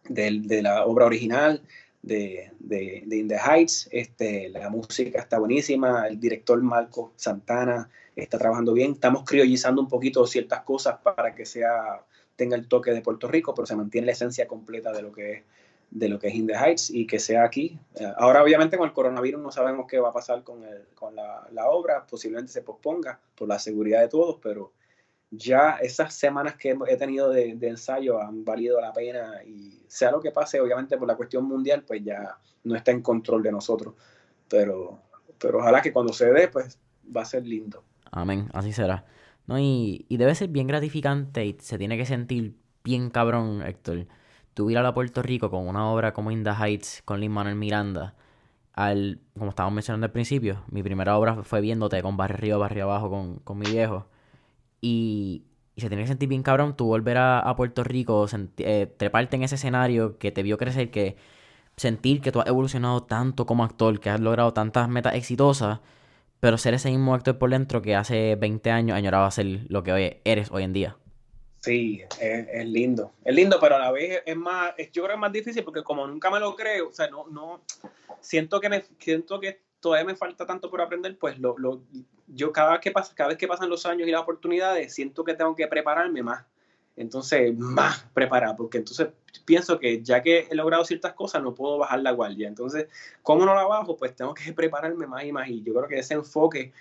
de, 0.10 0.42
de 0.44 0.62
la 0.62 0.86
obra 0.86 1.06
original 1.06 1.62
de, 2.02 2.52
de, 2.60 3.04
In 3.10 3.28
the 3.28 3.38
Heights. 3.38 3.88
Este, 3.92 4.50
la 4.50 4.70
música 4.70 5.20
está 5.20 5.40
buenísima. 5.40 6.08
El 6.08 6.20
director 6.20 6.62
Marco 6.62 7.14
Santana 7.16 7.90
está 8.16 8.38
trabajando 8.38 8.74
bien. 8.74 8.94
Estamos 8.94 9.24
criollizando 9.26 9.82
un 9.82 9.88
poquito 9.88 10.26
ciertas 10.28 10.62
cosas 10.62 10.98
para 11.04 11.34
que 11.36 11.46
sea 11.46 12.04
tenga 12.36 12.56
el 12.56 12.68
toque 12.68 12.92
de 12.92 13.02
Puerto 13.02 13.28
Rico, 13.28 13.54
pero 13.54 13.66
se 13.66 13.76
mantiene 13.76 14.06
la 14.06 14.14
esencia 14.14 14.48
completa 14.48 14.94
de 14.94 15.02
lo 15.02 15.12
que 15.12 15.34
es 15.34 15.44
de 15.92 16.08
lo 16.08 16.20
que 16.20 16.28
es 16.28 16.36
In 16.36 16.46
the 16.46 16.54
Heights 16.54 16.92
y 16.92 17.08
que 17.08 17.20
sea 17.20 17.44
aquí. 17.44 17.80
Eh, 17.96 18.14
ahora 18.18 18.44
obviamente 18.44 18.78
con 18.78 18.88
el 18.88 18.94
coronavirus 18.94 19.42
no 19.42 19.52
sabemos 19.52 19.88
qué 19.88 20.00
va 20.00 20.10
a 20.10 20.14
pasar 20.14 20.44
con, 20.44 20.64
el, 20.64 20.86
con 20.94 21.16
la, 21.16 21.48
la, 21.52 21.68
obra, 21.68 22.06
posiblemente 22.06 22.52
se 22.52 22.62
posponga 22.62 23.20
por 23.36 23.48
la 23.48 23.58
seguridad 23.58 24.02
de 24.02 24.08
todos, 24.08 24.38
pero 24.42 24.72
ya 25.32 25.78
esas 25.82 26.14
semanas 26.14 26.56
que 26.56 26.76
he 26.88 26.98
tenido 26.98 27.30
de, 27.30 27.58
ensayo 27.62 28.22
han 28.22 28.44
valido 28.44 28.82
la 28.82 28.92
pena 28.94 29.44
y 29.46 29.84
sea 29.88 30.12
lo 30.12 30.20
que 30.20 30.32
pase, 30.32 30.60
obviamente 30.60 30.98
por 30.98 31.08
la 31.08 31.16
cuestión 31.16 31.46
mundial, 31.46 31.84
pues 31.86 32.04
ya 32.04 32.38
no 32.64 32.76
está 32.76 32.92
en 32.92 33.02
control 33.02 33.44
de 33.44 33.52
nosotros, 33.52 33.94
pero, 34.48 35.00
pero 35.38 35.60
ojalá 35.60 35.82
que 35.82 35.94
cuando 35.94 36.14
se 36.14 36.32
dé, 36.32 36.48
pues 36.48 36.80
va 37.16 37.22
a 37.22 37.26
ser 37.26 37.46
lindo. 37.46 37.84
Amén, 38.12 38.50
así 38.54 38.74
será. 38.74 39.06
No, 39.46 39.60
y, 39.60 40.06
y 40.10 40.18
debe 40.18 40.36
ser 40.36 40.50
bien 40.50 40.68
gratificante 40.68 41.46
y 41.46 41.58
se 41.60 41.78
tiene 41.78 41.98
que 41.98 42.06
sentir 42.06 42.56
bien 42.84 43.10
cabrón, 43.10 43.62
Héctor. 43.64 44.08
Tú 44.54 44.70
ir 44.70 44.78
a 44.78 44.84
la 44.84 44.94
Puerto 44.94 45.22
Rico 45.22 45.50
con 45.50 45.68
una 45.68 45.90
obra 45.92 46.14
como 46.14 46.32
In 46.32 46.46
Heights 46.46 47.02
con 47.06 47.20
Lin 47.20 47.32
Manuel 47.32 47.56
Miranda. 47.56 48.16
Al, 48.74 49.20
como 49.38 49.50
estábamos 49.50 49.76
mencionando 49.76 50.06
al 50.06 50.12
principio, 50.12 50.64
mi 50.70 50.84
primera 50.84 51.18
obra 51.18 51.44
fue 51.44 51.62
viéndote 51.62 52.02
con 52.02 52.18
Barrio 52.18 52.60
Barrio 52.60 52.86
Abajo 52.86 53.10
con, 53.10 53.40
con 53.40 53.58
mi 53.58 53.70
viejo. 53.70 54.08
Y, 54.82 55.44
y, 55.76 55.82
se 55.82 55.90
tiene 55.90 56.04
que 56.04 56.08
sentir 56.08 56.30
bien 56.30 56.44
cabrón 56.44 56.76
tú 56.76 56.86
volver 56.86 57.18
a, 57.18 57.54
Puerto 57.56 57.84
Rico, 57.84 58.26
eh, 58.58 58.94
treparte 58.98 59.36
en 59.36 59.44
ese 59.44 59.56
escenario 59.56 60.18
que 60.18 60.32
te 60.32 60.44
vio 60.44 60.58
crecer, 60.58 60.92
que 60.92 61.18
sentir 61.78 62.22
que 62.22 62.32
tú 62.32 62.42
has 62.42 62.48
evolucionado 62.48 63.04
tanto 63.04 63.46
como 63.46 63.64
actor, 63.64 64.00
que 64.00 64.10
has 64.10 64.20
logrado 64.20 64.54
tantas 64.54 64.90
metas 64.90 65.16
exitosas 65.16 65.80
pero 66.40 66.58
ser 66.58 66.74
ese 66.74 66.90
mismo 66.90 67.14
actor 67.14 67.38
por 67.38 67.50
dentro 67.50 67.82
que 67.82 67.96
hace 67.96 68.36
20 68.36 68.72
años 68.72 68.98
añoraba 68.98 69.30
ser 69.32 69.66
lo 69.68 69.84
que 69.84 69.92
hoy 69.92 70.18
eres 70.24 70.50
hoy 70.52 70.64
en 70.64 70.74
día. 70.74 70.98
Sí, 71.60 72.02
es, 72.22 72.66
lindo. 72.66 73.12
Es 73.26 73.36
lindo, 73.36 73.58
pero 73.60 73.76
a 73.76 73.80
la 73.80 73.92
vez 73.92 74.24
es 74.26 74.38
más, 74.38 74.74
yo 74.94 75.04
creo 75.04 75.08
que 75.08 75.14
es 75.14 75.20
más 75.20 75.32
difícil 75.34 75.64
porque 75.64 75.84
como 75.84 76.08
nunca 76.08 76.32
me 76.32 76.40
lo 76.40 76.56
creo, 76.56 76.88
o 76.88 76.94
sea, 76.94 77.10
no, 77.10 77.28
no, 77.28 77.62
siento 78.22 78.62
que 78.62 78.70
me, 78.70 78.84
siento 78.98 79.42
que 79.42 79.60
todavía 79.80 80.06
me 80.06 80.16
falta 80.16 80.46
tanto 80.46 80.70
por 80.70 80.82
aprender, 80.82 81.18
pues 81.18 81.40
lo, 81.40 81.58
lo, 81.58 81.82
yo 82.28 82.52
cada 82.52 82.72
vez 82.72 82.82
que 82.82 82.92
pasa, 82.92 83.14
cada 83.16 83.30
vez 83.30 83.38
que 83.38 83.48
pasan 83.48 83.70
los 83.70 83.86
años 83.86 84.08
y 84.08 84.12
las 84.12 84.22
oportunidades, 84.22 84.94
siento 84.94 85.24
que 85.24 85.34
tengo 85.34 85.56
que 85.56 85.68
prepararme 85.68 86.24
más 86.24 86.46
entonces 87.00 87.58
más 87.58 88.06
preparado, 88.14 88.58
porque 88.58 88.78
entonces 88.78 89.08
pienso 89.46 89.80
que 89.80 90.04
ya 90.04 90.22
que 90.22 90.48
he 90.52 90.56
logrado 90.56 90.84
ciertas 90.84 91.14
cosas, 91.14 91.42
no 91.42 91.56
puedo 91.56 91.78
bajar 91.78 92.02
la 92.02 92.12
guardia. 92.12 92.50
Entonces, 92.50 92.88
¿cómo 93.24 93.46
no 93.46 93.56
la 93.56 93.66
bajo? 93.66 93.96
Pues 93.96 94.14
tengo 94.16 94.34
que 94.34 94.52
prepararme 94.52 95.08
más 95.08 95.24
y 95.24 95.32
más. 95.32 95.48
Y 95.48 95.64
yo 95.64 95.74
creo 95.74 95.88
que 95.88 96.00
ese 96.00 96.16
enfoque 96.16 96.74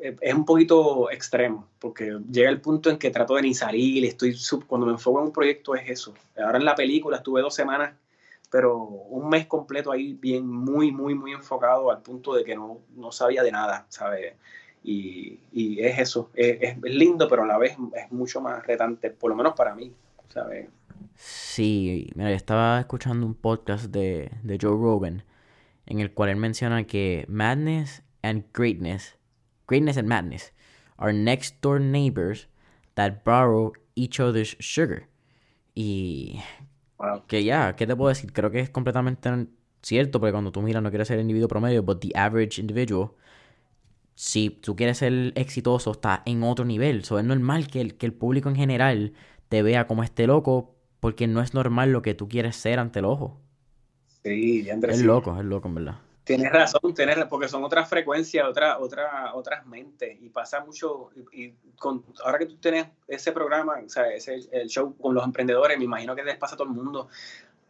eh, 0.00 0.16
es 0.20 0.32
un 0.32 0.44
poquito 0.44 1.10
extremo, 1.10 1.68
porque 1.80 2.16
llega 2.30 2.48
el 2.50 2.60
punto 2.60 2.88
en 2.88 2.98
que 2.98 3.10
trato 3.10 3.34
de 3.34 3.42
ni 3.42 3.52
salir, 3.52 4.04
estoy 4.04 4.32
sub, 4.32 4.64
cuando 4.64 4.86
me 4.86 4.92
enfoco 4.92 5.18
en 5.18 5.26
un 5.26 5.32
proyecto 5.32 5.74
es 5.74 5.90
eso. 5.90 6.14
Ahora 6.38 6.58
en 6.58 6.64
la 6.64 6.76
película 6.76 7.16
estuve 7.16 7.40
dos 7.40 7.54
semanas, 7.54 7.96
pero 8.50 8.78
un 8.78 9.28
mes 9.28 9.46
completo 9.46 9.92
ahí 9.92 10.14
bien, 10.14 10.46
muy, 10.46 10.92
muy, 10.92 11.14
muy 11.14 11.32
enfocado 11.32 11.90
al 11.90 12.02
punto 12.02 12.34
de 12.34 12.44
que 12.44 12.54
no, 12.54 12.80
no 12.94 13.12
sabía 13.12 13.42
de 13.42 13.52
nada, 13.52 13.86
¿sabes? 13.88 14.34
Y, 14.82 15.40
es 15.80 15.98
eso, 15.98 16.30
es, 16.34 16.78
lindo, 16.82 17.28
pero 17.28 17.42
a 17.42 17.46
la 17.46 17.58
vez 17.58 17.76
es 17.96 18.12
mucho 18.12 18.40
más 18.40 18.64
retante, 18.64 19.10
por 19.10 19.30
lo 19.30 19.36
menos 19.36 19.54
para 19.54 19.74
mí, 19.74 19.92
¿sabes? 20.28 20.68
Sí, 21.16 22.10
mira, 22.14 22.30
yo 22.30 22.36
estaba 22.36 22.78
escuchando 22.78 23.26
un 23.26 23.34
podcast 23.34 23.86
de, 23.86 24.30
Joe 24.60 24.76
Rogan 24.76 25.24
en 25.86 26.00
el 26.00 26.12
cual 26.12 26.30
él 26.30 26.36
menciona 26.36 26.86
que 26.86 27.24
madness 27.28 28.02
and 28.22 28.44
greatness, 28.52 29.16
greatness 29.66 29.96
and 29.96 30.08
madness, 30.08 30.52
are 30.98 31.12
next 31.12 31.60
door 31.60 31.80
neighbors 31.80 32.48
that 32.94 33.24
borrow 33.24 33.72
each 33.94 34.20
other's 34.20 34.56
sugar. 34.60 35.08
Y 35.74 36.40
que 37.26 37.44
ya, 37.44 37.76
¿qué 37.76 37.86
te 37.86 37.96
puedo 37.96 38.08
decir? 38.08 38.32
Creo 38.32 38.50
que 38.50 38.60
es 38.60 38.70
completamente 38.70 39.46
cierto, 39.82 40.20
porque 40.20 40.32
cuando 40.32 40.52
tú 40.52 40.62
miras 40.62 40.82
no 40.82 40.90
quieres 40.90 41.08
ser 41.08 41.16
el 41.16 41.22
individuo 41.22 41.48
promedio, 41.48 41.82
but 41.82 42.00
the 42.00 42.12
average 42.14 42.60
individual 42.60 43.10
si 44.16 44.50
tú 44.50 44.74
quieres 44.74 44.98
ser 44.98 45.32
exitoso, 45.36 45.92
está 45.92 46.22
en 46.24 46.42
otro 46.42 46.64
nivel. 46.64 47.04
So, 47.04 47.18
es 47.18 47.24
normal 47.24 47.68
que 47.68 47.80
el, 47.80 47.94
que 47.96 48.06
el 48.06 48.14
público 48.14 48.48
en 48.48 48.56
general 48.56 49.12
te 49.48 49.62
vea 49.62 49.86
como 49.86 50.02
este 50.02 50.26
loco, 50.26 50.74
porque 51.00 51.28
no 51.28 51.40
es 51.42 51.54
normal 51.54 51.92
lo 51.92 52.02
que 52.02 52.14
tú 52.14 52.26
quieres 52.26 52.56
ser 52.56 52.78
ante 52.80 52.98
el 52.98 53.04
ojo. 53.04 53.38
Sí, 54.24 54.68
Andrés. 54.70 54.98
Es 54.98 55.04
loco, 55.04 55.38
es 55.38 55.44
loco, 55.44 55.68
en 55.68 55.74
verdad. 55.76 55.96
Tienes 56.26 56.50
razón, 56.50 56.92
tienes, 56.92 57.24
porque 57.26 57.46
son 57.46 57.62
otras 57.62 57.88
frecuencias, 57.88 58.44
otra, 58.48 58.80
otra, 58.80 59.32
otras 59.36 59.64
mentes, 59.64 60.20
y 60.20 60.28
pasa 60.28 60.58
mucho, 60.58 61.10
y, 61.30 61.52
con, 61.78 62.04
ahora 62.24 62.40
que 62.40 62.46
tú 62.46 62.56
tienes 62.56 62.88
ese 63.06 63.30
programa, 63.30 63.78
o 63.86 63.88
sea, 63.88 64.12
ese, 64.12 64.40
el 64.50 64.66
show 64.68 64.96
con 64.96 65.14
los 65.14 65.22
emprendedores, 65.22 65.78
me 65.78 65.84
imagino 65.84 66.16
que 66.16 66.24
les 66.24 66.36
pasa 66.36 66.56
a 66.56 66.58
todo 66.58 66.66
el 66.66 66.74
mundo, 66.74 67.08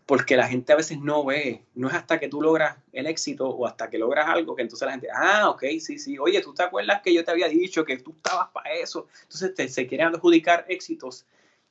porque 0.06 0.38
la 0.38 0.48
gente 0.48 0.72
a 0.72 0.76
veces 0.76 0.98
no 0.98 1.22
ve, 1.22 1.66
no 1.74 1.88
es 1.88 1.94
hasta 1.94 2.18
que 2.18 2.28
tú 2.28 2.40
logras 2.40 2.78
el 2.94 3.06
éxito 3.06 3.46
o 3.46 3.66
hasta 3.66 3.90
que 3.90 3.98
logras 3.98 4.26
algo 4.26 4.56
que 4.56 4.62
entonces 4.62 4.86
la 4.86 4.92
gente, 4.92 5.08
ah, 5.14 5.50
ok, 5.50 5.62
sí, 5.78 5.98
sí, 5.98 6.16
oye, 6.18 6.40
tú 6.40 6.54
te 6.54 6.62
acuerdas 6.62 7.02
que 7.02 7.12
yo 7.12 7.22
te 7.26 7.32
había 7.32 7.48
dicho 7.48 7.84
que 7.84 7.98
tú 7.98 8.14
estabas 8.16 8.48
para 8.54 8.72
eso, 8.72 9.06
entonces 9.24 9.74
se 9.74 9.86
quieren 9.86 10.06
adjudicar 10.14 10.64
éxitos 10.66 11.26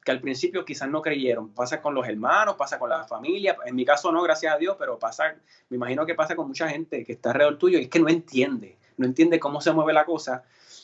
que 0.06 0.12
al 0.12 0.22
principio 0.22 0.64
quizás 0.64 0.88
no 0.88 1.02
creyeron, 1.02 1.50
pasa 1.50 1.82
con 1.82 1.96
los 1.96 2.08
hermanos, 2.08 2.56
pasa 2.56 2.78
con 2.78 2.92
la 2.92 3.06
familia, 3.06 3.58
en 3.66 3.76
mi 3.76 3.84
caso 3.84 4.12
no, 4.12 4.22
gracias 4.22 4.54
a 4.54 4.58
Dios, 4.58 4.76
pero 4.78 5.00
pasa, 5.00 5.36
me 5.68 5.78
imagino 5.78 6.06
que 6.06 6.14
pasa 6.14 6.36
con 6.36 6.48
mucha 6.48 6.70
gente 6.70 7.04
que 7.04 7.14
está 7.14 7.32
alrededor 7.32 7.58
tuyo 7.58 7.80
y 7.80 7.84
es 7.84 7.90
que 7.90 8.00
no 8.00 8.08
entiende, 8.08 8.78
no 8.98 9.08
entiende 9.08 9.40
cómo 9.40 9.62
se 9.62 9.74
mueve 9.74 9.94
la 9.94 10.06
cosa. 10.06 10.44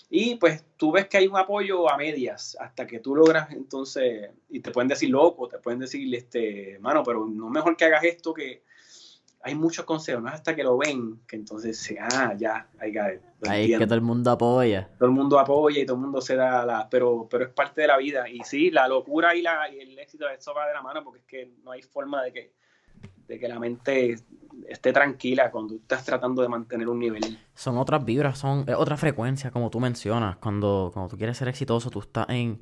Y 0.09 0.35
pues 0.35 0.65
tú 0.75 0.91
ves 0.91 1.07
que 1.07 1.17
hay 1.17 1.27
un 1.27 1.37
apoyo 1.37 1.87
a 1.87 1.97
medias 1.97 2.57
hasta 2.59 2.87
que 2.87 2.99
tú 2.99 3.15
logras 3.15 3.51
entonces, 3.51 4.31
y 4.49 4.59
te 4.59 4.71
pueden 4.71 4.87
decir 4.87 5.11
loco, 5.11 5.47
te 5.47 5.59
pueden 5.59 5.79
decir, 5.79 6.13
este, 6.15 6.79
mano, 6.79 7.03
pero 7.03 7.27
no 7.27 7.47
mejor 7.49 7.77
que 7.77 7.85
hagas 7.85 8.03
esto 8.03 8.33
que, 8.33 8.63
hay 9.43 9.55
muchos 9.55 9.85
consejos, 9.85 10.21
no 10.21 10.29
es 10.29 10.35
hasta 10.35 10.55
que 10.55 10.63
lo 10.63 10.77
ven 10.77 11.21
que 11.27 11.35
entonces, 11.35 11.95
ah, 11.99 12.33
ya, 12.37 12.67
hay 12.79 12.91
que 12.91 13.21
Ahí 13.49 13.73
es 13.73 13.79
que 13.79 13.85
todo 13.85 13.95
el 13.95 14.01
mundo 14.01 14.29
apoya. 14.29 14.87
Todo 14.99 15.09
el 15.09 15.15
mundo 15.15 15.39
apoya 15.39 15.81
y 15.81 15.85
todo 15.85 15.95
el 15.95 16.03
mundo 16.03 16.21
se 16.21 16.35
da 16.35 16.63
la... 16.63 16.87
Pero, 16.89 17.27
pero 17.29 17.45
es 17.45 17.49
parte 17.49 17.81
de 17.81 17.87
la 17.87 17.97
vida. 17.97 18.29
Y 18.29 18.41
sí, 18.43 18.69
la 18.69 18.87
locura 18.87 19.35
y, 19.35 19.41
la, 19.41 19.67
y 19.73 19.79
el 19.79 19.97
éxito 19.97 20.27
de 20.27 20.35
eso 20.35 20.53
va 20.53 20.67
de 20.67 20.73
la 20.73 20.81
mano 20.83 21.03
porque 21.03 21.19
es 21.19 21.25
que 21.25 21.51
no 21.63 21.71
hay 21.71 21.81
forma 21.81 22.21
de 22.21 22.33
que, 22.33 22.53
de 23.27 23.39
que 23.39 23.47
la 23.47 23.57
mente 23.57 24.15
esté 24.67 24.93
tranquila 24.93 25.49
cuando 25.49 25.75
estás 25.75 26.05
tratando 26.05 26.43
de 26.43 26.49
mantener 26.49 26.87
un 26.87 26.99
nivel. 26.99 27.39
Son 27.55 27.79
otras 27.79 28.05
vibras, 28.05 28.37
son 28.37 28.65
otra 28.77 28.95
frecuencia, 28.95 29.49
como 29.49 29.71
tú 29.71 29.79
mencionas. 29.79 30.37
Cuando, 30.37 30.91
cuando 30.93 31.09
tú 31.09 31.17
quieres 31.17 31.35
ser 31.35 31.47
exitoso, 31.47 31.89
tú 31.89 32.01
estás 32.01 32.29
en, 32.29 32.61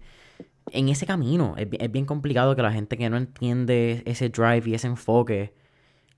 en 0.71 0.87
ese 0.87 1.05
camino. 1.05 1.55
Es, 1.57 1.67
es 1.77 1.91
bien 1.91 2.05
complicado 2.05 2.55
que 2.55 2.61
la 2.61 2.71
gente 2.71 2.95
que 2.95 3.09
no 3.09 3.17
entiende 3.17 4.01
ese 4.05 4.29
drive 4.29 4.63
y 4.69 4.75
ese 4.75 4.87
enfoque 4.87 5.58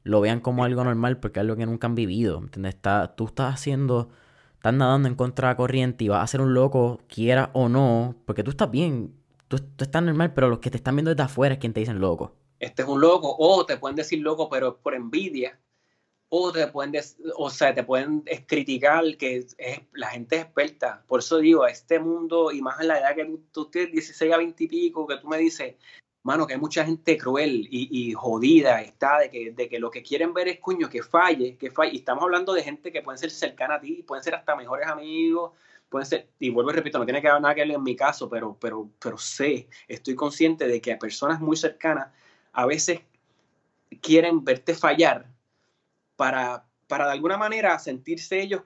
lo 0.04 0.22
vean 0.22 0.40
como 0.40 0.64
algo 0.64 0.84
normal 0.84 1.20
porque 1.20 1.40
es 1.40 1.42
algo 1.42 1.56
que 1.56 1.66
nunca 1.66 1.88
han 1.88 1.96
vivido. 1.96 2.40
¿Entiendes? 2.40 2.76
Está, 2.76 3.16
tú 3.16 3.26
estás 3.26 3.54
haciendo, 3.54 4.10
estás 4.56 4.74
nadando 4.74 5.08
en 5.08 5.16
contra 5.16 5.50
de 5.50 5.54
la 5.54 5.58
corriente 5.58 6.04
y 6.06 6.08
vas 6.08 6.24
a 6.24 6.28
ser 6.28 6.42
un 6.42 6.54
loco, 6.54 7.02
quiera 7.08 7.52
o 7.54 7.70
no, 7.70 8.16
porque 8.26 8.44
tú 8.44 8.52
estás 8.52 8.72
bien, 8.72 9.14
tú, 9.48 9.58
estás 9.78 10.04
normal, 10.04 10.34
pero 10.34 10.50
los 10.50 10.60
que 10.60 10.72
te 10.72 10.78
están 10.78 10.96
viendo 10.96 11.12
desde 11.12 11.24
afuera 11.24 11.56
es 11.56 11.60
quien 11.60 11.74
te 11.74 11.80
dicen 11.80 12.00
loco. 12.00 12.36
Este 12.60 12.84
es 12.84 12.88
un 12.88 13.02
loco, 13.02 13.36
o 13.40 13.66
te 13.66 13.78
pueden 13.78 13.96
decir 13.96 14.20
loco, 14.20 14.50
pero 14.50 14.78
por 14.78 14.94
envidia, 14.94 15.60
o 16.30 16.52
te 16.52 16.68
pueden, 16.68 16.94
o 17.36 17.50
sea, 17.50 17.74
te 17.74 17.84
pueden 17.84 18.22
criticar 18.48 19.04
que 19.18 19.38
es, 19.38 19.58
la 19.94 20.08
gente 20.08 20.38
es 20.38 20.44
experta. 20.44 21.04
Por 21.08 21.20
eso 21.20 21.40
digo, 21.40 21.66
este 21.66 22.00
mundo, 22.00 22.52
y 22.52 22.62
más 22.62 22.80
en 22.80 22.88
la 22.88 23.00
edad 23.00 23.16
que 23.16 23.26
tú, 23.26 23.44
tú 23.52 23.66
tienes 23.72 23.92
16 23.92 24.32
a 24.32 24.38
20 24.38 24.64
y 24.64 24.68
pico, 24.68 25.08
que 25.08 25.18
tú 25.18 25.28
me 25.28 25.40
dices, 25.40 25.76
mano, 26.24 26.46
que 26.46 26.54
hay 26.54 26.60
mucha 26.60 26.86
gente 26.86 27.18
cruel 27.18 27.68
y, 27.72 28.14
jodida 28.14 28.82
está 28.82 29.20
de 29.20 29.30
que, 29.30 29.52
de 29.52 29.68
que 29.68 29.80
lo 29.80 29.90
que 29.90 30.04
quieren 30.04 30.34
ver 30.34 30.48
es, 30.48 30.60
cuño, 30.60 30.90
que 30.90 31.02
falle, 31.02 31.58
que 31.58 31.72
falle. 31.72 31.94
Y 31.94 31.98
estamos 31.98 32.24
hablando 32.24 32.54
de 32.54 32.64
gente 32.64 32.92
que 32.92 33.02
pueden 33.02 33.18
ser 33.18 33.32
cercana 33.32 33.76
a 33.76 33.82
ti, 33.82 34.04
pueden 34.04 34.24
ser 34.24 34.36
hasta 34.36 34.56
mejores 34.56 34.88
amigos, 34.88 35.54
pueden 35.90 36.06
ser, 36.06 36.30
y 36.40 36.50
vuelvo 36.50 36.72
y 36.72 36.76
repito, 36.76 37.00
no 37.00 37.06
tiene 37.06 37.22
que 37.22 37.28
haber 37.28 37.42
nada 37.42 37.56
que 37.56 37.62
ver 37.62 37.72
en 37.72 37.84
mi 37.84 37.96
caso, 37.96 38.30
pero, 38.30 38.56
pero, 38.60 38.90
pero 39.00 39.18
sé, 39.18 39.68
estoy 39.88 40.16
consciente 40.16 40.68
de 40.68 40.80
que 40.82 40.94
a 40.94 41.00
personas 41.00 41.42
muy 41.42 41.58
cercanas 41.58 42.10
a 42.54 42.66
veces 42.66 43.02
quieren 44.02 44.44
verte 44.44 44.76
fallar 44.76 45.28
para, 46.16 46.66
para 46.88 47.08
de 47.08 47.14
alguna 47.14 47.38
manera 47.38 47.78
sentirse 47.80 48.42
ellos 48.42 48.64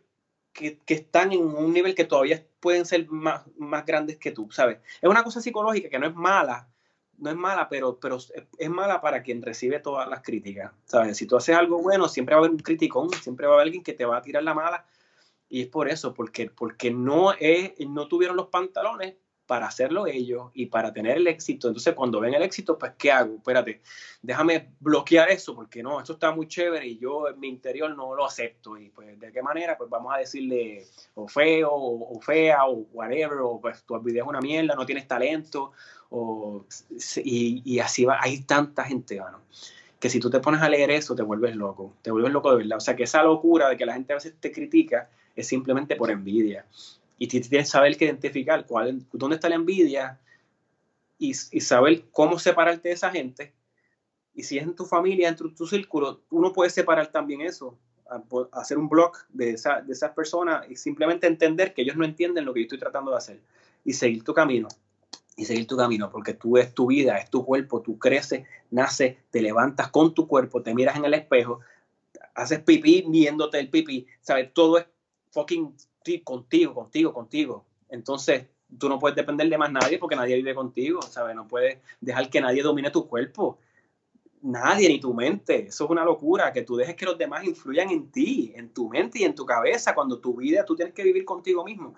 que, 0.52 0.78
que, 0.80 0.94
están 0.94 1.32
en 1.32 1.42
un 1.42 1.74
nivel 1.74 1.96
que 1.96 2.06
todavía 2.06 2.46
pueden 2.60 2.86
ser 2.86 3.08
más, 3.08 3.44
más 3.58 3.86
grandes 3.86 4.18
que 4.18 4.32
tú, 4.32 4.50
¿sabes? 4.52 4.80
Es 5.02 5.10
una 5.10 5.24
cosa 5.24 5.42
psicológica 5.42 5.90
que 5.90 6.00
no 6.00 6.08
es 6.08 6.16
mala, 6.16 6.70
no 7.18 7.30
es 7.30 7.36
mala, 7.36 7.70
pero, 7.70 8.00
pero 8.00 8.18
es 8.58 8.70
mala 8.70 9.02
para 9.02 9.24
quien 9.24 9.42
recibe 9.42 9.80
todas 9.80 10.08
las 10.08 10.22
críticas. 10.22 10.72
¿sabes? 10.86 11.18
Si 11.18 11.26
tú 11.26 11.38
haces 11.38 11.56
algo 11.56 11.82
bueno, 11.82 12.08
siempre 12.08 12.36
va 12.36 12.42
a 12.42 12.44
haber 12.46 12.52
un 12.52 12.60
criticón, 12.60 13.10
siempre 13.12 13.48
va 13.48 13.54
a 13.54 13.56
haber 13.56 13.68
alguien 13.68 13.84
que 13.84 13.94
te 13.94 14.06
va 14.06 14.18
a 14.18 14.22
tirar 14.22 14.44
la 14.44 14.54
mala. 14.54 14.86
Y 15.48 15.62
es 15.62 15.68
por 15.68 15.90
eso, 15.90 16.14
porque, 16.14 16.50
porque 16.50 16.92
no, 16.92 17.34
es, 17.34 17.74
no 17.88 18.08
tuvieron 18.08 18.36
los 18.36 18.48
pantalones 18.48 19.16
para 19.46 19.68
hacerlo 19.68 20.08
ellos 20.08 20.50
y 20.54 20.68
para 20.68 20.92
tener 20.92 21.18
el 21.18 21.28
éxito. 21.28 21.68
Entonces, 21.68 21.94
cuando 21.94 22.20
ven 22.20 22.34
el 22.34 22.42
éxito, 22.42 22.78
pues, 22.78 22.94
¿qué 22.98 23.12
hago? 23.12 23.36
Espérate, 23.36 23.82
déjame 24.22 24.74
bloquear 24.80 25.30
eso, 25.30 25.56
porque 25.56 25.84
no, 25.84 26.00
esto 26.00 26.14
está 26.14 26.32
muy 26.32 26.48
chévere 26.48 26.88
y 26.88 26.98
yo 26.98 27.28
en 27.28 27.40
mi 27.40 27.48
interior 27.48 27.96
no 27.96 28.16
lo 28.16 28.26
acepto. 28.26 28.78
Y 28.78 28.90
pues, 28.90 29.20
¿de 29.20 29.32
qué 29.32 29.42
manera? 29.42 29.78
Pues 29.78 29.90
vamos 29.90 30.14
a 30.14 30.18
decirle 30.18 30.86
o 31.14 31.28
feo, 31.28 31.72
o, 31.72 32.20
fea, 32.22 32.66
o 32.66 32.88
whatever, 32.92 33.40
o 33.42 33.60
pues 33.62 33.84
tu 33.84 34.00
video 34.00 34.24
es 34.24 34.30
una 34.30 34.42
mierda, 34.42 34.76
no 34.76 34.86
tienes 34.86 35.08
talento, 35.08 35.74
y, 37.24 37.80
así 37.80 38.06
va. 38.06 38.20
Hay 38.22 38.42
tanta 38.42 38.84
gente, 38.84 39.20
bueno, 39.20 39.42
que 40.00 40.10
si 40.10 40.20
tú 40.20 40.30
te 40.30 40.40
pones 40.40 40.62
a 40.62 40.70
leer 40.70 40.92
eso, 40.92 41.16
te 41.16 41.24
vuelves 41.24 41.56
loco, 41.56 41.94
te 42.02 42.12
vuelves 42.12 42.32
loco 42.32 42.52
de 42.52 42.58
verdad. 42.58 42.78
O 42.78 42.82
sea, 42.82 42.96
que 42.96 43.04
esa 43.04 43.24
locura 43.24 43.70
de 43.70 43.78
que 43.78 43.86
la 43.86 43.94
gente 43.94 44.14
a 44.14 44.18
veces 44.18 44.34
te 44.40 44.52
critica 44.52 45.10
es 45.36 45.48
simplemente 45.48 45.96
por 45.96 46.12
envidia. 46.12 46.66
Y 47.18 47.28
tienes 47.28 47.50
que 47.50 47.66
saber 47.66 47.98
que 47.98 48.06
identificar 48.06 48.66
cuál, 48.66 49.06
dónde 49.14 49.36
está 49.36 49.50
la 49.50 49.56
envidia 49.56 50.20
y, 51.18 51.34
saber 51.34 52.04
cómo 52.12 52.40
separarte 52.40 52.90
de 52.90 52.96
esa 52.96 53.10
gente. 53.10 53.54
Y 54.34 54.44
si 54.44 54.58
es 54.58 54.64
en 54.64 54.76
tu 54.76 54.86
familia, 54.86 55.30
en 55.30 55.36
tu, 55.36 55.68
círculo, 55.68 56.22
uno 56.30 56.52
puede 56.52 56.70
separar 56.70 57.08
también 57.08 57.42
eso, 57.42 57.78
hacer 58.52 58.78
un 58.78 58.90
blog 58.90 59.14
de, 59.30 59.52
esa, 59.52 59.82
de 59.82 59.94
esas 59.94 60.12
personas 60.12 60.70
y 60.70 60.76
simplemente 60.76 61.26
entender 61.26 61.74
que 61.74 61.84
ellos 61.84 61.96
no 61.96 62.04
entienden 62.04 62.44
lo 62.44 62.54
que 62.54 62.60
yo 62.60 62.66
estoy 62.66 62.80
tratando 62.80 63.12
de 63.12 63.18
hacer 63.18 63.40
y 63.86 63.94
seguir 63.94 64.24
tu 64.24 64.34
camino 64.34 64.68
y 65.36 65.46
seguir 65.46 65.68
tu 65.68 65.76
camino, 65.76 66.10
porque 66.10 66.34
tú 66.34 66.58
es 66.58 66.74
tu 66.74 66.88
vida, 66.88 67.18
es 67.18 67.30
tu 67.30 67.46
cuerpo, 67.46 67.82
tú 67.82 68.00
creces, 68.00 68.46
naces, 68.72 69.18
te 69.30 69.42
levantas 69.42 69.90
con 69.90 70.14
tu 70.14 70.28
cuerpo, 70.28 70.62
te 70.62 70.74
miras 70.74 70.96
en 70.96 71.06
el 71.06 71.14
espejo, 71.14 71.60
haces 72.36 72.60
pipí 72.60 73.06
viéndote 73.08 73.60
el 73.60 73.70
pipí, 73.70 74.08
¿sabes? 74.22 74.54
Todo 74.54 74.78
es 74.78 74.86
fucking 75.32 75.76
contigo, 76.24 76.74
contigo, 76.74 77.14
contigo. 77.14 77.66
Entonces, 77.90 78.46
tú 78.78 78.90
no 78.90 79.00
puedes 79.00 79.16
depender 79.16 79.50
de 79.50 79.58
más 79.58 79.72
nadie 79.72 79.98
porque 79.98 80.16
nadie 80.16 80.36
vive 80.36 80.54
contigo, 80.54 81.02
¿sabes? 81.02 81.36
No 81.36 81.48
puedes 81.48 81.80
dejar 82.00 82.30
que 82.30 82.42
nadie 82.42 82.62
domine 82.62 82.92
tu 82.92 83.08
cuerpo. 83.08 83.58
Nadie, 84.42 84.88
ni 84.90 85.00
tu 85.00 85.14
mente. 85.14 85.68
Eso 85.68 85.86
es 85.86 85.90
una 85.90 86.06
locura, 86.06 86.54
que 86.54 86.62
tú 86.62 86.76
dejes 86.76 86.96
que 86.96 87.06
los 87.06 87.18
demás 87.18 87.44
influyan 87.46 87.90
en 87.90 88.12
ti, 88.12 88.54
en 88.56 88.70
tu 88.70 88.90
mente 88.90 89.20
y 89.20 89.24
en 89.24 89.34
tu 89.34 89.46
cabeza, 89.46 89.96
cuando 89.96 90.20
tu 90.20 90.36
vida 90.36 90.64
tú 90.64 90.76
tienes 90.76 90.94
que 90.94 91.04
vivir 91.04 91.26
contigo 91.26 91.64
mismo. 91.64 91.96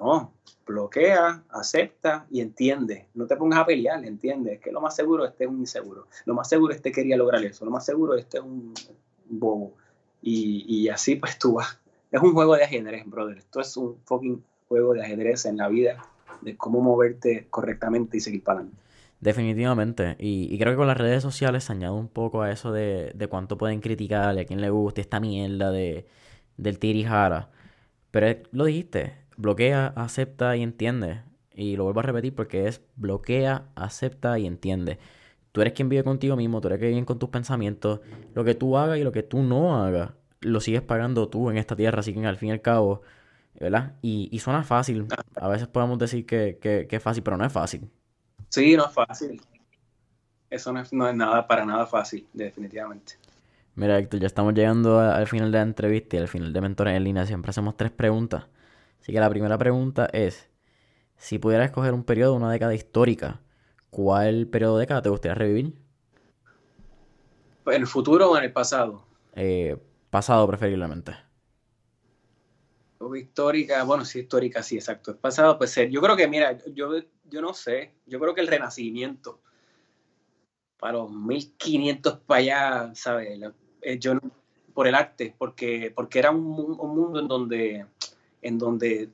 No, 0.00 0.32
bloquea, 0.66 1.44
acepta 1.50 2.26
y 2.30 2.40
entiende. 2.40 3.06
No 3.14 3.26
te 3.26 3.36
pongas 3.36 3.60
a 3.60 3.66
pelear, 3.66 4.04
entiende. 4.04 4.54
Es 4.54 4.60
que 4.60 4.72
lo 4.72 4.80
más 4.80 4.96
seguro 4.96 5.24
este 5.24 5.44
es 5.44 5.50
un 5.50 5.60
inseguro. 5.60 6.06
Lo 6.24 6.34
más 6.34 6.48
seguro 6.48 6.74
este 6.74 6.90
quería 6.90 7.16
lograr 7.16 7.44
eso. 7.44 7.64
Lo 7.64 7.70
más 7.70 7.84
seguro 7.84 8.14
este 8.14 8.38
es 8.38 8.44
un 8.44 8.74
bobo. 9.26 9.74
Y, 10.22 10.64
y 10.66 10.88
así 10.88 11.16
pues 11.16 11.38
tú 11.38 11.54
vas 11.54 11.80
es 12.10 12.20
un 12.20 12.32
juego 12.32 12.56
de 12.56 12.64
ajedrez, 12.64 13.06
brother. 13.06 13.38
Esto 13.38 13.60
es 13.60 13.76
un 13.76 13.98
fucking 14.04 14.42
juego 14.68 14.94
de 14.94 15.02
ajedrez 15.02 15.46
en 15.46 15.56
la 15.56 15.68
vida, 15.68 16.04
de 16.40 16.56
cómo 16.56 16.80
moverte 16.80 17.46
correctamente 17.50 18.16
y 18.16 18.20
seguir 18.20 18.42
para 18.42 18.60
adelante. 18.60 18.82
Definitivamente. 19.20 20.16
Y, 20.18 20.58
creo 20.58 20.72
que 20.72 20.78
con 20.78 20.86
las 20.86 20.96
redes 20.96 21.22
sociales 21.22 21.64
se 21.64 21.72
añade 21.72 21.92
un 21.92 22.08
poco 22.08 22.42
a 22.42 22.50
eso 22.50 22.72
de, 22.72 23.14
cuánto 23.28 23.58
pueden 23.58 23.80
criticar 23.80 24.36
a 24.36 24.44
quien 24.44 24.60
le 24.60 24.70
guste 24.70 25.02
esta 25.02 25.20
mierda 25.20 25.70
de, 25.70 26.06
del 26.56 26.78
tirijara. 26.78 27.50
Pero 28.10 28.42
lo 28.52 28.64
dijiste, 28.64 29.14
bloquea, 29.40 29.92
acepta 29.96 30.56
y 30.56 30.62
entiende. 30.62 31.22
Y 31.54 31.76
lo 31.76 31.84
vuelvo 31.84 32.00
a 32.00 32.04
repetir 32.04 32.34
porque 32.34 32.66
es 32.66 32.80
bloquea, 32.96 33.64
acepta 33.74 34.38
y 34.38 34.46
entiende. 34.46 34.98
Tú 35.52 35.60
eres 35.60 35.72
quien 35.72 35.88
vive 35.88 36.04
contigo 36.04 36.36
mismo, 36.36 36.60
tú 36.60 36.68
eres 36.68 36.78
quien 36.78 36.92
vive 36.92 37.06
con 37.06 37.18
tus 37.18 37.30
pensamientos. 37.30 38.00
Lo 38.34 38.44
que 38.44 38.54
tú 38.54 38.76
hagas 38.76 38.98
y 38.98 39.04
lo 39.04 39.12
que 39.12 39.22
tú 39.22 39.42
no 39.42 39.82
hagas 39.82 40.12
lo 40.40 40.60
sigues 40.60 40.82
pagando 40.82 41.28
tú 41.28 41.50
en 41.50 41.58
esta 41.58 41.76
tierra, 41.76 42.00
así 42.00 42.14
que 42.14 42.24
al 42.26 42.36
fin 42.36 42.48
y 42.48 42.52
al 42.52 42.62
cabo, 42.62 43.02
¿verdad? 43.58 43.94
Y, 44.02 44.28
y 44.32 44.38
suena 44.38 44.62
fácil. 44.62 45.06
A 45.34 45.48
veces 45.48 45.68
podemos 45.68 45.98
decir 45.98 46.26
que, 46.26 46.58
que, 46.60 46.86
es 46.88 47.02
fácil, 47.02 47.22
pero 47.22 47.36
no 47.36 47.44
es 47.44 47.52
fácil. 47.52 47.90
Sí, 48.48 48.76
no 48.76 48.86
es 48.86 48.92
fácil. 48.92 49.40
Eso 50.48 50.72
no 50.72 50.80
es, 50.80 50.92
no 50.92 51.08
es 51.08 51.14
nada, 51.14 51.46
para 51.46 51.64
nada 51.64 51.86
fácil, 51.86 52.26
definitivamente. 52.32 53.14
Mira, 53.76 53.98
Héctor, 53.98 54.20
ya 54.20 54.26
estamos 54.26 54.54
llegando 54.54 54.98
al 54.98 55.26
final 55.26 55.52
de 55.52 55.58
la 55.58 55.62
entrevista 55.62 56.16
y 56.16 56.18
al 56.20 56.28
final 56.28 56.52
de 56.52 56.60
Mentores 56.60 56.96
en 56.96 57.04
Línea 57.04 57.26
siempre 57.26 57.50
hacemos 57.50 57.76
tres 57.76 57.90
preguntas. 57.92 58.46
Así 59.00 59.12
que 59.12 59.20
la 59.20 59.30
primera 59.30 59.58
pregunta 59.58 60.08
es, 60.12 60.48
si 61.16 61.38
pudieras 61.38 61.66
escoger 61.66 61.94
un 61.94 62.04
periodo, 62.04 62.34
una 62.34 62.50
década 62.50 62.74
histórica, 62.74 63.40
¿cuál 63.90 64.46
periodo 64.46 64.76
de 64.76 64.82
década 64.82 65.02
te 65.02 65.08
gustaría 65.08 65.34
revivir? 65.34 65.74
¿En 67.66 67.80
el 67.80 67.86
futuro 67.86 68.30
o 68.30 68.36
en 68.36 68.44
el 68.44 68.52
pasado? 68.52 69.04
Eh, 69.34 69.76
Pasado 70.10 70.44
preferiblemente. 70.48 71.12
Histórica, 73.16 73.82
bueno, 73.84 74.04
sí, 74.04 74.20
histórica, 74.20 74.62
sí, 74.62 74.76
exacto. 74.76 75.16
Pasado, 75.16 75.56
pues 75.56 75.74
yo 75.88 76.00
creo 76.02 76.16
que, 76.16 76.28
mira, 76.28 76.58
yo, 76.74 76.92
yo 77.30 77.40
no 77.40 77.54
sé, 77.54 77.94
yo 78.06 78.20
creo 78.20 78.34
que 78.34 78.40
el 78.40 78.48
renacimiento, 78.48 79.40
para 80.78 80.94
los 80.94 81.10
1500 81.10 82.18
para 82.26 82.40
allá, 82.40 82.94
¿sabes? 82.94 83.40
Eh, 83.82 83.98
yo, 83.98 84.14
por 84.74 84.86
el 84.86 84.94
arte, 84.94 85.34
porque, 85.38 85.92
porque 85.94 86.18
era 86.18 86.30
un, 86.30 86.42
mundo 86.42 87.20
en 87.20 87.28
donde, 87.28 87.86
en 88.42 88.58
donde 88.58 89.10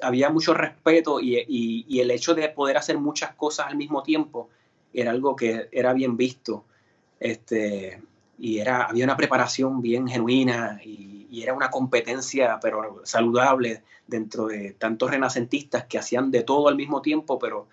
había, 0.00 0.30
mucho 0.30 0.54
respeto 0.54 1.20
y, 1.20 1.44
y, 1.46 2.00
el 2.00 2.10
hecho 2.10 2.34
de 2.34 2.48
poder 2.48 2.76
hacer 2.76 2.98
muchas 2.98 3.34
cosas 3.34 3.66
al 3.66 3.76
mismo 3.76 4.02
tiempo 4.02 4.48
era 4.92 5.10
algo 5.10 5.36
que 5.36 5.68
era 5.72 5.92
bien 5.92 6.16
visto. 6.16 6.64
Este, 7.20 8.00
y 8.38 8.58
era, 8.58 8.84
había 8.84 9.04
una 9.04 9.16
preparación 9.16 9.80
bien 9.82 10.08
genuina 10.08 10.80
y, 10.84 11.14
era 11.42 11.52
una 11.52 11.70
competencia, 11.70 12.58
pero 12.62 13.02
saludable, 13.04 13.82
dentro 14.06 14.46
de 14.46 14.72
tantos 14.72 15.10
renacentistas 15.10 15.84
que 15.84 15.98
hacían 15.98 16.30
de 16.30 16.42
todo 16.42 16.68
al 16.68 16.76
mismo 16.76 17.02
tiempo, 17.02 17.38
pero 17.38 17.66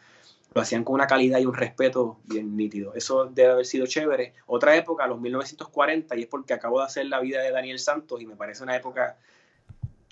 lo 0.53 0.61
hacían 0.61 0.83
con 0.83 0.95
una 0.95 1.07
calidad 1.07 1.39
y 1.39 1.45
un 1.45 1.53
respeto 1.53 2.17
bien 2.25 2.57
nítido. 2.57 2.93
Eso 2.93 3.25
debe 3.25 3.53
haber 3.53 3.65
sido 3.65 3.87
chévere. 3.87 4.33
Otra 4.47 4.75
época, 4.75 5.07
los 5.07 5.21
1940, 5.21 6.13
y 6.17 6.23
es 6.23 6.27
porque 6.27 6.53
acabo 6.53 6.79
de 6.79 6.87
hacer 6.87 7.05
la 7.05 7.21
vida 7.21 7.41
de 7.41 7.51
Daniel 7.51 7.79
Santos 7.79 8.21
y 8.21 8.25
me 8.25 8.35
parece 8.35 8.63
una 8.63 8.75
época 8.75 9.15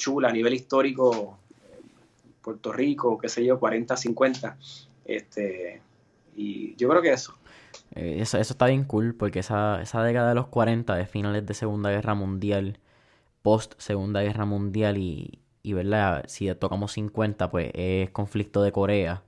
chula 0.01 0.29
a 0.29 0.31
nivel 0.31 0.55
histórico, 0.55 1.37
Puerto 2.41 2.73
Rico, 2.73 3.19
qué 3.19 3.29
sé 3.29 3.45
yo, 3.45 3.59
40, 3.59 3.95
50. 3.95 4.57
Este, 5.05 5.81
y 6.35 6.75
yo 6.75 6.89
creo 6.89 7.01
que 7.03 7.13
eso. 7.13 7.35
Eh, 7.93 8.17
eso, 8.19 8.39
eso 8.39 8.53
está 8.53 8.65
bien 8.65 8.83
cool 8.85 9.13
porque 9.13 9.39
esa, 9.39 9.79
esa 9.81 10.03
década 10.03 10.29
de 10.29 10.35
los 10.35 10.47
40, 10.47 10.95
de 10.95 11.05
finales 11.05 11.45
de 11.45 11.53
Segunda 11.53 11.91
Guerra 11.91 12.15
Mundial, 12.15 12.79
post 13.43 13.75
Segunda 13.77 14.21
Guerra 14.23 14.45
Mundial 14.45 14.97
y, 14.97 15.39
y 15.61 15.73
¿verdad? 15.73 16.23
Si 16.27 16.53
tocamos 16.55 16.93
50, 16.93 17.51
pues 17.51 17.69
es 17.75 18.09
conflicto 18.09 18.63
de 18.63 18.71
Corea, 18.71 19.23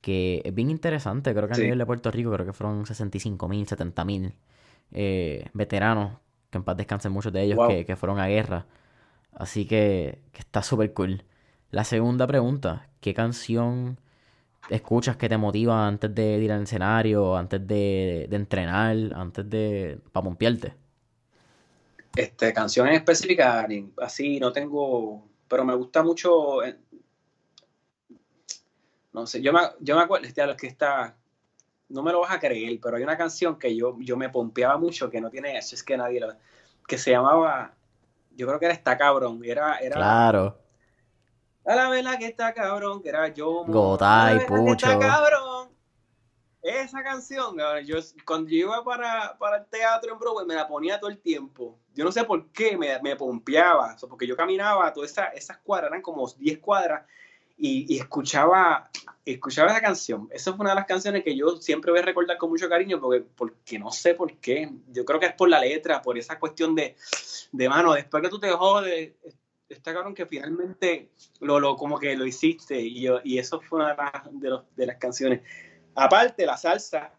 que 0.00 0.42
es 0.44 0.52
bien 0.52 0.68
interesante. 0.68 1.32
Creo 1.32 1.46
que 1.46 1.54
a 1.54 1.58
nivel 1.58 1.78
de 1.78 1.86
Puerto 1.86 2.10
Rico, 2.10 2.32
creo 2.32 2.44
que 2.44 2.52
fueron 2.52 2.86
65 2.86 3.48
mil, 3.48 3.68
70 3.68 4.04
mil 4.04 4.34
eh, 4.90 5.46
veteranos, 5.52 6.18
que 6.50 6.58
en 6.58 6.64
paz 6.64 6.76
descansen 6.76 7.12
muchos 7.12 7.32
de 7.32 7.42
ellos, 7.42 7.58
que, 7.86 7.96
fueron 7.96 8.18
a 8.18 8.26
guerra. 8.26 8.66
Así 9.32 9.66
que, 9.66 10.20
está 10.34 10.62
súper 10.62 10.92
cool. 10.92 11.24
La 11.70 11.84
segunda 11.84 12.26
pregunta, 12.26 12.88
¿qué 13.00 13.14
canción 13.14 13.98
escuchas 14.68 15.16
que 15.16 15.28
te 15.28 15.36
motiva 15.36 15.86
antes 15.86 16.14
de 16.14 16.38
ir 16.38 16.52
al 16.52 16.62
escenario, 16.62 17.36
antes 17.36 17.66
de, 17.66 18.28
entrenar, 18.30 18.96
antes 19.14 19.48
de... 19.48 19.98
para 20.12 20.24
pompearte? 20.24 20.74
Este, 22.14 22.52
canciones 22.52 22.96
específicas, 22.96 23.66
así 23.98 24.38
no 24.38 24.52
tengo, 24.52 25.26
pero 25.48 25.64
me 25.64 25.74
gusta 25.74 26.02
mucho, 26.02 26.62
eh, 26.62 26.76
no 29.14 29.26
sé, 29.26 29.40
yo 29.40 29.50
me, 29.50 29.60
yo 29.80 29.96
me 29.96 30.02
acuerdo, 30.02 30.26
este, 30.26 30.42
que 30.58 30.66
está, 30.66 31.16
no 31.88 32.02
me 32.02 32.12
lo 32.12 32.20
vas 32.20 32.32
a 32.32 32.38
creer, 32.38 32.78
pero 32.82 32.98
hay 32.98 33.02
una 33.02 33.16
canción 33.16 33.58
que 33.58 33.74
yo, 33.74 33.96
yo 34.00 34.18
me 34.18 34.28
pompeaba 34.28 34.76
mucho, 34.76 35.10
que 35.10 35.22
no 35.22 35.30
tiene 35.30 35.56
eso, 35.56 35.74
es 35.74 35.82
que 35.82 35.96
nadie 35.96 36.20
lo, 36.20 36.34
que 36.86 36.98
se 36.98 37.12
llamaba, 37.12 37.74
yo 38.36 38.46
creo 38.46 38.58
que 38.58 38.66
era 38.66 38.74
Está 38.74 38.96
Cabrón, 38.96 39.40
era, 39.44 39.78
era, 39.78 39.96
claro. 39.96 40.58
A 41.64 41.76
la 41.76 41.88
vela 41.90 42.18
que 42.18 42.26
está 42.26 42.52
cabrón, 42.52 43.00
que 43.02 43.08
era 43.08 43.28
yo. 43.28 43.64
Gotay, 43.66 44.46
Pucho. 44.46 44.90
Está 44.90 44.98
cabrón. 44.98 45.70
Esa 46.60 47.02
canción, 47.02 47.56
yo 47.84 47.96
cuando 48.24 48.48
yo 48.48 48.56
iba 48.56 48.84
para, 48.84 49.36
para, 49.36 49.56
el 49.56 49.66
teatro 49.66 50.12
en 50.12 50.18
Broadway 50.18 50.46
me 50.46 50.54
la 50.54 50.68
ponía 50.68 51.00
todo 51.00 51.10
el 51.10 51.18
tiempo. 51.18 51.76
Yo 51.92 52.04
no 52.04 52.12
sé 52.12 52.22
por 52.22 52.52
qué 52.52 52.76
me, 52.76 53.00
me 53.00 53.16
pompeaba, 53.16 53.96
porque 54.08 54.28
yo 54.28 54.36
caminaba, 54.36 54.92
todas 54.92 55.10
esas, 55.10 55.34
esas 55.34 55.58
cuadras, 55.58 55.90
eran 55.90 56.02
como 56.02 56.28
10 56.28 56.58
cuadras, 56.60 57.04
y, 57.64 57.96
escuchaba, 57.96 58.90
escuchaba 59.24 59.70
esa 59.70 59.80
canción. 59.80 60.28
Esa 60.32 60.52
fue 60.52 60.64
una 60.64 60.70
de 60.70 60.76
las 60.76 60.86
canciones 60.86 61.22
que 61.22 61.36
yo 61.36 61.56
siempre 61.58 61.92
voy 61.92 62.00
a 62.00 62.04
recordar 62.04 62.36
con 62.36 62.50
mucho 62.50 62.68
cariño, 62.68 63.00
porque, 63.00 63.20
porque 63.20 63.78
no 63.78 63.92
sé 63.92 64.14
por 64.14 64.36
qué. 64.38 64.68
Yo 64.88 65.04
creo 65.04 65.20
que 65.20 65.26
es 65.26 65.34
por 65.34 65.48
la 65.48 65.60
letra, 65.60 66.02
por 66.02 66.18
esa 66.18 66.40
cuestión 66.40 66.74
de, 66.74 66.96
de 67.52 67.68
mano, 67.68 67.92
después 67.94 68.20
que 68.20 68.28
tú 68.28 68.40
te 68.40 68.50
jodes, 68.50 69.12
está 69.68 69.94
cabrón 69.94 70.14
que 70.14 70.26
finalmente 70.26 71.10
lo, 71.38 71.60
lo, 71.60 71.76
como 71.76 72.00
que 72.00 72.16
lo 72.16 72.26
hiciste 72.26 72.80
y, 72.80 73.06
y 73.22 73.38
eso 73.38 73.60
fue 73.60 73.78
una 73.78 73.90
de 73.90 73.96
las, 73.96 74.66
de, 74.74 74.86
las 74.86 74.96
canciones. 74.96 75.42
Aparte, 75.94 76.44
la 76.44 76.56
salsa, 76.56 77.12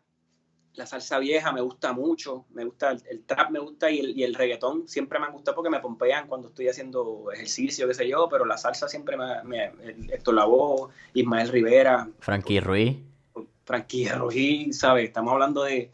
la 0.75 0.85
salsa 0.85 1.19
vieja 1.19 1.51
me 1.51 1.61
gusta 1.61 1.93
mucho, 1.93 2.45
me 2.53 2.65
gusta 2.65 2.91
el, 2.91 3.23
trap, 3.25 3.51
me 3.51 3.59
gusta 3.59 3.91
y 3.91 3.99
el, 3.99 4.17
y 4.17 4.23
el, 4.23 4.33
reggaetón 4.33 4.87
siempre 4.87 5.19
me 5.19 5.29
gusta 5.29 5.53
porque 5.53 5.69
me 5.69 5.79
pompean 5.79 6.27
cuando 6.27 6.47
estoy 6.47 6.67
haciendo 6.67 7.31
ejercicio, 7.31 7.87
qué 7.87 7.93
sé 7.93 8.07
yo, 8.07 8.27
pero 8.29 8.45
la 8.45 8.57
salsa 8.57 8.87
siempre 8.87 9.15
me, 9.17 9.43
me 9.43 9.71
Héctor 10.11 10.35
Lavoe, 10.35 10.89
Ismael 11.13 11.49
Rivera. 11.49 12.09
Frankie 12.19 12.59
Ruiz. 12.59 12.97
Frankie 13.65 14.09
Ruiz, 14.09 14.79
¿sabes? 14.79 15.05
Estamos 15.05 15.33
hablando 15.33 15.63
de 15.63 15.91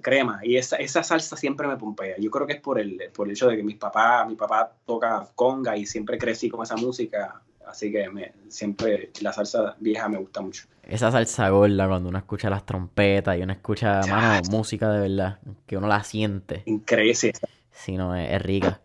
crema. 0.00 0.40
Y 0.42 0.56
esa, 0.56 0.76
esa 0.76 1.02
salsa 1.02 1.36
siempre 1.36 1.66
me 1.66 1.76
pompea. 1.76 2.16
Yo 2.18 2.30
creo 2.30 2.46
que 2.46 2.54
es 2.54 2.60
por 2.60 2.78
el, 2.78 3.10
por 3.14 3.26
el 3.26 3.32
hecho 3.32 3.48
de 3.48 3.56
que 3.56 3.62
mis 3.62 3.76
papás, 3.76 4.26
mi 4.28 4.34
papá 4.34 4.72
toca 4.84 5.28
conga 5.34 5.76
y 5.76 5.86
siempre 5.86 6.18
crecí 6.18 6.48
con 6.48 6.62
esa 6.62 6.76
música. 6.76 7.42
Así 7.66 7.90
que 7.90 8.08
me, 8.08 8.32
siempre 8.48 9.10
la 9.20 9.32
salsa 9.32 9.76
vieja 9.80 10.08
me 10.08 10.18
gusta 10.18 10.40
mucho. 10.40 10.66
Esa 10.84 11.10
salsa 11.10 11.48
gorda 11.48 11.88
cuando 11.88 12.08
uno 12.08 12.18
escucha 12.18 12.48
las 12.48 12.64
trompetas 12.64 13.36
y 13.36 13.42
uno 13.42 13.52
escucha, 13.52 14.02
mano, 14.08 14.40
música 14.50 14.90
de 14.92 15.00
verdad, 15.00 15.40
que 15.66 15.76
uno 15.76 15.88
la 15.88 16.04
siente. 16.04 16.62
Increíble. 16.66 17.32
Sí, 17.72 17.96
no, 17.96 18.14
es, 18.14 18.40
rica. 18.40 18.80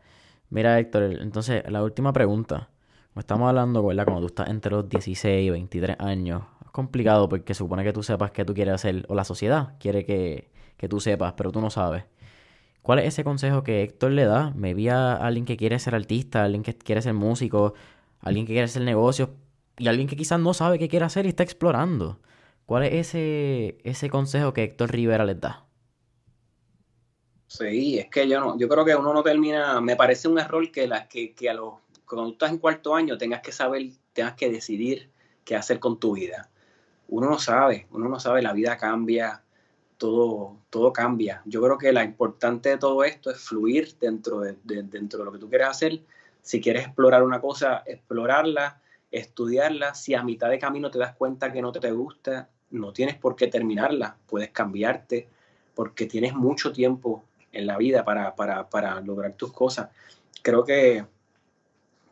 Mira, 0.49 0.79
Héctor, 0.79 1.03
entonces, 1.21 1.63
la 1.69 1.83
última 1.83 2.11
pregunta. 2.11 2.69
Estamos 3.15 3.47
hablando, 3.47 3.85
¿verdad? 3.85 4.05
Cuando 4.05 4.21
tú 4.21 4.27
estás 4.27 4.49
entre 4.49 4.71
los 4.71 4.89
16 4.89 5.47
y 5.47 5.49
23 5.51 5.97
años, 5.99 6.43
es 6.65 6.71
complicado 6.71 7.29
porque 7.29 7.53
supone 7.53 7.83
que 7.83 7.93
tú 7.93 8.01
sepas 8.01 8.31
qué 8.31 8.45
tú 8.45 8.53
quieres 8.53 8.73
hacer, 8.73 9.05
o 9.09 9.15
la 9.15 9.25
sociedad 9.25 9.75
quiere 9.79 10.05
que, 10.05 10.49
que 10.77 10.87
tú 10.87 10.99
sepas, 10.99 11.33
pero 11.33 11.51
tú 11.51 11.61
no 11.61 11.69
sabes. 11.69 12.05
¿Cuál 12.81 12.99
es 12.99 13.05
ese 13.05 13.23
consejo 13.23 13.63
que 13.63 13.83
Héctor 13.83 14.11
le 14.11 14.25
da? 14.25 14.51
Me 14.55 14.73
vi 14.73 14.89
a 14.89 15.13
alguien 15.13 15.45
que 15.45 15.55
quiere 15.55 15.77
ser 15.77 15.93
artista, 15.93 16.43
alguien 16.43 16.63
que 16.63 16.73
quiere 16.73 17.01
ser 17.01 17.13
músico, 17.13 17.75
alguien 18.21 18.45
que 18.45 18.53
quiere 18.53 18.65
hacer 18.65 18.83
negocios 18.83 19.29
y 19.77 19.87
alguien 19.87 20.07
que 20.07 20.15
quizás 20.15 20.39
no 20.39 20.53
sabe 20.53 20.79
qué 20.79 20.87
quiere 20.87 21.05
hacer 21.05 21.25
y 21.25 21.29
está 21.29 21.43
explorando. 21.43 22.19
¿Cuál 22.65 22.83
es 22.83 23.07
ese, 23.07 23.77
ese 23.83 24.09
consejo 24.09 24.53
que 24.53 24.63
Héctor 24.63 24.91
Rivera 24.91 25.25
les 25.25 25.39
da? 25.39 25.65
Sí, 27.47 27.99
es 27.99 28.09
que 28.09 28.29
yo 28.29 28.39
no, 28.39 28.57
yo 28.57 28.69
creo 28.69 28.85
que 28.85 28.95
uno 28.95 29.13
no 29.13 29.23
termina, 29.23 29.81
me 29.81 29.97
parece 29.97 30.29
un 30.29 30.39
error 30.39 30.71
que, 30.71 30.87
la, 30.87 31.07
que, 31.09 31.33
que 31.33 31.49
a 31.49 31.53
los, 31.53 31.73
cuando 32.05 32.29
tú 32.29 32.33
estás 32.33 32.51
en 32.51 32.59
cuarto 32.59 32.95
año 32.95 33.17
tengas 33.17 33.41
que 33.41 33.51
saber, 33.51 33.89
tengas 34.13 34.35
que 34.35 34.49
decidir 34.49 35.09
qué 35.43 35.55
hacer 35.55 35.79
con 35.79 35.99
tu 35.99 36.13
vida. 36.13 36.49
Uno 37.09 37.29
no 37.29 37.39
sabe, 37.39 37.87
uno 37.91 38.07
no 38.07 38.19
sabe, 38.21 38.41
la 38.41 38.53
vida 38.53 38.77
cambia, 38.77 39.43
todo, 39.97 40.57
todo 40.69 40.93
cambia. 40.93 41.41
Yo 41.45 41.61
creo 41.61 41.77
que 41.77 41.91
la 41.91 42.03
importante 42.03 42.69
de 42.69 42.77
todo 42.77 43.03
esto 43.03 43.29
es 43.29 43.39
fluir 43.39 43.95
dentro 43.99 44.39
de, 44.39 44.55
dentro 44.63 45.19
de 45.19 45.25
lo 45.25 45.31
que 45.31 45.37
tú 45.37 45.49
quieres 45.49 45.67
hacer. 45.67 45.99
Si 46.41 46.61
quieres 46.61 46.85
explorar 46.85 47.23
una 47.23 47.39
cosa, 47.39 47.83
explorarla, 47.85 48.81
estudiarla. 49.11 49.93
Si 49.93 50.13
a 50.13 50.23
mitad 50.23 50.49
de 50.49 50.59
camino 50.59 50.89
te 50.89 50.99
das 50.99 51.15
cuenta 51.15 51.51
que 51.51 51.61
no 51.61 51.71
te 51.71 51.91
gusta, 51.91 52.49
no 52.71 52.93
tienes 52.93 53.15
por 53.15 53.35
qué 53.35 53.47
terminarla. 53.47 54.17
Puedes 54.27 54.49
cambiarte 54.49 55.27
porque 55.75 56.05
tienes 56.05 56.33
mucho 56.33 56.71
tiempo 56.71 57.23
en 57.51 57.67
la 57.67 57.77
vida 57.77 58.03
para, 58.03 58.35
para, 58.35 58.69
para 58.69 58.99
lograr 59.01 59.33
tus 59.33 59.51
cosas. 59.51 59.89
Creo 60.41 60.63
que, 60.63 61.05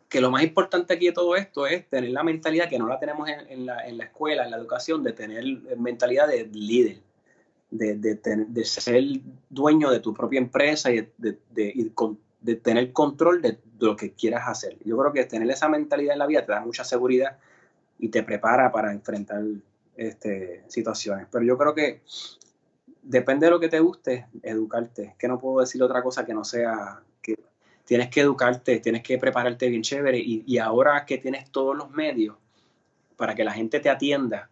que, 0.07 0.21
lo 0.21 0.29
más 0.29 0.43
importante 0.43 0.93
aquí 0.93 1.07
de 1.07 1.13
todo 1.13 1.35
esto 1.35 1.65
es 1.65 1.87
tener 1.89 2.11
la 2.11 2.23
mentalidad 2.23 2.69
que 2.69 2.77
no 2.77 2.87
la 2.87 2.99
tenemos 2.99 3.27
en, 3.29 3.65
la, 3.65 3.87
en 3.87 3.97
la 3.97 4.05
escuela, 4.05 4.43
en 4.43 4.51
la 4.51 4.57
educación, 4.57 5.03
de 5.03 5.13
tener 5.13 5.43
mentalidad 5.77 6.27
de 6.27 6.45
líder 6.45 7.01
de, 7.71 7.95
de, 7.95 8.65
ser 8.65 9.03
dueño 9.49 9.91
de 9.91 9.99
tu 9.99 10.13
propia 10.13 10.39
empresa 10.39 10.91
y 10.91 11.07
de, 11.17 12.55
tener 12.55 12.93
control 12.93 13.41
de, 13.41 13.59
lo 13.79 13.95
que 13.95 14.11
quieras 14.13 14.47
hacer. 14.47 14.77
Yo 14.83 14.97
creo 14.97 15.13
que 15.13 15.25
tener 15.25 15.49
esa 15.49 15.69
mentalidad 15.69 16.13
en 16.13 16.19
la 16.19 16.27
vida 16.27 16.45
te 16.45 16.51
da 16.51 16.61
mucha 16.61 16.83
seguridad 16.83 17.37
y 17.97 18.09
te 18.09 18.23
prepara 18.23 18.71
para 18.71 18.91
enfrentar 18.91 19.43
este, 19.95 20.63
situaciones. 20.67 21.27
Pero 21.31 21.43
yo 21.45 21.57
creo 21.57 21.75
que 21.75 22.01
depende 23.03 23.47
de 23.47 23.51
lo 23.51 23.59
que 23.59 23.69
te 23.69 23.79
guste, 23.79 24.27
educarte. 24.43 25.15
Que 25.17 25.27
no 25.27 25.39
puedo 25.39 25.59
decir 25.59 25.81
otra 25.83 26.01
cosa 26.01 26.25
que 26.25 26.33
no 26.33 26.43
sea 26.43 27.01
que 27.21 27.37
tienes 27.85 28.09
que 28.09 28.21
educarte, 28.21 28.79
tienes 28.79 29.03
que 29.03 29.17
prepararte 29.17 29.69
bien 29.69 29.81
chévere 29.81 30.19
y, 30.19 30.57
ahora 30.57 31.05
que 31.05 31.17
tienes 31.17 31.51
todos 31.51 31.75
los 31.75 31.91
medios 31.91 32.37
para 33.17 33.35
que 33.35 33.43
la 33.43 33.51
gente 33.51 33.79
te 33.79 33.89
atienda, 33.89 34.49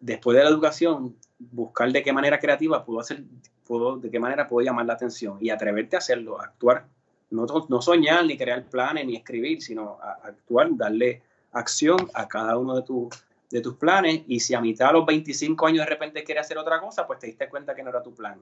después 0.00 0.36
de 0.36 0.44
la 0.44 0.48
educación, 0.48 1.16
buscar 1.38 1.92
de 1.92 2.02
qué 2.02 2.12
manera 2.12 2.38
creativa 2.38 2.84
puedo 2.84 3.00
hacer, 3.00 3.24
puedo, 3.66 3.98
de 3.98 4.10
qué 4.10 4.18
manera 4.18 4.46
puedo 4.46 4.64
llamar 4.64 4.86
la 4.86 4.94
atención 4.94 5.36
y 5.40 5.50
atreverte 5.50 5.96
a 5.96 5.98
hacerlo, 5.98 6.40
actuar. 6.40 6.86
No, 7.34 7.46
no 7.68 7.82
soñar, 7.82 8.24
ni 8.24 8.36
crear 8.36 8.64
planes, 8.64 9.06
ni 9.06 9.16
escribir, 9.16 9.62
sino 9.62 9.98
actuar, 10.00 10.68
darle 10.72 11.22
acción 11.52 11.98
a 12.14 12.26
cada 12.28 12.56
uno 12.56 12.76
de, 12.76 12.82
tu, 12.82 13.10
de 13.50 13.60
tus 13.60 13.74
planes. 13.74 14.22
Y 14.26 14.40
si 14.40 14.54
a 14.54 14.60
mitad 14.60 14.88
de 14.88 14.94
los 14.94 15.06
25 15.06 15.66
años 15.66 15.84
de 15.84 15.90
repente 15.90 16.24
quieres 16.24 16.44
hacer 16.44 16.58
otra 16.58 16.80
cosa, 16.80 17.06
pues 17.06 17.18
te 17.18 17.26
diste 17.26 17.48
cuenta 17.48 17.74
que 17.74 17.82
no 17.82 17.90
era 17.90 18.02
tu 18.02 18.14
plan. 18.14 18.40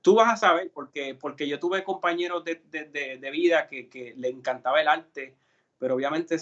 Tú 0.00 0.16
vas 0.16 0.32
a 0.32 0.36
saber, 0.36 0.70
porque, 0.74 1.14
porque 1.14 1.46
yo 1.46 1.60
tuve 1.60 1.84
compañeros 1.84 2.44
de, 2.44 2.60
de, 2.70 3.18
de 3.18 3.30
vida 3.30 3.68
que, 3.68 3.88
que 3.88 4.14
le 4.16 4.28
encantaba 4.28 4.80
el 4.80 4.88
arte, 4.88 5.36
pero 5.78 5.94
obviamente 5.94 6.36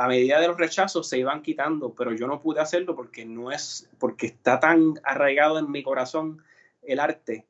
a 0.00 0.08
medida 0.08 0.40
de 0.40 0.48
los 0.48 0.56
rechazos 0.56 1.08
se 1.08 1.18
iban 1.18 1.42
quitando, 1.42 1.92
pero 1.94 2.12
yo 2.12 2.26
no 2.26 2.40
pude 2.40 2.60
hacerlo 2.60 2.96
porque 2.96 3.26
no 3.26 3.52
es, 3.52 3.88
porque 3.98 4.28
está 4.28 4.58
tan 4.58 4.94
arraigado 5.02 5.58
en 5.58 5.70
mi 5.70 5.82
corazón 5.82 6.42
el 6.82 7.00
arte 7.00 7.46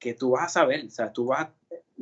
que 0.00 0.14
tú 0.14 0.30
vas 0.30 0.44
a 0.46 0.60
saber, 0.60 0.84
o 0.84 0.90
sea, 0.90 1.12
tú 1.12 1.26
vas, 1.26 1.48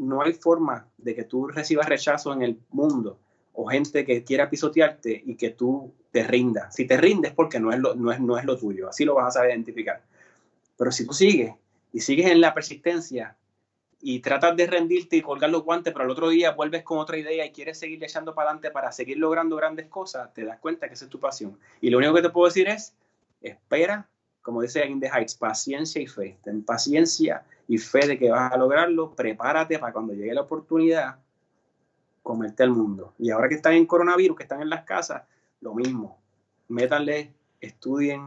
no 0.01 0.23
hay 0.23 0.33
forma 0.33 0.87
de 0.99 1.15
que 1.15 1.25
tú 1.25 1.47
recibas 1.49 1.89
rechazo 1.89 2.33
en 2.33 2.43
el 2.43 2.59
mundo 2.71 3.19
o 3.53 3.67
gente 3.67 4.05
que 4.05 4.25
quiera 4.25 4.49
pisotearte 4.49 5.23
y 5.25 5.35
que 5.37 5.51
tú 5.51 5.93
te 6.11 6.25
rindas. 6.25 6.75
Si 6.75 6.87
te 6.87 6.97
rindes 6.97 7.33
porque 7.33 7.61
no 7.61 7.73
es 7.73 7.79
lo, 7.79 7.95
no 7.95 8.11
es, 8.11 8.21
no 8.21 8.39
es 8.39 8.45
lo 8.45 8.59
tuyo, 8.59 8.89
así 8.89 9.05
lo 9.05 9.15
vas 9.15 9.29
a 9.29 9.39
saber 9.39 9.51
identificar. 9.51 10.03
Pero 10.77 10.91
si 10.93 11.07
tú 11.07 11.13
sigues 11.13 11.55
y 11.93 12.01
sigues 12.01 12.31
en 12.31 12.41
la 12.41 12.55
persistencia 12.55 13.37
y 14.01 14.21
tratas 14.21 14.57
de 14.57 14.67
rendirte 14.67 15.17
y 15.17 15.23
colgar 15.23 15.51
los 15.51 15.63
guantes, 15.63 15.93
pero 15.93 16.07
al 16.07 16.11
otro 16.11 16.31
día 16.31 16.53
vuelves 16.53 16.83
con 16.83 16.99
otra 16.99 17.19
idea 17.19 17.45
y 17.45 17.53
quieres 17.53 17.79
seguir 17.79 18.03
echando 18.03 18.35
para 18.35 18.49
adelante 18.49 18.71
para 18.71 18.93
seguir 18.93 19.19
logrando 19.19 19.57
grandes 19.57 19.89
cosas, 19.89 20.33
te 20.33 20.45
das 20.45 20.59
cuenta 20.59 20.89
que 20.89 20.95
esa 20.95 21.05
es 21.05 21.11
tu 21.11 21.21
pasión. 21.21 21.59
Y 21.81 21.91
lo 21.91 21.99
único 21.99 22.15
que 22.15 22.23
te 22.23 22.31
puedo 22.31 22.47
decir 22.47 22.69
es, 22.69 22.95
espera, 23.43 24.09
como 24.41 24.63
dice 24.63 24.87
In 24.87 25.01
the 25.01 25.09
Heights, 25.09 25.35
paciencia 25.35 26.01
y 26.01 26.07
fe. 26.07 26.39
Ten 26.43 26.65
paciencia 26.65 27.45
y 27.71 27.79
fe 27.79 28.05
de 28.05 28.19
que 28.19 28.29
vas 28.33 28.53
a 28.53 28.57
lograrlo, 28.57 29.15
prepárate 29.15 29.79
para 29.79 29.93
cuando 29.93 30.13
llegue 30.13 30.35
la 30.35 30.41
oportunidad, 30.41 31.19
comerte 32.21 32.65
el 32.65 32.71
mundo. 32.71 33.15
Y 33.17 33.31
ahora 33.31 33.49
que 33.49 33.55
están 33.55 33.75
en 33.75 33.87
coronavirus, 33.87 34.37
que 34.37 34.43
están 34.43 34.61
en 34.61 34.71
las 34.71 34.83
casas, 34.83 35.23
lo 35.61 35.73
mismo. 35.73 36.19
Métanle, 36.67 37.33
estudien, 37.61 38.27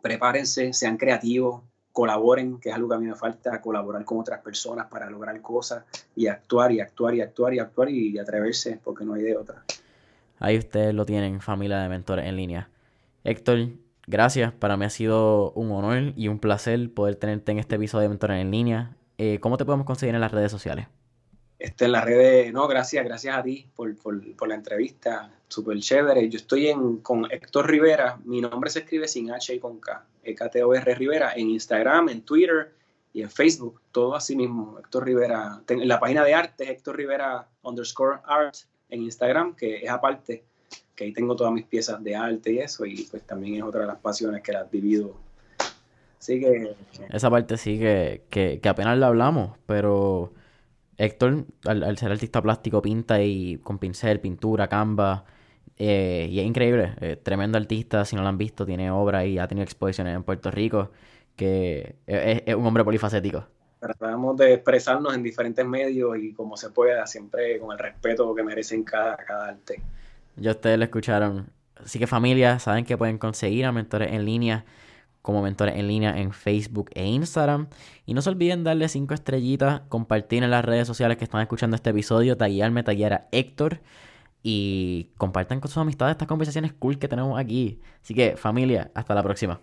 prepárense, 0.00 0.72
sean 0.72 0.96
creativos, 0.96 1.60
colaboren, 1.92 2.58
que 2.58 2.70
es 2.70 2.74
algo 2.74 2.88
que 2.88 2.94
a 2.94 2.98
mí 2.98 3.06
me 3.06 3.14
falta, 3.14 3.60
colaborar 3.60 4.02
con 4.06 4.18
otras 4.18 4.40
personas 4.40 4.86
para 4.86 5.10
lograr 5.10 5.38
cosas 5.42 5.84
y 6.16 6.28
actuar 6.28 6.72
y 6.72 6.80
actuar 6.80 7.14
y 7.16 7.20
actuar 7.20 7.52
y 7.52 7.58
actuar 7.58 7.90
y 7.90 8.18
atreverse 8.18 8.80
porque 8.82 9.04
no 9.04 9.12
hay 9.12 9.24
de 9.24 9.36
otra. 9.36 9.62
Ahí 10.38 10.56
ustedes 10.56 10.94
lo 10.94 11.04
tienen, 11.04 11.42
familia 11.42 11.80
de 11.80 11.90
mentores 11.90 12.24
en 12.24 12.36
línea. 12.36 12.70
Héctor, 13.24 13.68
gracias. 14.06 14.52
Para 14.52 14.76
mí 14.76 14.84
ha 14.84 14.90
sido 14.90 15.52
un 15.52 15.70
honor 15.72 16.12
y 16.16 16.28
un 16.28 16.38
placer 16.38 16.92
poder 16.92 17.16
tenerte 17.16 17.52
en 17.52 17.58
este 17.58 17.76
episodio 17.76 18.02
de 18.02 18.08
Mentores 18.10 18.40
en 18.40 18.50
línea. 18.50 18.96
Eh, 19.18 19.38
¿Cómo 19.40 19.56
te 19.56 19.64
podemos 19.64 19.86
conseguir 19.86 20.14
en 20.14 20.20
las 20.20 20.32
redes 20.32 20.50
sociales? 20.50 20.86
Este, 21.58 21.86
en 21.86 21.92
las 21.92 22.04
redes, 22.04 22.52
no, 22.52 22.66
gracias, 22.66 23.04
gracias 23.04 23.38
a 23.38 23.42
ti 23.42 23.66
por, 23.74 23.96
por, 23.96 24.48
la 24.48 24.54
entrevista, 24.54 25.30
súper 25.48 25.78
chévere. 25.78 26.28
Yo 26.28 26.36
estoy 26.36 26.66
en, 26.66 26.98
con 26.98 27.30
Héctor 27.30 27.70
Rivera, 27.70 28.18
mi 28.24 28.40
nombre 28.40 28.68
se 28.70 28.80
escribe 28.80 29.08
sin 29.08 29.30
H 29.30 29.54
y 29.54 29.60
con 29.60 29.78
K, 29.78 30.04
E-K-T-O-R 30.24 30.94
Rivera, 30.94 31.32
en 31.34 31.48
Instagram, 31.50 32.10
en 32.10 32.22
Twitter 32.22 32.74
y 33.14 33.22
en 33.22 33.30
Facebook, 33.30 33.80
todo 33.92 34.14
así 34.16 34.36
mismo, 34.36 34.76
Héctor 34.78 35.06
Rivera. 35.06 35.62
En 35.68 35.88
la 35.88 36.00
página 36.00 36.24
de 36.24 36.34
arte, 36.34 36.70
Héctor 36.70 36.96
Rivera 36.96 37.48
underscore 37.62 38.18
art 38.24 38.56
en 38.90 39.02
Instagram, 39.02 39.54
que 39.54 39.76
es 39.84 39.90
aparte, 39.90 40.44
que 40.94 41.04
ahí 41.04 41.12
tengo 41.12 41.34
todas 41.36 41.52
mis 41.52 41.64
piezas 41.64 42.02
de 42.02 42.16
arte 42.16 42.52
y 42.52 42.58
eso, 42.58 42.84
y 42.86 43.06
pues 43.10 43.22
también 43.24 43.56
es 43.56 43.62
otra 43.62 43.82
de 43.82 43.86
las 43.88 43.98
pasiones 43.98 44.42
que 44.42 44.52
las 44.52 44.70
divido. 44.70 45.16
Así 46.18 46.40
que... 46.40 46.74
Esa 47.10 47.30
parte 47.30 47.56
sí 47.56 47.78
que, 47.78 48.22
que, 48.30 48.60
que 48.60 48.68
apenas 48.68 48.96
la 48.98 49.08
hablamos, 49.08 49.58
pero 49.66 50.32
Héctor, 50.96 51.44
al, 51.66 51.98
ser 51.98 52.12
artista 52.12 52.40
plástico, 52.40 52.80
pinta 52.80 53.20
y 53.22 53.58
con 53.58 53.78
pincel, 53.78 54.20
pintura, 54.20 54.68
canva. 54.68 55.24
Eh, 55.76 56.28
y 56.30 56.38
es 56.38 56.46
increíble, 56.46 56.94
eh, 57.00 57.16
tremendo 57.16 57.58
artista, 57.58 58.04
si 58.04 58.14
no 58.14 58.22
lo 58.22 58.28
han 58.28 58.38
visto, 58.38 58.64
tiene 58.64 58.90
obra 58.90 59.26
y 59.26 59.38
ha 59.38 59.48
tenido 59.48 59.64
exposiciones 59.64 60.14
en 60.14 60.22
Puerto 60.22 60.50
Rico, 60.50 60.90
que 61.34 61.96
es, 62.06 62.54
un 62.54 62.64
hombre 62.64 62.84
polifacético. 62.84 63.44
Tratamos 63.80 64.36
de 64.36 64.54
expresarnos 64.54 65.14
en 65.14 65.22
diferentes 65.22 65.66
medios 65.66 66.16
y 66.16 66.32
como 66.32 66.56
se 66.56 66.70
pueda, 66.70 67.06
siempre 67.06 67.58
con 67.58 67.72
el 67.72 67.78
respeto 67.78 68.32
que 68.34 68.42
merecen 68.44 68.84
cada, 68.84 69.16
cada 69.16 69.48
arte. 69.48 69.82
Ya 70.36 70.52
ustedes 70.52 70.78
lo 70.78 70.84
escucharon. 70.84 71.50
Así 71.76 71.98
que 71.98 72.06
familia, 72.06 72.58
saben 72.58 72.84
que 72.84 72.96
pueden 72.96 73.18
conseguir 73.18 73.66
a 73.66 73.72
mentores 73.72 74.12
en 74.12 74.24
línea 74.24 74.64
como 75.24 75.40
mentores 75.40 75.76
en 75.76 75.88
línea 75.88 76.20
en 76.20 76.32
Facebook 76.32 76.90
e 76.92 77.06
Instagram. 77.06 77.68
Y 78.04 78.12
no 78.12 78.20
se 78.20 78.28
olviden 78.28 78.62
darle 78.62 78.90
5 78.90 79.14
estrellitas, 79.14 79.80
compartir 79.88 80.44
en 80.44 80.50
las 80.50 80.62
redes 80.62 80.86
sociales 80.86 81.16
que 81.16 81.24
están 81.24 81.40
escuchando 81.40 81.76
este 81.76 81.90
episodio, 81.90 82.36
taguearme, 82.36 82.82
taguear 82.82 83.12
a 83.14 83.28
Héctor. 83.32 83.80
Y 84.42 85.08
compartan 85.16 85.60
con 85.60 85.70
sus 85.70 85.78
amistades 85.78 86.12
estas 86.12 86.28
conversaciones 86.28 86.74
cool 86.74 86.98
que 86.98 87.08
tenemos 87.08 87.38
aquí. 87.38 87.80
Así 88.02 88.12
que 88.12 88.36
familia, 88.36 88.90
hasta 88.94 89.14
la 89.14 89.22
próxima. 89.22 89.62